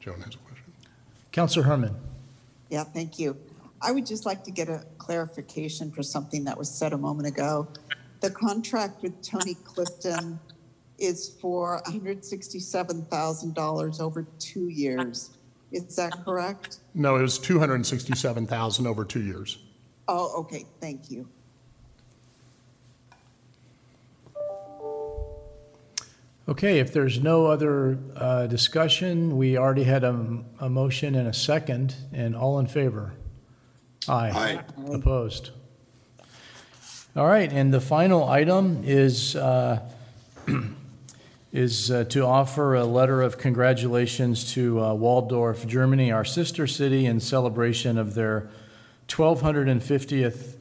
[0.00, 0.72] Joan has a question.
[1.32, 1.96] Counselor Herman.
[2.70, 3.36] Yeah, thank you.
[3.82, 7.28] I would just like to get a clarification for something that was said a moment
[7.28, 7.68] ago.
[8.20, 10.38] The contract with Tony Clifton
[10.98, 15.30] is for $167,000 over two years.
[15.72, 16.78] Is that correct?
[16.94, 19.58] No, it was 267,000 over two years.
[20.08, 21.28] Oh, okay, thank you.
[26.48, 31.32] Okay, if there's no other uh, discussion, we already had a, a motion and a
[31.32, 33.14] second, and all in favor?
[34.08, 34.30] Aye.
[34.30, 34.94] Aye.
[34.94, 35.50] Opposed?
[37.16, 39.80] All right, and the final item is, uh,
[41.52, 47.06] is uh, to offer a letter of congratulations to uh, Walldorf, Germany, our sister city,
[47.06, 48.48] in celebration of their
[49.08, 50.56] 1250th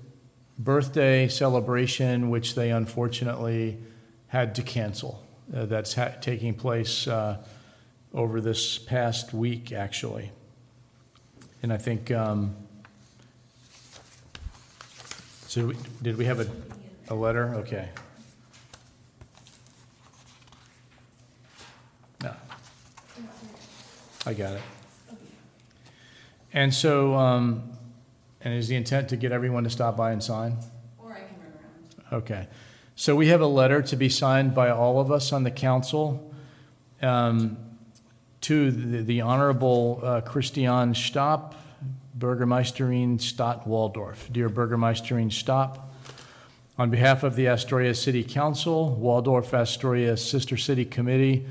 [0.58, 3.78] birthday celebration, which they unfortunately
[4.28, 5.24] had to cancel.
[5.54, 7.44] Uh, that's ha- taking place uh,
[8.14, 10.32] over this past week, actually.
[11.62, 12.56] And I think, um,
[15.48, 16.48] so we- did we have a,
[17.10, 17.56] a letter?
[17.56, 17.90] Okay.
[22.24, 22.34] No.
[24.26, 24.62] I got it.
[26.54, 27.75] And so, um,
[28.46, 30.58] and is the intent to get everyone to stop by and sign?
[31.00, 31.52] Or I can run
[32.14, 32.24] around.
[32.24, 32.48] Okay.
[32.96, 36.32] So we have a letter to be signed by all of us on the council
[37.02, 37.58] um,
[38.42, 41.56] to the, the Honorable uh, Christian Staab,
[42.18, 44.32] Bürgermeisterin Stadt Walldorf.
[44.32, 45.82] Dear Bürgermeisterin Staab,
[46.78, 51.48] on behalf of the Astoria City Council, Walldorf Astoria Sister City Committee,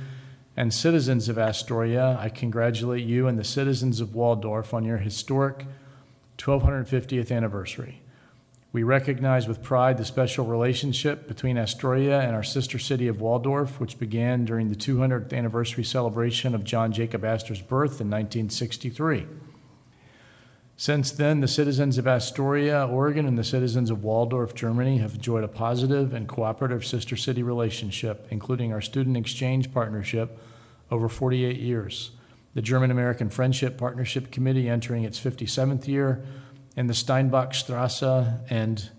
[0.56, 5.66] and citizens of Astoria, I congratulate you and the citizens of Walldorf on your historic
[6.39, 8.01] 1250th anniversary.
[8.73, 13.78] We recognize with pride the special relationship between Astoria and our sister city of Walldorf,
[13.78, 19.27] which began during the 200th anniversary celebration of John Jacob Astor's birth in 1963.
[20.77, 25.44] Since then, the citizens of Astoria, Oregon, and the citizens of Walldorf, Germany have enjoyed
[25.44, 30.36] a positive and cooperative sister city relationship, including our student exchange partnership
[30.90, 32.11] over 48 years,
[32.55, 36.24] the German American Friendship Partnership Committee entering its 57th year,
[36.76, 38.02] and the Steinbach Strasse
[38.48, 38.90] and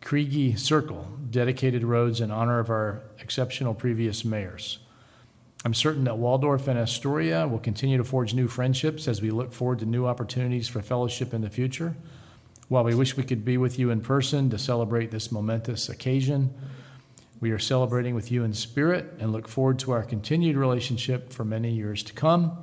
[0.00, 4.78] Kriegi Circle, dedicated roads in honor of our exceptional previous mayors.
[5.64, 9.52] I'm certain that Walldorf and Astoria will continue to forge new friendships as we look
[9.52, 11.94] forward to new opportunities for fellowship in the future.
[12.68, 16.54] While we wish we could be with you in person to celebrate this momentous occasion,
[17.40, 21.44] we are celebrating with you in spirit and look forward to our continued relationship for
[21.44, 22.56] many years to come.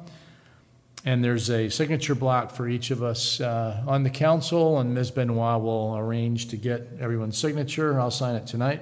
[1.08, 5.12] And there's a signature block for each of us uh, on the council, and Ms.
[5.12, 7.98] Benoit will arrange to get everyone's signature.
[7.98, 8.82] I'll sign it tonight.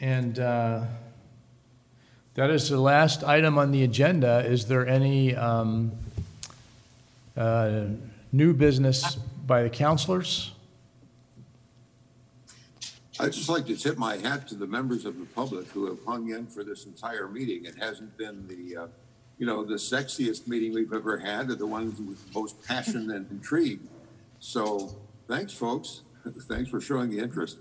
[0.00, 0.86] And uh,
[2.34, 4.44] that is the last item on the agenda.
[4.44, 5.92] Is there any um,
[7.36, 7.84] uh,
[8.32, 9.14] new business
[9.46, 10.50] by the councilors?
[13.20, 16.04] I'd just like to tip my hat to the members of the public who have
[16.04, 17.66] hung in for this entire meeting.
[17.66, 18.86] It hasn't been the, uh,
[19.38, 23.10] you know, the sexiest meeting we've ever had are the ones with the most passion
[23.10, 23.80] and intrigue.
[24.40, 24.94] So
[25.28, 26.02] thanks, folks.
[26.48, 27.58] Thanks for showing the interest.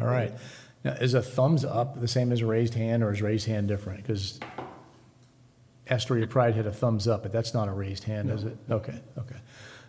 [0.00, 0.32] All right.
[0.84, 3.68] Now, is a thumbs up the same as a raised hand, or is raised hand
[3.68, 4.02] different?
[4.02, 4.38] Because
[5.90, 8.56] Astoria Pride had a thumbs up, but that's not a raised hand, is it?
[8.70, 9.36] Okay, okay.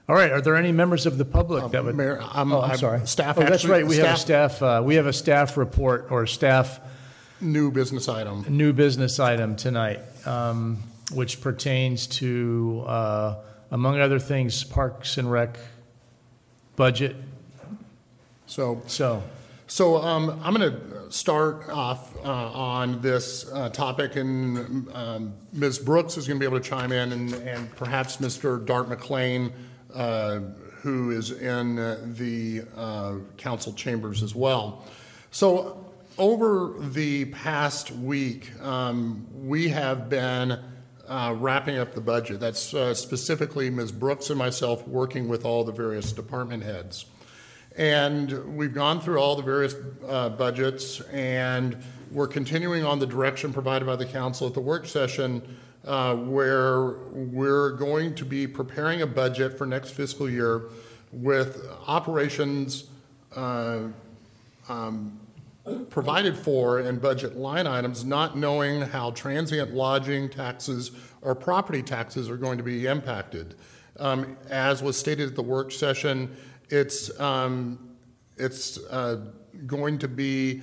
[0.08, 1.96] All right, are there any members of the public that would?
[1.96, 3.06] Mayor, I'm- Oh, I'm I'm- sorry.
[3.06, 6.08] staff Oh, that's right, we have a staff- staff, uh, we have a staff report
[6.12, 6.80] or staff
[7.42, 8.46] New business item.
[8.48, 10.78] new business item tonight, um,
[11.12, 13.36] which pertains to, uh,
[13.72, 15.58] among other things, Parks and Rec
[16.76, 17.16] budget.
[18.46, 19.24] So, So,
[19.68, 25.80] so um, I'm going to start off uh, on this uh, topic, and um, Ms.
[25.80, 28.66] Brooks is going to be able to chime in, and, and perhaps Mr.
[28.66, 29.52] Dart McLean,
[29.94, 30.40] uh,
[30.82, 31.76] who is in
[32.16, 34.86] the uh, council chambers as well.
[35.32, 35.84] So,
[36.18, 40.60] over the past week, um, we have been
[41.08, 42.40] uh, wrapping up the budget.
[42.40, 43.92] That's uh, specifically Ms.
[43.92, 47.06] Brooks and myself working with all the various department heads.
[47.78, 49.76] And we've gone through all the various
[50.08, 51.78] uh, budgets, and
[52.12, 55.42] we're continuing on the direction provided by the council at the work session,
[55.86, 60.64] uh, where we're going to be preparing a budget for next fiscal year
[61.12, 62.86] with operations
[63.36, 63.84] uh,
[64.68, 65.20] um,
[65.90, 70.92] provided for in budget line items, not knowing how transient lodging taxes
[71.22, 73.56] or property taxes are going to be impacted.
[74.00, 76.36] Um, as was stated at the work session,
[76.70, 77.96] it's um,
[78.38, 79.22] it's uh,
[79.66, 80.62] going to be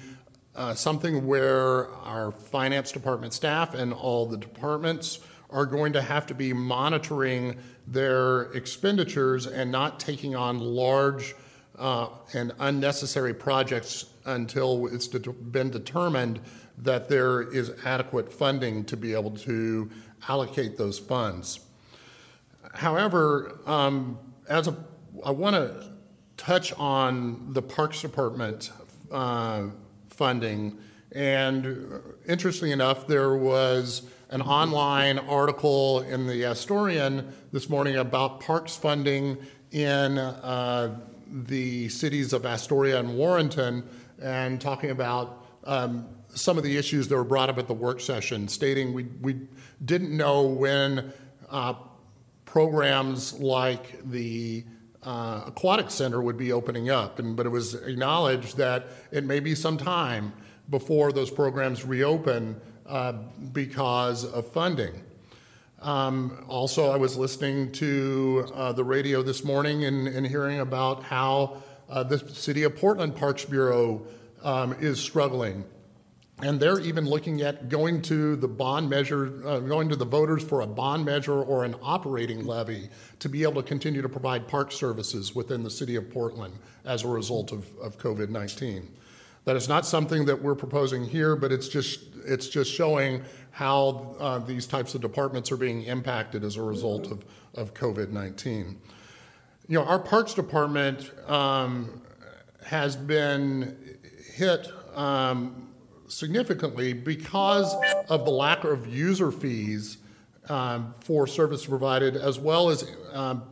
[0.55, 5.19] uh, something where our finance department staff and all the departments
[5.51, 7.57] are going to have to be monitoring
[7.87, 11.35] their expenditures and not taking on large
[11.79, 16.41] uh, and unnecessary projects until it's det- been determined
[16.79, 19.91] that there is adequate funding to be able to
[20.29, 21.61] allocate those funds.
[22.73, 24.19] However, um,
[24.49, 24.77] as a,
[25.25, 25.91] I want to
[26.37, 28.71] touch on the Parks Department
[29.11, 29.69] uh,
[30.09, 30.79] funding.
[31.13, 38.77] And interestingly enough, there was an online article in the Astorian this morning about parks
[38.77, 39.39] funding
[39.71, 40.99] in uh,
[41.31, 43.89] the cities of Astoria and Warrenton,
[44.25, 48.01] and talking about um, some of the issues that were brought up at the work
[48.01, 49.39] session, stating we, we
[49.85, 51.13] didn't know when
[51.51, 51.75] uh,
[52.47, 54.65] programs like the
[55.03, 59.41] uh, aquatic center would be opening up, and but it was acknowledged that it may
[59.41, 60.33] be some time
[60.71, 63.13] before those programs reopen uh,
[63.53, 65.03] because of funding.
[65.83, 71.03] Um, also, I was listening to uh, the radio this morning and, and hearing about
[71.03, 74.07] how uh, the City of Portland Parks Bureau
[74.43, 75.65] um, is struggling.
[76.43, 80.43] And they're even looking at going to the bond measure, uh, going to the voters
[80.43, 82.89] for a bond measure or an operating levy
[83.21, 86.55] to be able to continue to provide park services within the City of Portland
[86.85, 88.91] as a result of, of COVID 19.
[89.45, 94.17] That is not something that we're proposing here, but it's just, it's just showing how
[94.19, 97.25] uh, these types of departments are being impacted as a result of,
[97.55, 98.81] of COVID 19.
[99.67, 102.03] You know, our Parks Department um,
[102.67, 103.97] has been
[104.35, 105.69] hit um,
[106.07, 107.75] significantly because
[108.11, 109.97] of the lack of user fees
[110.51, 113.43] um, for service provided, as well as um,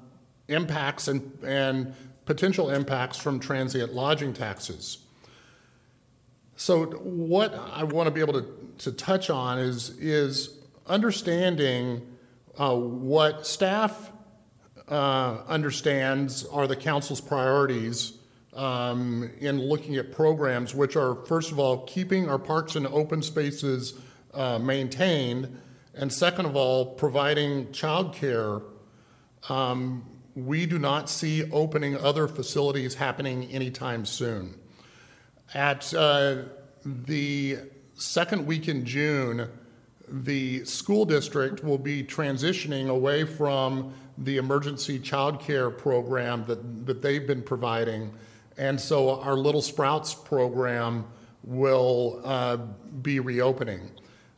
[0.49, 1.95] impacts and, and
[2.27, 4.99] potential impacts from transient lodging taxes.
[6.57, 8.47] So, what I want to be able to,
[8.79, 12.07] to touch on is, is understanding
[12.59, 14.12] uh, what staff
[14.89, 18.19] uh, understands are the council's priorities
[18.55, 23.23] um, in looking at programs, which are, first of all, keeping our parks and open
[23.23, 23.95] spaces
[24.35, 25.61] uh, maintained,
[25.95, 28.63] and second of all, providing childcare.
[29.49, 30.05] Um,
[30.35, 34.55] we do not see opening other facilities happening anytime soon.
[35.55, 36.45] At uh,
[36.85, 37.59] the
[37.95, 39.49] second week in June,
[40.13, 47.01] the school district will be transitioning away from the emergency child care program that, that
[47.01, 48.13] they've been providing.
[48.59, 51.07] And so our Little Sprouts program
[51.43, 52.59] will uh,
[53.01, 53.91] be reopening.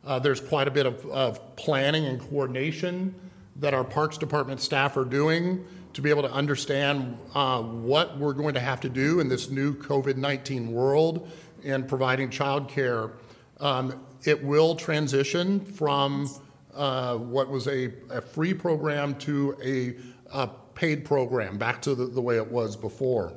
[0.05, 3.15] Uh, there's quite a bit of, of planning and coordination
[3.57, 8.33] that our Parks Department staff are doing to be able to understand uh, what we're
[8.33, 11.29] going to have to do in this new COVID 19 world
[11.63, 13.11] in providing child care.
[13.61, 16.31] Um, it will transition from
[16.75, 19.95] uh, what was a, a, free program to a,
[20.37, 23.33] a, paid program, back to the, the way it was before.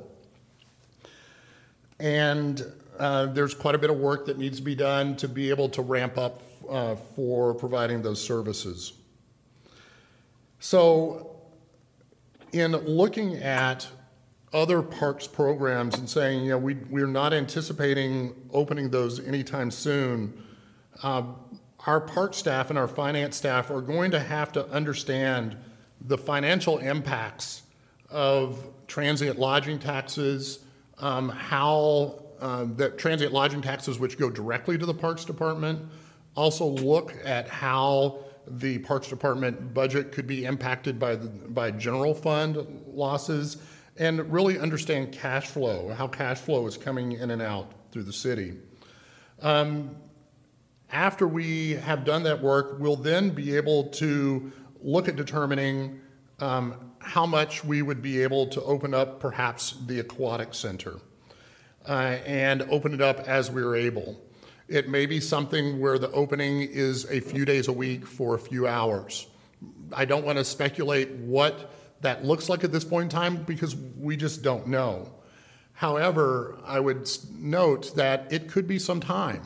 [2.00, 2.64] And
[2.98, 5.68] uh, there's quite a bit of work that needs to be done to be able
[5.68, 8.94] to ramp up uh, for providing those services.
[10.58, 11.36] So,
[12.52, 13.86] in looking at
[14.52, 20.42] other parks programs and saying, you know, we, we're not anticipating opening those anytime soon,
[21.02, 21.22] uh,
[21.86, 25.56] our park staff and our finance staff are going to have to understand
[26.00, 27.62] the financial impacts
[28.10, 30.60] of transient lodging taxes,
[30.98, 35.80] um, how um, that transient lodging taxes, which go directly to the Parks Department,
[36.34, 42.14] also look at how the Parks Department budget could be impacted by the, by general
[42.14, 43.58] fund losses,
[43.98, 48.12] and really understand cash flow, how cash flow is coming in and out through the
[48.12, 48.54] city.
[49.42, 49.96] Um,
[50.90, 54.52] after we have done that work, we'll then be able to
[54.82, 56.00] look at determining
[56.40, 60.96] um, how much we would be able to open up perhaps the aquatic center
[61.86, 64.20] uh, and open it up as we're able.
[64.68, 68.38] It may be something where the opening is a few days a week for a
[68.38, 69.26] few hours.
[69.92, 73.74] I don't want to speculate what that looks like at this point in time because
[73.74, 75.10] we just don't know.
[75.72, 79.42] However, I would note that it could be some time,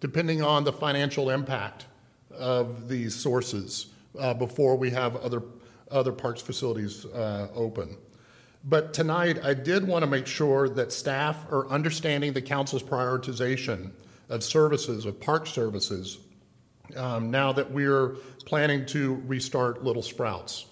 [0.00, 1.86] depending on the financial impact
[2.30, 3.86] of these sources,
[4.18, 5.42] uh, before we have other
[5.90, 7.96] other parks facilities uh, open.
[8.64, 13.92] But tonight, I did want to make sure that staff are understanding the council's prioritization
[14.28, 16.18] of services, of park services,
[16.96, 20.66] um, now that we're planning to restart Little Sprouts.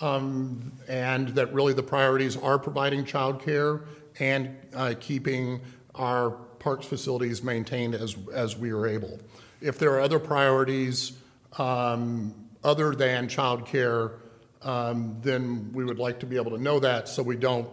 [0.00, 3.86] Um, and that really the priorities are providing childcare
[4.18, 5.60] and uh, keeping
[5.94, 6.36] our
[6.66, 9.20] parks facilities maintained as, as we are able.
[9.60, 11.12] If there are other priorities
[11.58, 12.34] um,
[12.64, 14.14] other than childcare,
[14.62, 17.68] um, then we would like to be able to know that so we don't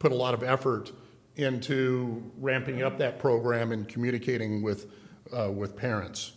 [0.00, 0.90] put a lot of effort
[1.36, 4.90] into ramping up that program and communicating with,
[5.32, 6.32] uh, with parents.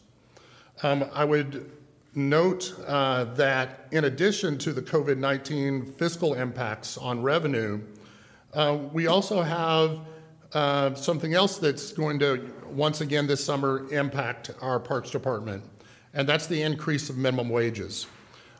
[0.84, 1.72] Um, I would
[2.14, 7.82] note uh, that in addition to the COVID 19 fiscal impacts on revenue,
[8.54, 10.02] uh, we also have
[10.54, 15.64] uh, something else that's going to, once again this summer, impact our Parks Department,
[16.14, 18.08] and that's the increase of minimum wages.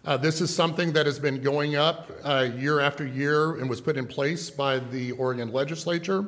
[0.06, 3.82] Uh, this is something that has been going up uh, year after year and was
[3.82, 6.26] put in place by the Oregon legislature.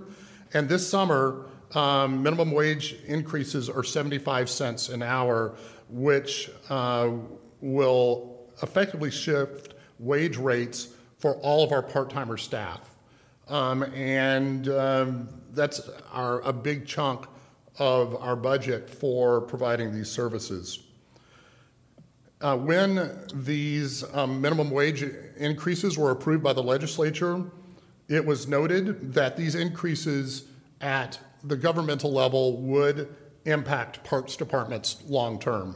[0.53, 5.55] And this summer, um, minimum wage increases are 75 cents an hour,
[5.89, 7.11] which uh,
[7.61, 10.89] will effectively shift wage rates
[11.19, 12.81] for all of our part-timer staff.
[13.47, 17.26] Um, and um, that's our, a big chunk
[17.78, 20.80] of our budget for providing these services.
[22.41, 25.03] Uh, when these um, minimum wage
[25.38, 27.44] increases were approved by the legislature,
[28.07, 30.45] it was noted that these increases
[30.82, 33.15] at the governmental level would
[33.45, 35.76] impact parks departments long term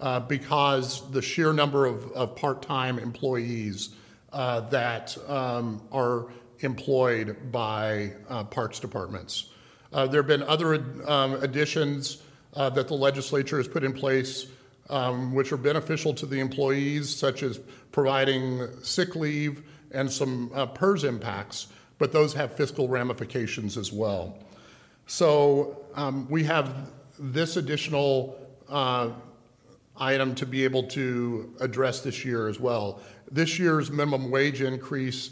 [0.00, 3.90] uh, because the sheer number of, of part time employees
[4.32, 6.28] uh, that um, are
[6.62, 9.50] employed by uh, parks departments.
[9.92, 10.74] Uh, there have been other
[11.06, 12.22] um, additions
[12.54, 14.46] uh, that the legislature has put in place
[14.90, 17.58] um, which are beneficial to the employees, such as
[17.92, 19.62] providing sick leave
[19.92, 21.68] and some uh, PERS impacts,
[21.98, 24.38] but those have fiscal ramifications as well.
[25.06, 29.10] So um, we have this additional uh,
[29.96, 33.00] item to be able to address this year as well.
[33.30, 35.30] This year's minimum wage increase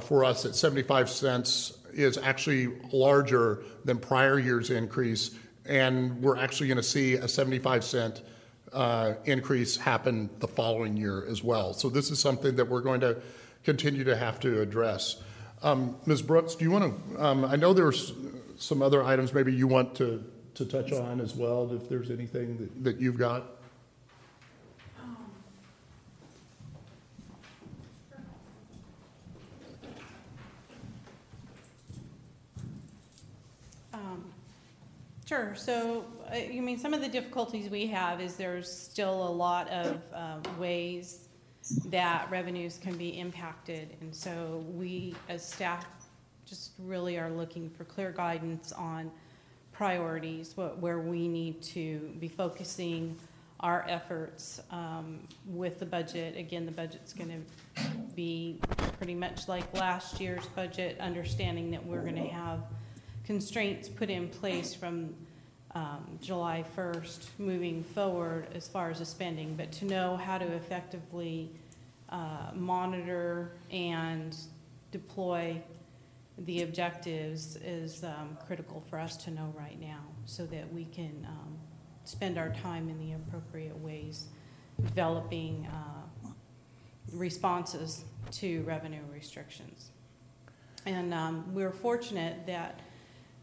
[0.00, 5.32] for us at 75 cents is actually larger than prior year's increase,
[5.66, 8.22] and we're actually going to see a 75 cent
[8.72, 11.72] uh, increase happen the following year as well.
[11.72, 13.20] So this is something that we're going to
[13.64, 15.22] continue to have to address.
[15.62, 16.22] Um, Ms.
[16.22, 17.24] Brooks, do you want to?
[17.24, 18.12] Um, I know there's
[18.56, 20.24] some other items maybe you want to
[20.54, 21.72] to touch on as well.
[21.72, 23.44] If there's anything that you've got.
[33.92, 34.24] Um,
[35.30, 35.54] Sure.
[35.54, 39.68] So, uh, you mean some of the difficulties we have is there's still a lot
[39.68, 41.28] of uh, ways
[41.84, 43.96] that revenues can be impacted.
[44.00, 45.86] And so we, as staff,
[46.44, 49.08] just really are looking for clear guidance on
[49.70, 53.16] priorities, what, where we need to be focusing
[53.60, 56.36] our efforts um, with the budget.
[56.36, 57.30] Again, the budget's going
[57.76, 57.82] to
[58.16, 58.58] be
[58.98, 62.64] pretty much like last year's budget, understanding that we're going to have
[63.30, 65.14] constraints put in place from
[65.76, 70.44] um, July 1st moving forward as far as the spending, but to know how to
[70.44, 71.48] effectively
[72.08, 74.36] uh, monitor and
[74.90, 75.62] deploy
[76.38, 81.24] the objectives is um, critical for us to know right now so that we can
[81.28, 81.56] um,
[82.02, 84.26] spend our time in the appropriate ways
[84.82, 86.30] developing uh,
[87.12, 88.02] responses
[88.32, 89.92] to revenue restrictions.
[90.84, 92.80] And um, we're fortunate that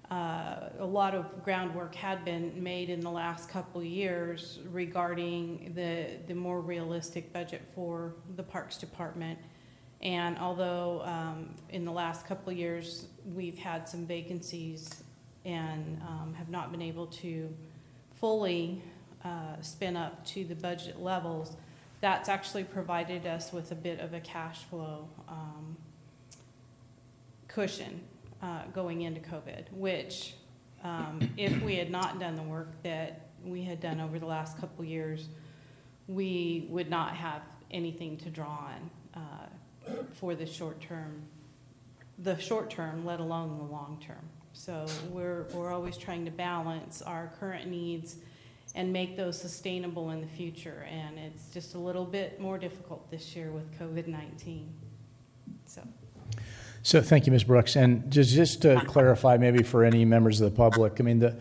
[0.09, 6.11] uh, a lot of groundwork had been made in the last couple years regarding the,
[6.27, 9.38] the more realistic budget for the Parks Department.
[10.01, 15.03] And although um, in the last couple years we've had some vacancies
[15.43, 17.53] and um, have not been able to
[18.15, 18.81] fully
[19.25, 21.57] uh, spin up to the budget levels,
[21.99, 25.75] that's actually provided us with a bit of a cash flow um,
[27.49, 27.99] cushion
[28.41, 30.35] uh, going into COVID, which
[30.84, 34.57] um, if we had not done the work that we had done over the last
[34.59, 35.30] couple years,
[36.07, 37.41] we would not have
[37.72, 41.22] anything to draw on uh, for the short term,
[42.19, 44.30] the short term, let alone the long term.
[44.53, 48.18] So we're, we're always trying to balance our current needs
[48.76, 50.88] and make those sustainable in the future.
[50.89, 54.73] And it's just a little bit more difficult this year with COVID 19.
[55.65, 55.81] So.
[56.84, 57.44] So thank you, Ms.
[57.44, 57.76] Brooks.
[57.76, 61.36] And just, just to clarify, maybe for any members of the public, I mean, the,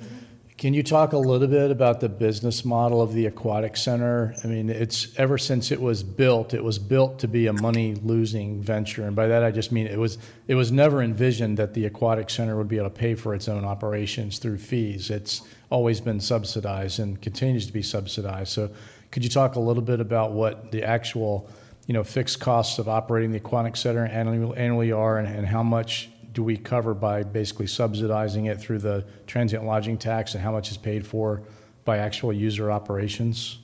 [0.59, 4.35] can you talk a little bit about the business model of the aquatic center?
[4.43, 8.63] I mean, it's ever since it was built, it was built to be a money-losing
[8.63, 10.17] venture, and by that I just mean it was
[10.49, 13.49] it was never envisioned that the aquatic center would be able to pay for its
[13.49, 15.11] own operations through fees.
[15.11, 18.51] It's always been subsidized and continues to be subsidized.
[18.51, 18.71] So,
[19.11, 21.51] could you talk a little bit about what the actual
[21.87, 26.11] you know, fixed costs of operating the aquatic center annually, are and, and how much
[26.33, 30.71] do we cover by basically subsidizing it through the transient lodging tax and how much
[30.71, 31.43] is paid for
[31.85, 33.59] by actual user operations?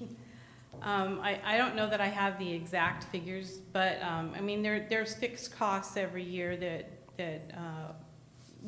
[0.83, 4.63] Um, I, I don't know that I have the exact figures, but um, I mean,
[4.63, 6.89] there, there's fixed costs every year that,
[7.19, 7.93] that uh,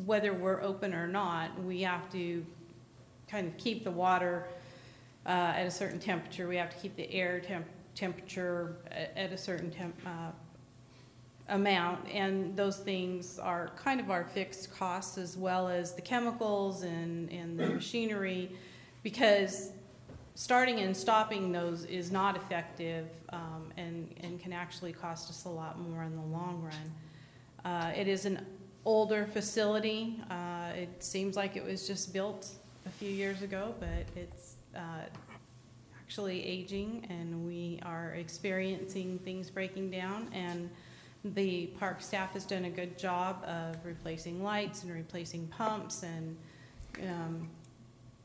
[0.05, 2.45] whether we're open or not, we have to
[3.29, 4.47] kind of keep the water
[5.27, 6.47] uh, at a certain temperature.
[6.47, 10.31] We have to keep the air temp- temperature at, a certain temp, uh,
[11.49, 16.83] amount, and those things are kind of our fixed costs as well as the chemicals
[16.83, 18.51] and, and the machinery,
[19.03, 19.73] because
[20.35, 25.49] starting and stopping those is not effective um, and, and can actually cost us a
[25.49, 26.93] lot more in the long run.
[27.65, 28.45] Uh, it is an
[28.85, 30.21] older facility.
[30.31, 32.51] Uh, it seems like it was just built
[32.87, 34.81] a few years ago, but it's uh,
[36.05, 40.69] actually aging and we are experiencing things breaking down and
[41.25, 46.37] the park staff has done a good job of replacing lights and replacing pumps and
[47.03, 47.49] um,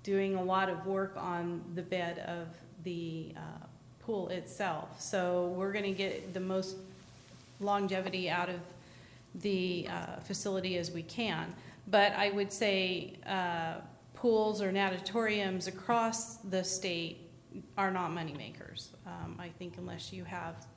[0.03, 2.47] doing a lot of work on the bed of
[2.83, 3.65] the uh,
[4.01, 4.99] pool itself.
[4.99, 6.75] So we're going to get the most
[7.61, 8.59] longevity out of
[9.35, 11.53] the uh, facility as we can.
[11.87, 13.75] But I would say uh,
[14.15, 17.28] pools or natatoriums across the state
[17.77, 18.91] are not money makers.
[19.05, 20.67] Um, I think unless you have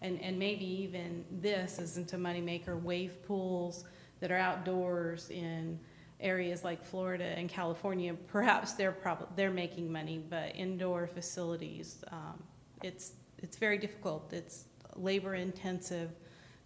[0.00, 3.84] and, and maybe even this isn't a moneymaker, wave pools
[4.20, 5.78] that are outdoors in
[6.20, 12.42] areas like Florida and California, perhaps they're prob- they're making money, but indoor facilities, um,
[12.82, 14.32] it's it's very difficult.
[14.32, 14.64] It's
[14.96, 16.10] labor intensive.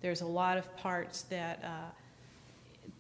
[0.01, 1.91] There's a lot of parts that uh,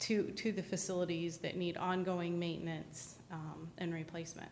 [0.00, 4.50] to to the facilities that need ongoing maintenance um, and replacement.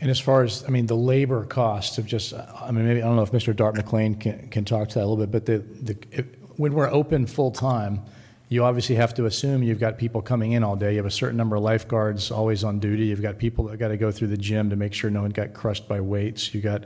[0.00, 3.06] And as far as, I mean, the labor costs of just, I mean, maybe, I
[3.06, 3.54] don't know if Mr.
[3.54, 6.72] Dart McLean can, can talk to that a little bit, but the, the, if, when
[6.72, 8.02] we're open full-time,
[8.48, 10.92] you obviously have to assume you've got people coming in all day.
[10.92, 13.06] You have a certain number of lifeguards always on duty.
[13.06, 15.30] You've got people that got to go through the gym to make sure no one
[15.30, 16.52] got crushed by weights.
[16.52, 16.84] You got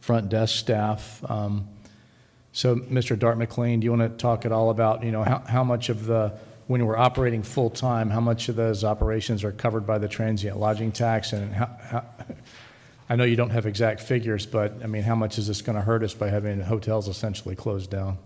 [0.00, 1.28] front desk staff.
[1.28, 1.68] Um,
[2.52, 3.18] so, Mr.
[3.18, 5.88] Dart McLean, do you want to talk at all about, you know, how, how much
[5.88, 6.34] of the,
[6.66, 10.58] when we're operating full time, how much of those operations are covered by the transient
[10.58, 12.04] lodging tax, and how, how,
[13.12, 15.76] I know you don't have exact figures, but I mean, how much is this going
[15.76, 18.16] to hurt us by having hotels essentially closed down?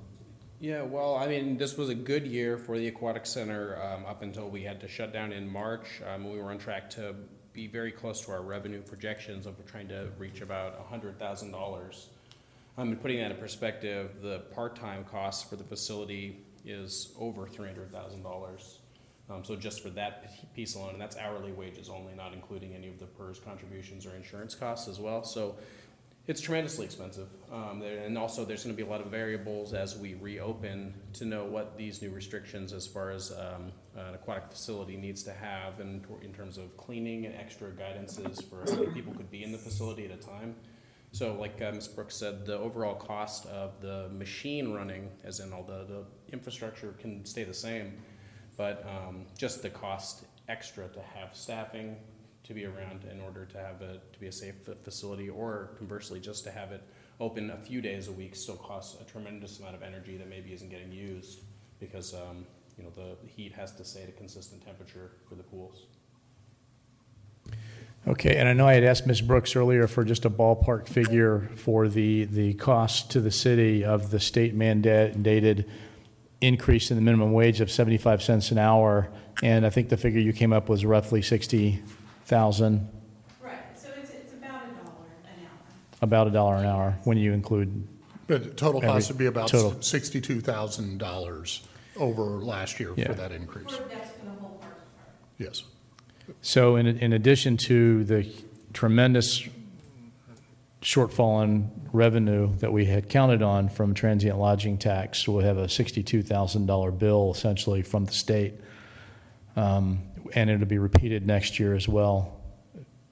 [0.60, 4.22] Yeah, well, I mean, this was a good year for the aquatic center um, up
[4.22, 6.00] until we had to shut down in March.
[6.06, 7.16] Um, we were on track to
[7.52, 12.06] be very close to our revenue projections of trying to reach about $100,000.
[12.78, 18.76] Um, and putting that in perspective, the part-time cost for the facility is over $300,000.
[19.28, 22.86] Um, so just for that piece alone, and that's hourly wages only, not including any
[22.86, 25.24] of the PERS contributions or insurance costs as well.
[25.24, 25.56] So
[26.28, 27.28] it's tremendously expensive.
[27.52, 31.24] Um, and also there's going to be a lot of variables as we reopen to
[31.24, 35.80] know what these new restrictions as far as um, an aquatic facility needs to have
[35.80, 39.52] in, in terms of cleaning and extra guidances for how many people could be in
[39.52, 40.54] the facility at a time.
[41.12, 41.88] So like uh, Ms.
[41.88, 46.94] Brooks said, the overall cost of the machine running, as in all the, the infrastructure
[46.98, 47.94] can stay the same,
[48.56, 51.96] but um, just the cost extra to have staffing
[52.44, 54.54] to be around in order to have it to be a safe
[54.84, 56.82] facility, or conversely, just to have it
[57.18, 60.52] open a few days a week still costs a tremendous amount of energy that maybe
[60.52, 61.40] isn't getting used
[61.80, 62.46] because um,
[62.78, 65.86] you know the heat has to stay at a consistent temperature for the pools.
[68.08, 69.20] Okay, and I know I had asked Ms.
[69.20, 74.12] Brooks earlier for just a ballpark figure for the, the cost to the city of
[74.12, 75.68] the state mandated
[76.40, 79.08] increase in the minimum wage of 75 cents an hour,
[79.42, 82.88] and I think the figure you came up with was roughly 60,000,
[83.42, 85.50] Right, so it's, it's about a dollar an hour.
[86.02, 87.86] about a dollar an hour when you include.
[88.26, 89.80] But total every- cost would be about total.
[89.80, 91.62] sixty-two thousand dollars
[91.96, 93.06] over last year Yeah.
[93.06, 93.70] for that increase.
[93.76, 94.78] For, that's for the whole park.
[95.38, 95.62] Yes.
[96.42, 98.26] So in, in addition to the
[98.72, 99.46] tremendous
[100.86, 105.64] shortfall in revenue that we had counted on from transient lodging tax, we'll have a
[105.64, 108.54] $62,000 bill essentially from the state.
[109.56, 109.98] Um,
[110.34, 112.40] and it'll be repeated next year as well,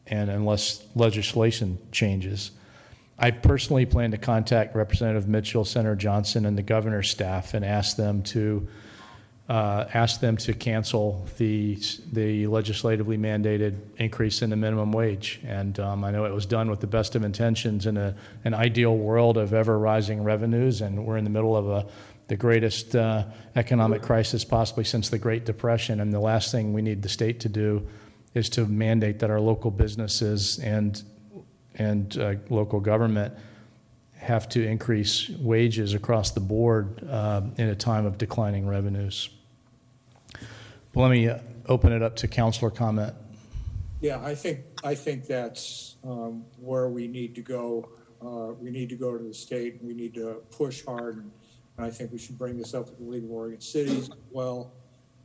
[0.06, 2.52] and unless legislation changes.
[3.18, 7.96] I personally plan to contact Representative Mitchell, Senator Johnson, and the governor's staff and ask
[7.96, 8.68] them to
[9.48, 11.78] uh, ask them to cancel the
[12.12, 15.40] the legislatively mandated increase in the minimum wage.
[15.44, 18.14] And um, I know it was done with the best of intentions in a,
[18.44, 21.86] an ideal world of ever rising revenues, and we're in the middle of a
[22.28, 26.00] the greatest uh, economic crisis possibly since the Great Depression.
[26.00, 27.86] And the last thing we need the state to do
[28.32, 31.02] is to mandate that our local businesses and
[31.74, 33.34] and uh, local government
[34.24, 39.28] have to increase wages across the board uh, in a time of declining revenues.
[40.92, 43.14] But let me uh, open it up to counselor comment.
[44.00, 47.90] Yeah, I think, I think that's um, where we need to go.
[48.22, 51.16] Uh, We need to go to the state, we need to push hard.
[51.18, 51.30] And
[51.86, 54.72] I think we should bring this up with the League of Oregon Cities well.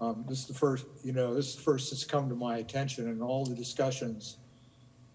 [0.02, 2.58] Um, This is the first, you know, this is the first that's come to my
[2.58, 4.38] attention in all the discussions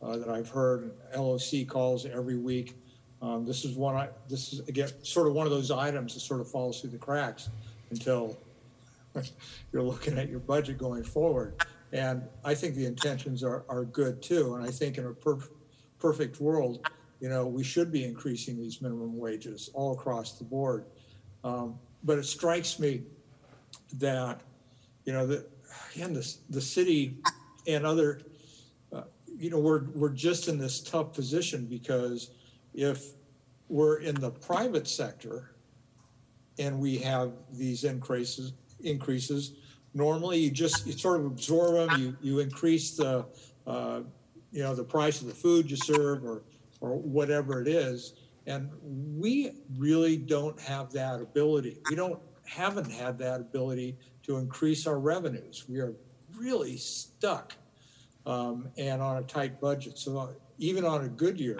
[0.00, 2.74] uh, that I've heard, LOC calls every week.
[3.24, 6.20] Um, This is one, I, this is, again, sort of one of those items that
[6.20, 7.48] sort of falls through the cracks
[7.90, 8.38] until
[9.72, 11.64] you're looking at your budget going forward.
[11.92, 14.54] And I think the intentions are, are good too.
[14.54, 15.48] And I think in a per-
[15.98, 16.86] perfect world,
[17.20, 20.84] you know, we should be increasing these minimum wages all across the board.
[21.44, 23.04] Um, but it strikes me
[23.94, 24.42] that,
[25.06, 25.48] you know, that,
[25.94, 27.16] again, the, the city
[27.66, 28.20] and other,
[28.92, 29.04] uh,
[29.38, 32.30] you know, we're, we're just in this tough position because
[32.74, 33.12] if
[33.68, 35.52] we're in the private sector
[36.58, 38.52] and we have these increases,
[38.82, 39.54] increases,
[39.94, 43.24] normally you just, you sort of absorb them, you, you increase the,
[43.66, 44.00] uh,
[44.52, 46.42] you know, the price of the food you serve or,
[46.80, 48.14] or whatever it is.
[48.46, 51.78] And we really don't have that ability.
[51.88, 55.64] We don't, haven't had that ability to increase our revenues.
[55.68, 55.94] We are
[56.36, 57.54] really stuck
[58.26, 59.98] um, and on a tight budget.
[59.98, 61.56] So even on a good year,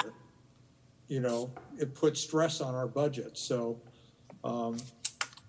[1.09, 3.36] you know, it puts stress on our budget.
[3.36, 3.81] So
[4.43, 4.78] um,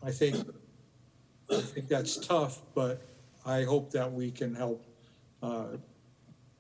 [0.04, 0.36] I think
[1.52, 3.02] I think that's tough, but
[3.46, 4.84] I hope that we can help
[5.44, 5.78] uh,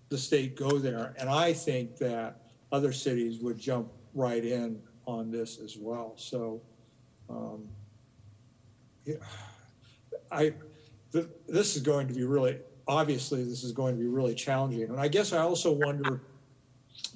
[0.10, 1.16] the state go there.
[1.18, 2.42] And I think that
[2.72, 6.14] other cities would jump right in on this as well.
[6.18, 6.62] So,
[7.30, 7.68] um,
[9.06, 9.16] yeah,
[10.32, 10.54] I,
[11.12, 14.84] th- this is going to be really, obviously, this is going to be really challenging.
[14.84, 16.22] And I guess I also wonder,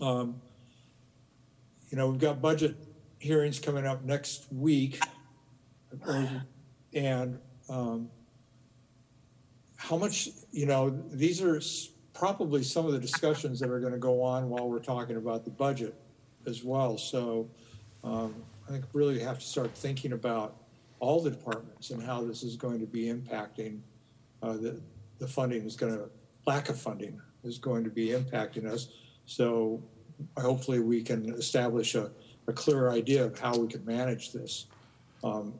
[0.01, 0.41] um,
[1.90, 2.76] you know, we've got budget
[3.20, 4.99] hearings coming up next week.
[6.94, 7.40] And
[7.70, 8.10] um,
[9.76, 11.61] how much, you know, these are
[12.14, 15.45] probably some of the discussions that are going to go on while we're talking about
[15.45, 15.95] the budget
[16.45, 16.98] as well.
[16.98, 17.49] So
[18.03, 18.36] um,
[18.68, 20.57] I think really have to start thinking about
[20.99, 23.80] all the departments and how this is going to be impacting
[24.41, 24.82] uh, the,
[25.20, 26.10] the funding is going to,
[26.45, 28.90] lack of funding is going to be impacting us.
[29.26, 29.82] So
[30.38, 32.12] hopefully we can establish a,
[32.48, 34.66] a clear idea of how we can manage this.
[35.24, 35.54] Um,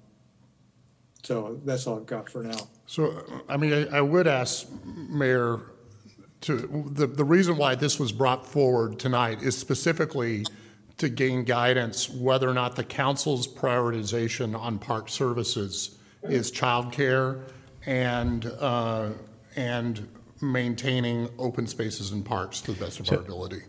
[1.24, 2.68] so that's all I've got for now.
[2.88, 5.60] So, I mean, I, I would ask Mayor
[6.42, 10.46] to, the, the reason why this was brought forward tonight is specifically
[10.98, 17.44] to gain guidance whether or not the council's prioritization on park services is childcare
[17.86, 19.10] and, uh,
[19.56, 20.08] and
[20.42, 23.62] maintaining open spaces and parks to the best of our ability.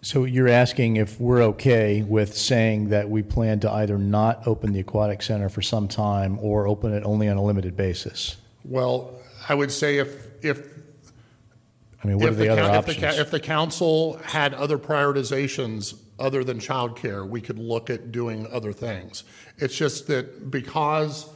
[0.00, 4.72] So you're asking if we're okay with saying that we plan to either not open
[4.72, 8.36] the aquatic center for some time or open it only on a limited basis?
[8.64, 9.12] Well,
[9.48, 10.62] I would say if, if
[12.02, 13.18] I mean, what are If the other coun- if the options?
[13.18, 18.72] If the council had other prioritizations other than childcare, we could look at doing other
[18.72, 19.24] things.
[19.58, 21.28] It's just that because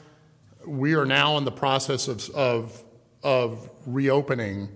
[0.67, 2.85] we are now in the process of, of,
[3.25, 4.69] of reopening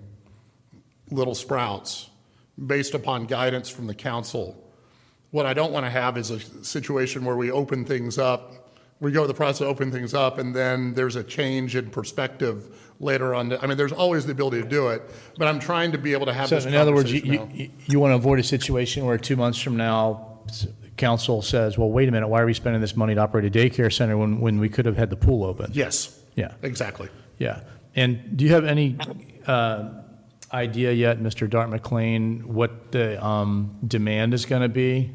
[1.10, 2.10] Little Sprouts
[2.64, 4.62] based upon guidance from the council,
[5.30, 8.52] What I don't want to have is a situation where we open things up,
[9.00, 11.90] we go through the process of opening things up, and then there's a change in
[11.90, 13.52] perspective later on.
[13.52, 15.02] I mean, there's always the ability to do it,
[15.36, 17.48] but I'm trying to be able to have So this in other words, you, conversation
[17.48, 17.54] now.
[17.64, 20.66] you, you want to avoid a situation where two months from now, s-
[20.96, 23.50] council says, well, wait a minute, why are we spending this money to operate a
[23.50, 25.70] daycare center when, when we could have had the pool open?
[25.74, 26.18] Yes.
[26.36, 26.52] Yeah.
[26.62, 27.10] Exactly.
[27.36, 27.60] Yeah.
[27.96, 28.96] And do you have any
[29.46, 29.90] uh,
[30.52, 31.48] idea yet, Mr.
[31.48, 35.12] Dart McLean, what the um, demand is going to be?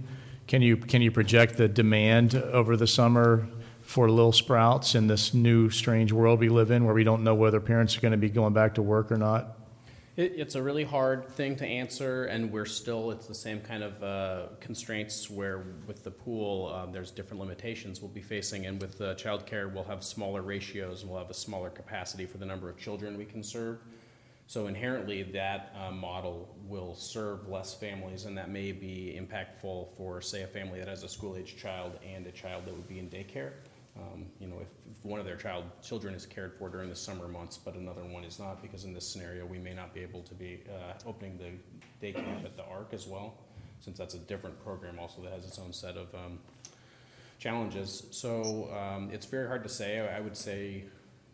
[0.48, 3.48] Can you, can you project the demand over the summer
[3.82, 7.36] for Little Sprouts in this new strange world we live in where we don't know
[7.36, 9.58] whether parents are going to be going back to work or not?
[10.18, 13.82] It, it's a really hard thing to answer, and we're still, it's the same kind
[13.82, 18.82] of uh, constraints where with the pool, um, there's different limitations we'll be facing, and
[18.82, 22.46] with uh, childcare, we'll have smaller ratios, and we'll have a smaller capacity for the
[22.46, 23.80] number of children we can serve.
[24.52, 30.20] So inherently, that uh, model will serve less families, and that may be impactful for,
[30.20, 33.10] say, a family that has a school-age child and a child that would be in
[33.10, 33.52] daycare.
[33.96, 36.96] Um, you know, if, if one of their child children is cared for during the
[36.98, 40.02] summer months, but another one is not, because in this scenario, we may not be
[40.02, 41.52] able to be uh, opening the
[42.06, 43.36] day camp at the Arc as well,
[43.80, 46.40] since that's a different program also that has its own set of um,
[47.40, 48.04] challenges.
[48.12, 50.02] So um, it's very hard to say.
[50.02, 50.84] I I would say,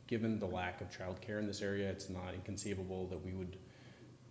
[0.07, 3.57] given the lack of childcare in this area, it's not inconceivable that we would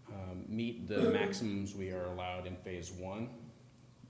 [0.08, 3.28] um, meet the maximums we are allowed in phase one.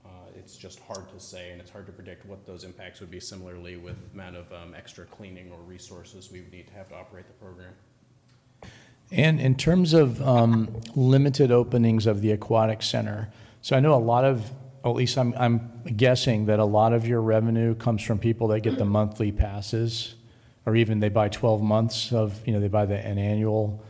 [0.05, 3.11] Uh, it's just hard to say, and it's hard to predict what those impacts would
[3.11, 3.19] be.
[3.19, 6.87] Similarly, with the amount of um, extra cleaning or resources we would need to have
[6.89, 7.73] to operate the program.
[9.11, 13.29] And in terms of um, limited openings of the aquatic center,
[13.61, 14.49] so I know a lot of,
[14.83, 18.49] or at least I'm, I'm guessing that a lot of your revenue comes from people
[18.49, 20.15] that get the monthly passes,
[20.67, 23.81] or even they buy 12 months of, you know, they buy the, an annual,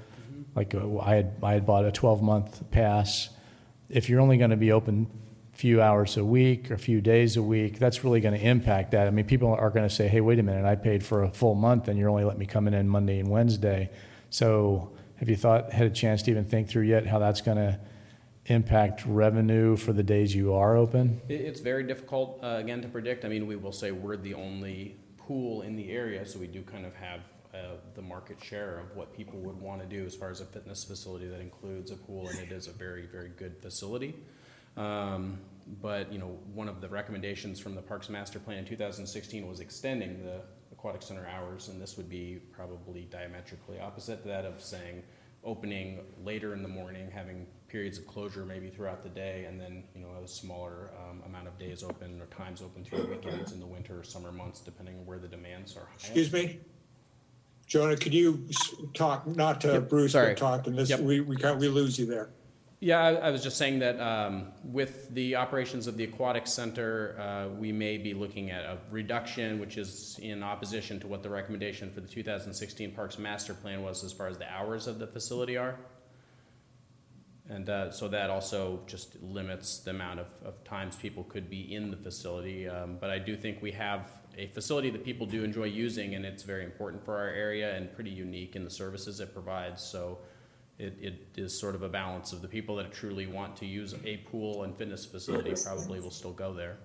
[0.56, 3.30] like uh, I had, I had bought a 12 month pass.
[3.90, 5.08] If you're only going to be open
[5.56, 8.45] a few hours a week or a few days a week, that's really going to
[8.45, 9.08] impact that.
[9.08, 11.32] I mean, people are going to say, hey, wait a minute, I paid for a
[11.32, 13.90] full month and you're only letting me come in on Monday and Wednesday.
[14.30, 17.58] So have you thought, had a chance to even think through yet how that's going
[17.58, 17.80] to
[18.45, 21.22] impact revenue for the days you are open?
[21.28, 23.26] It's very difficult, uh, again, to predict.
[23.26, 24.95] I mean, we will say we're the only
[25.28, 27.20] pool in the area, so we do kind of have
[27.54, 30.45] uh, the market share of what people would want to do as far as a
[30.45, 34.16] fitness facility that includes a pool, and it is a very, very good facility.
[34.78, 35.40] Um,
[35.82, 39.60] but you know, one of the recommendations from the Parks Master Plan in 2016 was
[39.60, 40.41] extending the
[40.72, 45.04] aquatic center hours, and this would be probably diametrically opposite to that of saying
[45.44, 49.84] opening later in the morning, having periods of closure maybe throughout the day, and then
[49.95, 53.52] you know a smaller um, amount of days open or times open through the weekends
[53.52, 55.85] in the winter or summer months, depending on where the demands are.
[55.88, 56.06] highest.
[56.06, 56.60] Excuse me?
[57.65, 58.48] Jonah, could you
[58.94, 60.30] talk, not to Yep, Bruce, sorry.
[60.30, 61.02] but talk to this, Yep.
[61.02, 62.30] we, we can't, we lose you there.
[62.80, 67.18] Yeah, I, I was just saying that um, with the operations of the aquatic center,
[67.19, 71.30] uh, we may be looking at a reduction, which is in opposition to what the
[71.30, 75.07] recommendation for the 2016 Parks Master Plan was as far as the hours of the
[75.07, 75.76] facility are.
[77.49, 81.74] And uh, so that also just limits the amount of, of times people could be
[81.74, 82.68] in the facility.
[82.68, 84.07] Um, but I do think we have
[84.38, 87.91] a facility that people do enjoy using, and it's very important for our area and
[87.94, 89.82] pretty unique in the services it provides.
[89.82, 90.19] So
[90.78, 93.95] it, it is sort of a balance of the people that truly want to use
[94.06, 96.78] a pool and fitness facility probably will still go there.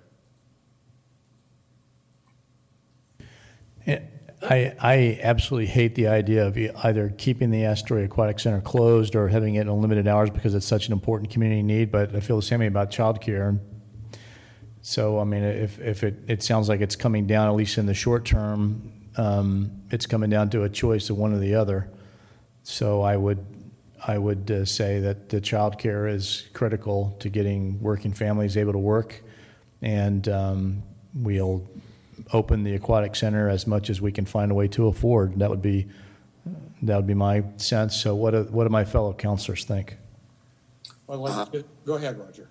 [3.87, 4.01] Yeah,
[4.43, 9.29] I, I absolutely hate the idea of either keeping the Astoria Aquatic Center closed or
[9.29, 12.37] having it in limited hours because it's such an important community need, but I feel
[12.37, 13.61] the same way about childcare.
[14.81, 17.87] So, I mean, if, if it, it sounds like it's coming down, at least in
[17.87, 21.89] the short term, um, it's coming down to a choice of one or the other.
[22.65, 23.45] So I would,
[24.05, 28.79] I would uh, say that the childcare is critical to getting working families able to
[28.79, 29.23] work.
[29.83, 30.83] And um,
[31.15, 31.69] we'll
[32.33, 35.39] open the aquatic center as much as we can find a way to afford.
[35.39, 35.87] That would be,
[36.83, 37.97] that would be my sense.
[37.97, 39.97] So what do, what do my fellow councilors think?
[41.07, 42.49] Well, let's- Go ahead, Roger.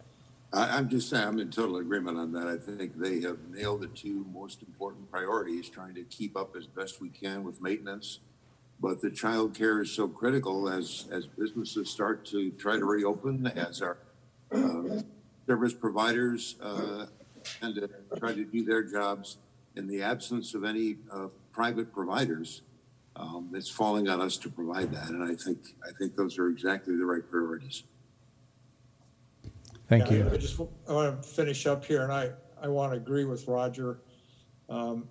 [0.54, 2.48] I, I'm just saying, I'm in total agreement on that.
[2.48, 6.68] I think they have nailed the two most important priorities, trying to keep up as
[6.68, 8.20] best we can with maintenance.
[8.82, 13.48] But the child care is so critical as, as businesses start to try to reopen,
[13.48, 13.98] as our
[14.52, 15.02] uh,
[15.48, 17.06] service providers uh,
[17.62, 19.38] and to try to do their jobs
[19.76, 22.62] in the absence of any uh, private providers.
[23.16, 26.48] Um, it's falling on us to provide that, and I think I think those are
[26.48, 27.84] exactly the right priorities.
[29.90, 30.30] Thank Yeah, you.
[30.32, 32.32] I just, I want to finish up here, and I,
[32.62, 34.00] I want to agree with Roger.
[34.70, 35.10] Um,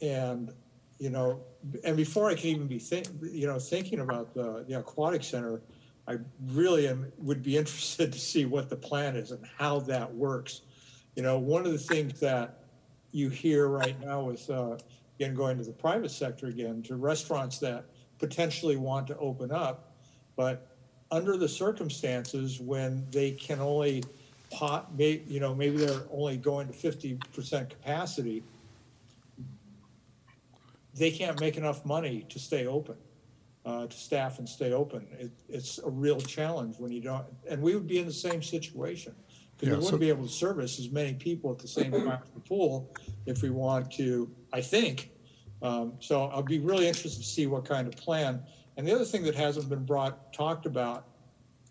[0.00, 0.52] And,
[0.98, 1.40] you know,
[1.84, 5.60] and before I can even be think, you know, thinking about the, the aquatic center,
[6.06, 6.18] I
[6.52, 10.62] really am, would be interested to see what the plan is and how that works.
[11.16, 12.59] You know, one of the things that
[13.12, 14.76] you hear right now with, uh,
[15.18, 17.84] again, going to the private sector again, to restaurants that
[18.18, 19.92] potentially want to open up,
[20.36, 20.68] but
[21.10, 24.04] under the circumstances when they can only
[24.50, 28.42] pot, may, you know, maybe they're only going to fifty percent capacity,
[30.94, 32.96] they can't make enough money to stay open,
[33.64, 35.06] uh, to staff and stay open.
[35.18, 38.42] It, it's a real challenge when you don't, and we would be in the same
[38.42, 39.14] situation.
[39.60, 42.08] Because Yeah, we wouldn't be able to service as many people at the same time
[42.08, 42.90] at the pool
[43.26, 45.10] if we want to, I think.
[45.62, 48.42] Um, so I'll be really interested to see what kind of plan.
[48.76, 51.06] And the other thing that hasn't been brought, talked about,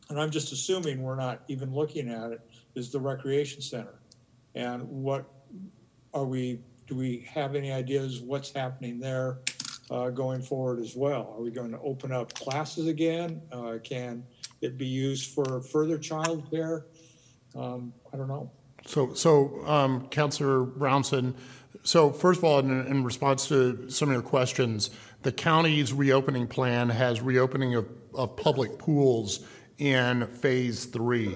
[0.09, 2.41] and I'm just assuming we're not even looking at it,
[2.75, 3.99] is the recreation center.
[4.53, 5.25] And what
[6.13, 9.39] are we, do we have any ideas what's happening there
[9.89, 11.33] uh, going forward as well?
[11.35, 13.41] Are we going to open up classes again?
[13.51, 14.23] Uh, Can
[14.61, 16.83] it be used for further childcare?
[17.55, 18.51] Um, I don't know.
[18.85, 21.35] So, so, um, Councilor Brownson,
[21.83, 24.89] so first of all, in, in response to some of your questions,
[25.23, 29.45] the county's reopening plan has reopening of, of public pools
[29.77, 31.35] in phase three.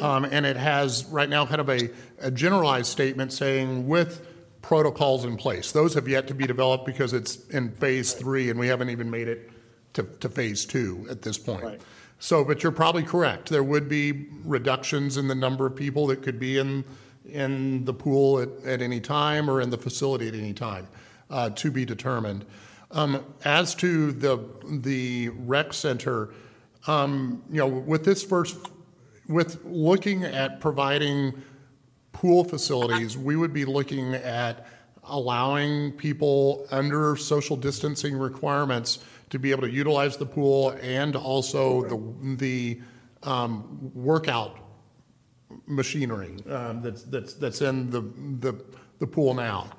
[0.00, 1.90] Um, and it has right now kind of a,
[2.20, 4.26] a generalized statement saying with
[4.62, 5.72] protocols in place.
[5.72, 9.10] Those have yet to be developed because it's in phase three and we haven't even
[9.10, 9.50] made it
[9.94, 11.64] to, to phase two at this point.
[11.64, 11.80] Right.
[12.20, 13.48] So, but you're probably correct.
[13.48, 16.84] There would be reductions in the number of people that could be in,
[17.24, 20.86] in the pool at, at any time or in the facility at any time,
[21.30, 22.44] uh, to be determined.
[22.90, 24.38] Um, as to the,
[24.68, 26.34] the rec center,
[26.86, 28.58] um, you know, with this first,
[29.26, 31.42] with looking at providing
[32.12, 34.66] pool facilities, we would be looking at
[35.04, 38.98] allowing people under social distancing requirements
[39.30, 42.80] to be able to utilize the pool and also the, the
[43.22, 44.58] um, workout
[45.66, 48.64] machinery um, that's, that's, that's in the, the,
[48.98, 49.70] the pool now.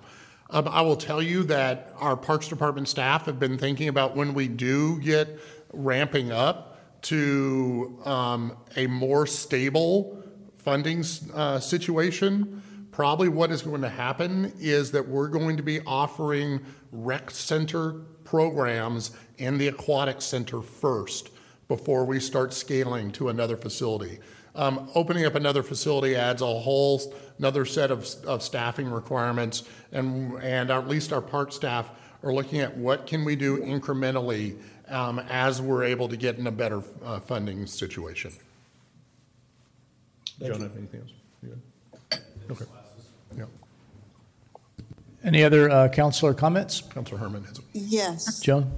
[0.49, 4.33] Um, I will tell you that our Parks Department staff have been thinking about when
[4.33, 5.39] we do get
[5.71, 10.21] ramping up to um, a more stable
[10.57, 11.03] funding
[11.33, 12.61] uh, situation.
[12.91, 16.59] Probably what is going to happen is that we're going to be offering
[16.91, 17.93] rec center
[18.25, 19.11] programs
[19.41, 21.31] in the aquatic center first
[21.67, 24.19] before we start scaling to another facility.
[24.53, 27.01] Um, opening up another facility adds a whole
[27.39, 31.89] another set of, of staffing requirements, and and at least our park staff
[32.23, 34.57] are looking at what can we do incrementally
[34.89, 38.31] um, as we're able to get in a better uh, funding situation.
[40.39, 40.67] Thank John, you.
[40.67, 41.11] have anything else?
[41.41, 41.49] You
[42.11, 42.21] good?
[42.51, 42.65] Okay.
[43.37, 43.45] Yeah.
[45.23, 46.81] Any other uh, councilor comments?
[46.81, 47.61] Councilor Herman has.
[47.73, 48.41] Yes.
[48.41, 48.69] Joan?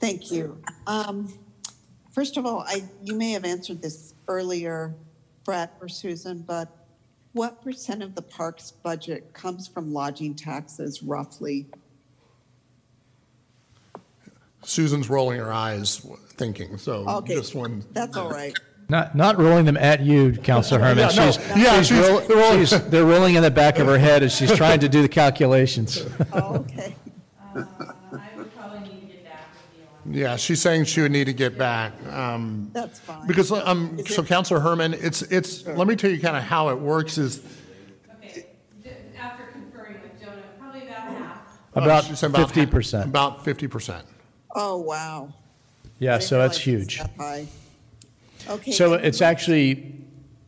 [0.00, 0.60] Thank you.
[0.86, 1.32] Um,
[2.12, 4.92] First of all, I, you may have answered this earlier,
[5.44, 6.68] Brett or Susan, but
[7.32, 11.66] what percent of the park's budget comes from lodging taxes roughly?
[14.64, 16.76] Susan's rolling her eyes, thinking.
[16.76, 17.84] So Okay, just one.
[17.92, 18.58] That's all right.
[18.88, 21.10] Not, not rolling them at you, Councilor Herman.
[21.10, 21.30] Yeah, no.
[21.30, 23.98] She's, Yeah, she's she's- roll- they're rolling- she's- they're rolling in the back of her
[23.98, 26.04] head as she's trying to do the calculations.
[26.32, 26.96] Oh, okay.
[30.10, 31.92] Yeah, she's saying she would need to get back.
[32.10, 33.26] Um, That's fine.
[33.26, 36.42] Because, um, Is so it- Councilor Herman, it's, it's, let me tell you kind of
[36.42, 37.42] how it works is,
[38.24, 38.46] Okay,
[39.18, 41.58] After conferring with Jonah, probably about half.
[41.74, 43.04] About she said 50%.
[43.04, 44.06] About fifty percent.
[44.54, 45.32] Oh, wow.
[45.98, 47.00] Yeah, so that's huge.
[48.48, 48.70] Okay.
[48.72, 49.94] So it's actually,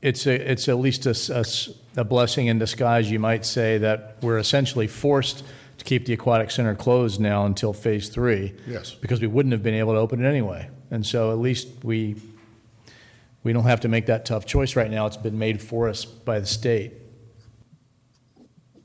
[0.01, 3.45] it's a, it's at least a, s- a s- a blessing in disguise, you might
[3.45, 5.45] say, that we're essentially forced
[5.81, 8.55] to keep the aquatic center closed now until phase three.
[8.67, 8.93] Yes.
[8.93, 10.69] Because we wouldn't have been able to open it anyway.
[10.91, 12.17] And so at least we,
[13.43, 15.07] we don't have to make that tough choice right now.
[15.07, 16.93] It's been made for us by the state.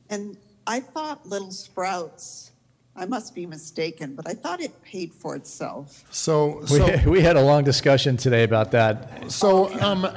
[0.09, 2.51] And I thought Little Sprouts,
[2.95, 6.05] I must be mistaken, but I thought it paid for itself.
[6.11, 6.99] So, We, so.
[7.09, 9.30] we had a long discussion today about that.
[9.30, 10.07] So, um,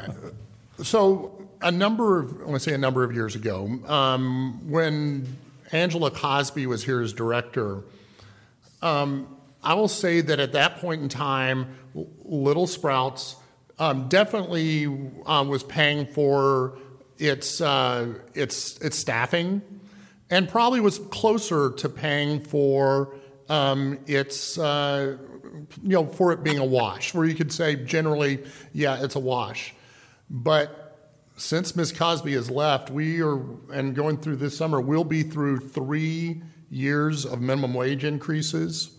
[0.81, 5.37] so a number of, I want to say a number of years ago, um, when
[5.73, 7.83] Angela Cosby was here as director,
[8.83, 13.37] um, I will say that at that point in time, Little Sprouts
[13.79, 14.87] um, definitely
[15.27, 16.79] um, was paying for
[17.19, 19.63] its uh, its its staffing,
[20.31, 23.15] and probably was closer to paying for
[23.49, 25.17] um, its uh,
[25.83, 29.21] you know for it being a wash, where you could say generally, yeah, it's a
[29.21, 29.75] wash,
[30.31, 30.88] but
[31.39, 31.93] since Ms.
[31.93, 33.41] Cosby has left, we are,
[33.73, 38.91] and going through this summer, we'll be through three years of minimum wage increases.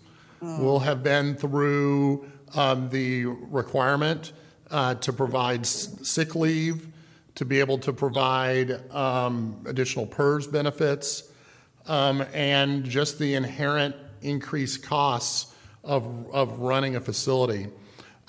[0.42, 2.26] We'll have been through
[2.56, 4.32] um, the requirement
[4.72, 6.88] uh, to provide sick leave,
[7.36, 11.30] to be able to provide um, additional PERS benefits
[11.88, 15.54] um, and just the inherent increased costs
[15.84, 17.68] of, of running a facility.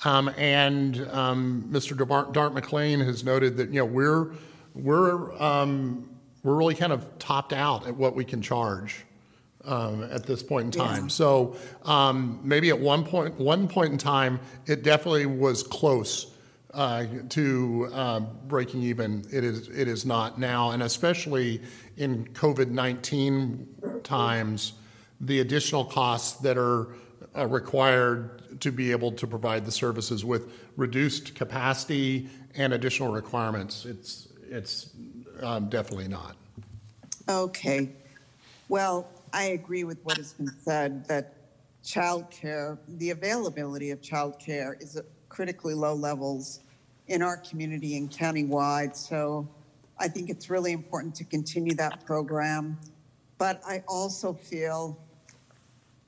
[0.03, 1.95] Um, and um, Mr.
[1.95, 4.31] Dart, Dart McLean has noted that you know we're
[4.73, 6.09] we're um,
[6.43, 9.05] we're really kind of topped out at what we can charge
[9.65, 11.03] um, at this point in time.
[11.03, 11.09] Yeah.
[11.09, 11.55] So
[11.85, 16.33] um, maybe at one point one point in time, it definitely was close
[16.73, 19.25] uh, to uh, breaking even.
[19.31, 21.61] It is it is not now, and especially
[21.97, 23.67] in COVID nineteen
[24.03, 24.73] times,
[25.19, 26.87] the additional costs that are
[27.35, 33.85] uh, required to be able to provide the services with reduced capacity and additional requirements.
[33.85, 34.89] It's it's
[35.41, 36.35] um, definitely not.
[37.29, 37.89] Okay.
[38.67, 41.33] Well, I agree with what has been said that
[41.83, 46.59] childcare, the availability of childcare is at critically low levels
[47.07, 48.95] in our community and countywide.
[48.95, 49.47] So
[49.97, 52.77] I think it's really important to continue that program.
[53.37, 54.99] But I also feel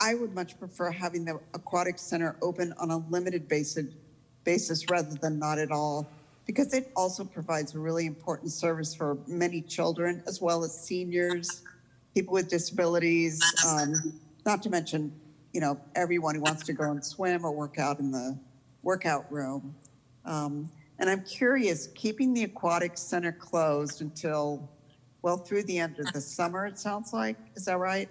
[0.03, 3.85] I would much prefer having the aquatic center open on a limited basis,
[4.43, 6.09] basis rather than not at all,
[6.45, 11.61] because it also provides a really important service for many children as well as seniors,
[12.13, 13.93] people with disabilities, um,
[14.45, 15.09] not to mention,
[15.53, 18.37] you know, everyone who wants to go and swim or work out in the
[18.81, 19.73] workout room.
[20.25, 20.69] Um,
[20.99, 24.69] and I'm curious, keeping the aquatic center closed until,
[25.21, 27.37] well, through the end of the summer, it sounds like.
[27.55, 28.09] Is that right?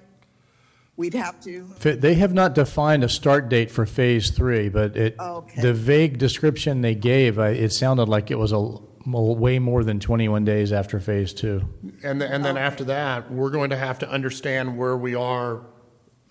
[0.96, 1.64] We'd have to.
[1.80, 5.62] They have not defined a start date for phase three, but it, Okay.
[5.62, 9.84] the vague description they gave, I- it sounded like it was a, l- way more
[9.84, 11.62] than 21 days after phase two.
[12.04, 15.62] And, th- and then after that, we're going to have to understand where we are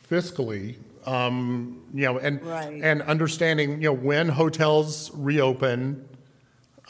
[0.10, 0.76] fiscally,
[1.08, 2.80] um, you know, and, Right.
[2.84, 6.06] and understanding, you know, when hotels reopen,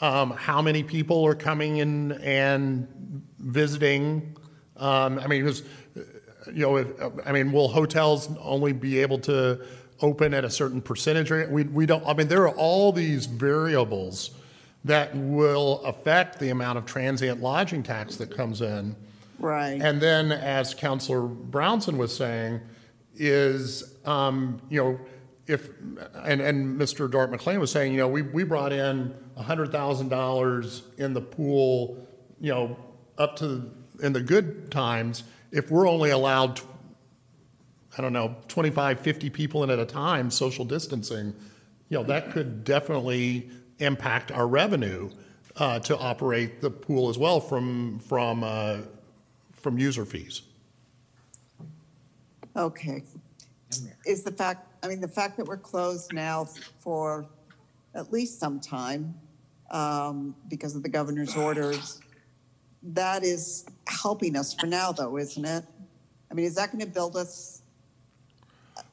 [0.02, 2.86] um, how many people are coming in and
[3.38, 4.36] visiting.
[4.76, 5.62] Um, I mean, because,
[6.46, 6.88] you know, if,
[7.24, 9.60] I mean, will hotels only be able to
[10.00, 11.50] open at a certain percentage rate?
[11.50, 14.32] We, we don't, I mean, there are all these variables
[14.84, 18.96] that will affect the amount of transient lodging tax that comes in.
[19.38, 19.80] Right.
[19.80, 22.60] And then, as Councilor Brownson was saying,
[23.16, 25.00] is, um, you know,
[25.46, 25.68] if,
[26.14, 27.10] and, and Mr.
[27.10, 32.06] Dart McLean was saying, you know, we, we brought in $100,000 in the pool,
[32.40, 32.76] you know,
[33.18, 33.70] up to,
[34.02, 36.60] in the good times, if we're only allowed,
[37.96, 41.34] I don't know, 25, 50 people in at a time, social distancing,
[41.88, 45.10] you know, that could definitely impact our revenue
[45.56, 48.78] uh, to operate the pool as well from, from, uh,
[49.52, 50.42] from user fees.
[52.56, 53.02] Okay.
[54.06, 56.46] Is the fact, I mean, the fact that we're closed now
[56.80, 57.26] for
[57.94, 59.14] at least some time
[59.70, 62.00] um, because of the governor's orders,
[62.82, 65.64] that is helping us for now, though, isn't it?
[66.30, 67.62] I mean, is that going to build us?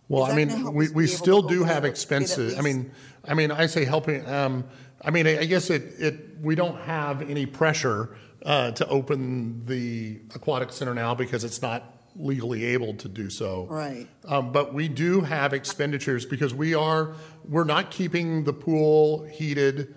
[0.08, 2.58] Well, I mean, we, we still do have expenses.
[2.58, 2.92] I mean,
[3.26, 4.64] I mean, I say helping, um,
[5.04, 10.20] I mean, I guess it, it, we don't have any pressure, uh, to open the
[10.34, 13.68] aquatic center now because it's not legally able to do so.
[13.70, 14.08] Right.
[14.26, 17.14] Um, but we do have expenditures because we are,
[17.48, 19.96] we're not keeping the pool heated,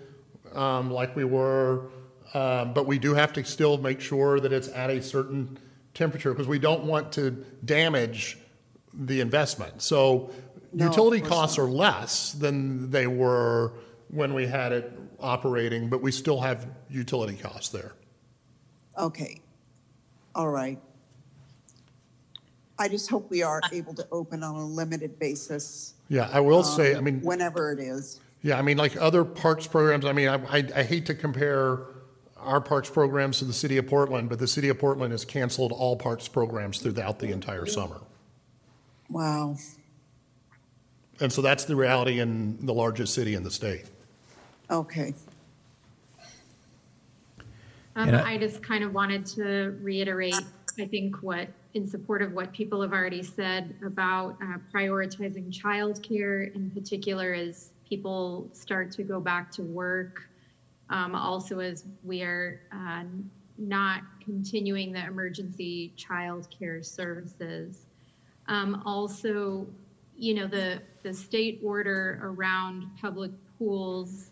[0.53, 1.89] um, like we were.
[2.33, 5.57] Um, but we do have to still make sure that it's at a certain
[5.93, 7.31] temperature because we don't want to
[7.63, 8.37] damage
[8.93, 9.81] the investment.
[9.81, 10.31] So
[10.71, 13.73] No, utility course costs are less than they were
[14.07, 17.93] when we had it operating, but we still have utility costs there.
[18.97, 19.41] Okay.
[20.35, 20.79] All right.
[22.79, 25.93] I just hope we are able to open on a limited basis.
[26.09, 28.19] Yeah, I will say, um, I mean, Whenever it is.
[28.41, 31.85] Yeah, I mean, like other parks programs, I mean, I, I, I hate to compare
[32.43, 35.71] our parks programs to the city of Portland, but the city of Portland has canceled
[35.71, 38.01] all parks programs throughout the entire summer.
[39.09, 39.57] Wow.
[41.19, 43.85] And so that's the reality in the largest city in the state.
[44.69, 45.13] Okay.
[47.95, 50.35] Um, I- I just kind of wanted to reiterate,
[50.79, 56.53] I think what, in support of what people have already said about uh, prioritizing childcare
[56.55, 60.23] in particular as people start to go back to work.
[60.89, 63.03] Um, also, as we are uh,
[63.57, 67.85] not continuing the emergency childcare services.
[68.47, 69.65] Um, also,
[70.17, 74.31] you know, the, the state order around public pools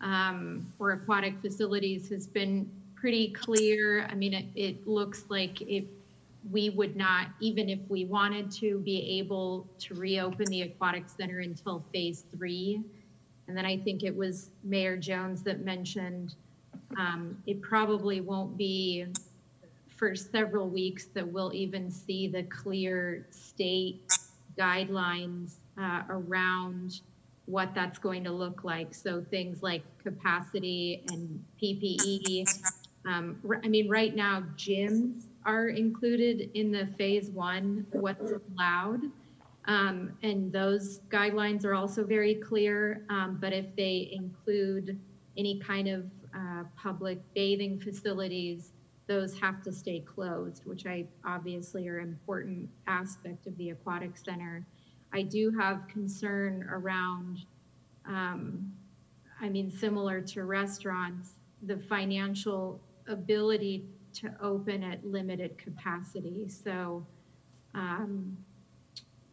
[0.00, 4.06] um, or aquatic facilities has been pretty clear.
[4.10, 5.84] I mean, it, it looks like if
[6.50, 11.40] we would not, even if we wanted to, be able to reopen the aquatic center
[11.40, 12.82] until phase three.
[13.46, 16.34] And then I think it was Mayor Jones that mentioned
[16.98, 19.06] um, it probably won't be
[19.88, 24.02] for several weeks that we'll even see the clear state
[24.58, 27.00] guidelines uh, around
[27.46, 28.94] what that's going to look like.
[28.94, 32.46] So things like capacity and PPE.
[33.06, 39.02] Um, I mean, right now, gyms are included in the phase one, what's allowed.
[39.66, 43.04] Um, and those guidelines are also very clear.
[43.08, 44.98] Um, but if they include
[45.36, 46.04] any kind of
[46.36, 48.72] uh, public bathing facilities,
[49.06, 54.16] those have to stay closed, which I obviously are an important aspect of the aquatic
[54.16, 54.66] center.
[55.12, 57.44] I do have concern around,
[58.06, 58.72] um,
[59.40, 66.48] I mean, similar to restaurants, the financial ability to open at limited capacity.
[66.48, 67.06] So,
[67.74, 68.36] um,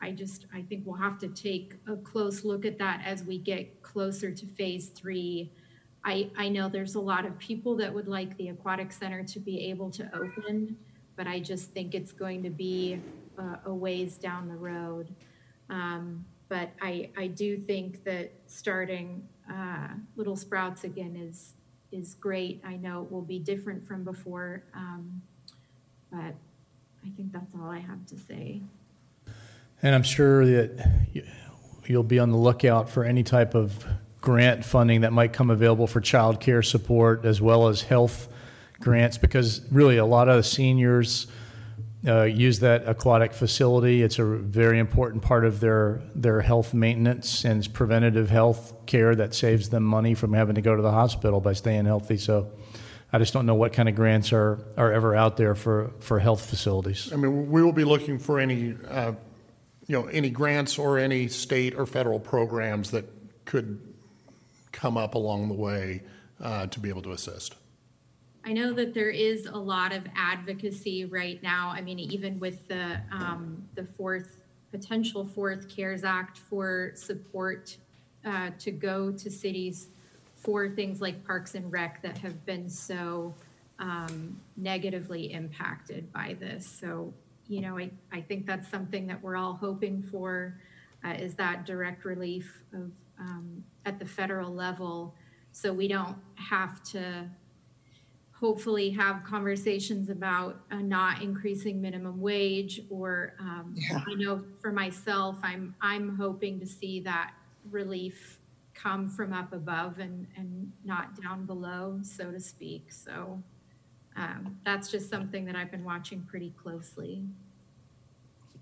[0.01, 3.37] I just, I think we'll have to take a close look at that as we
[3.37, 5.51] get closer to phase three.
[6.03, 9.39] I, I know there's a lot of people that would like the aquatic center to
[9.39, 10.75] be able to open,
[11.15, 12.99] but I just think it's going to be
[13.37, 15.13] a, a ways down the road.
[15.69, 21.53] Um, but I, I do think that starting uh, Little Sprouts again is
[21.91, 22.61] is great.
[22.65, 25.21] I know it will be different from before, um,
[26.09, 26.33] but
[27.05, 28.61] I think that's all I have to say.
[29.83, 30.71] And I'm sure that
[31.13, 31.23] you-
[31.87, 33.85] you'll be on the lookout for any type of
[34.21, 38.27] grant funding that might come available for child care support as well as health
[38.79, 41.27] grants, because really a lot of the seniors
[42.07, 44.01] uh, use that aquatic facility.
[44.01, 49.13] It's a very important part of their, their health maintenance and it's preventative health care
[49.15, 52.17] that saves them money from having to go to the hospital by staying healthy.
[52.17, 52.47] So
[53.13, 56.17] I just don't know what kind of grants are, are ever out there for, for
[56.17, 57.11] health facilities.
[57.13, 59.11] I mean, we will be looking for any, uh,
[59.87, 63.05] you know, any grants or any state or federal programs that
[63.45, 63.79] could
[64.71, 66.01] come up along the way
[66.41, 67.55] uh, to be able to assist.
[68.43, 71.69] I know that there is a lot of advocacy right now.
[71.69, 74.41] I mean, even with the um, the fourth
[74.71, 77.77] potential fourth CARES Act for support
[78.25, 79.89] uh, to go to cities
[80.35, 83.35] for things like Parks and Rec that have been so
[83.79, 86.65] um, negatively impacted by this.
[86.65, 87.13] So,
[87.51, 90.57] you know, I, I think that's something that we're all hoping for
[91.03, 95.13] uh, is that direct relief of um, at the federal level,
[95.51, 97.29] so we don't have to
[98.31, 105.35] hopefully have conversations about uh, not increasing minimum wage or um, I know for myself,
[105.43, 107.33] I'm I'm hoping to see that
[107.69, 108.39] relief
[108.73, 112.91] come from up above and and not down below, so to speak.
[112.91, 113.43] So
[114.15, 117.23] um, that's just something that I've been watching pretty closely.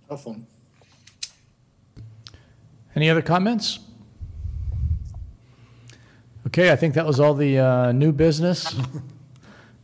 [0.10, 0.48] Tough one.
[2.96, 3.78] Any other comments?
[6.48, 8.76] Okay, I think that was all the uh, new business.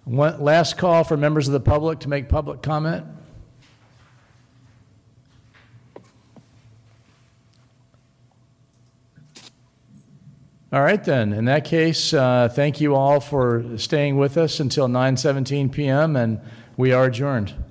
[0.05, 3.05] One, last call for members of the public to make public comment.
[10.71, 11.33] All right, then.
[11.33, 16.15] In that case, uh, thank you all for staying with us until 9:17 p.m.
[16.15, 16.39] and
[16.77, 17.64] we are adjourned.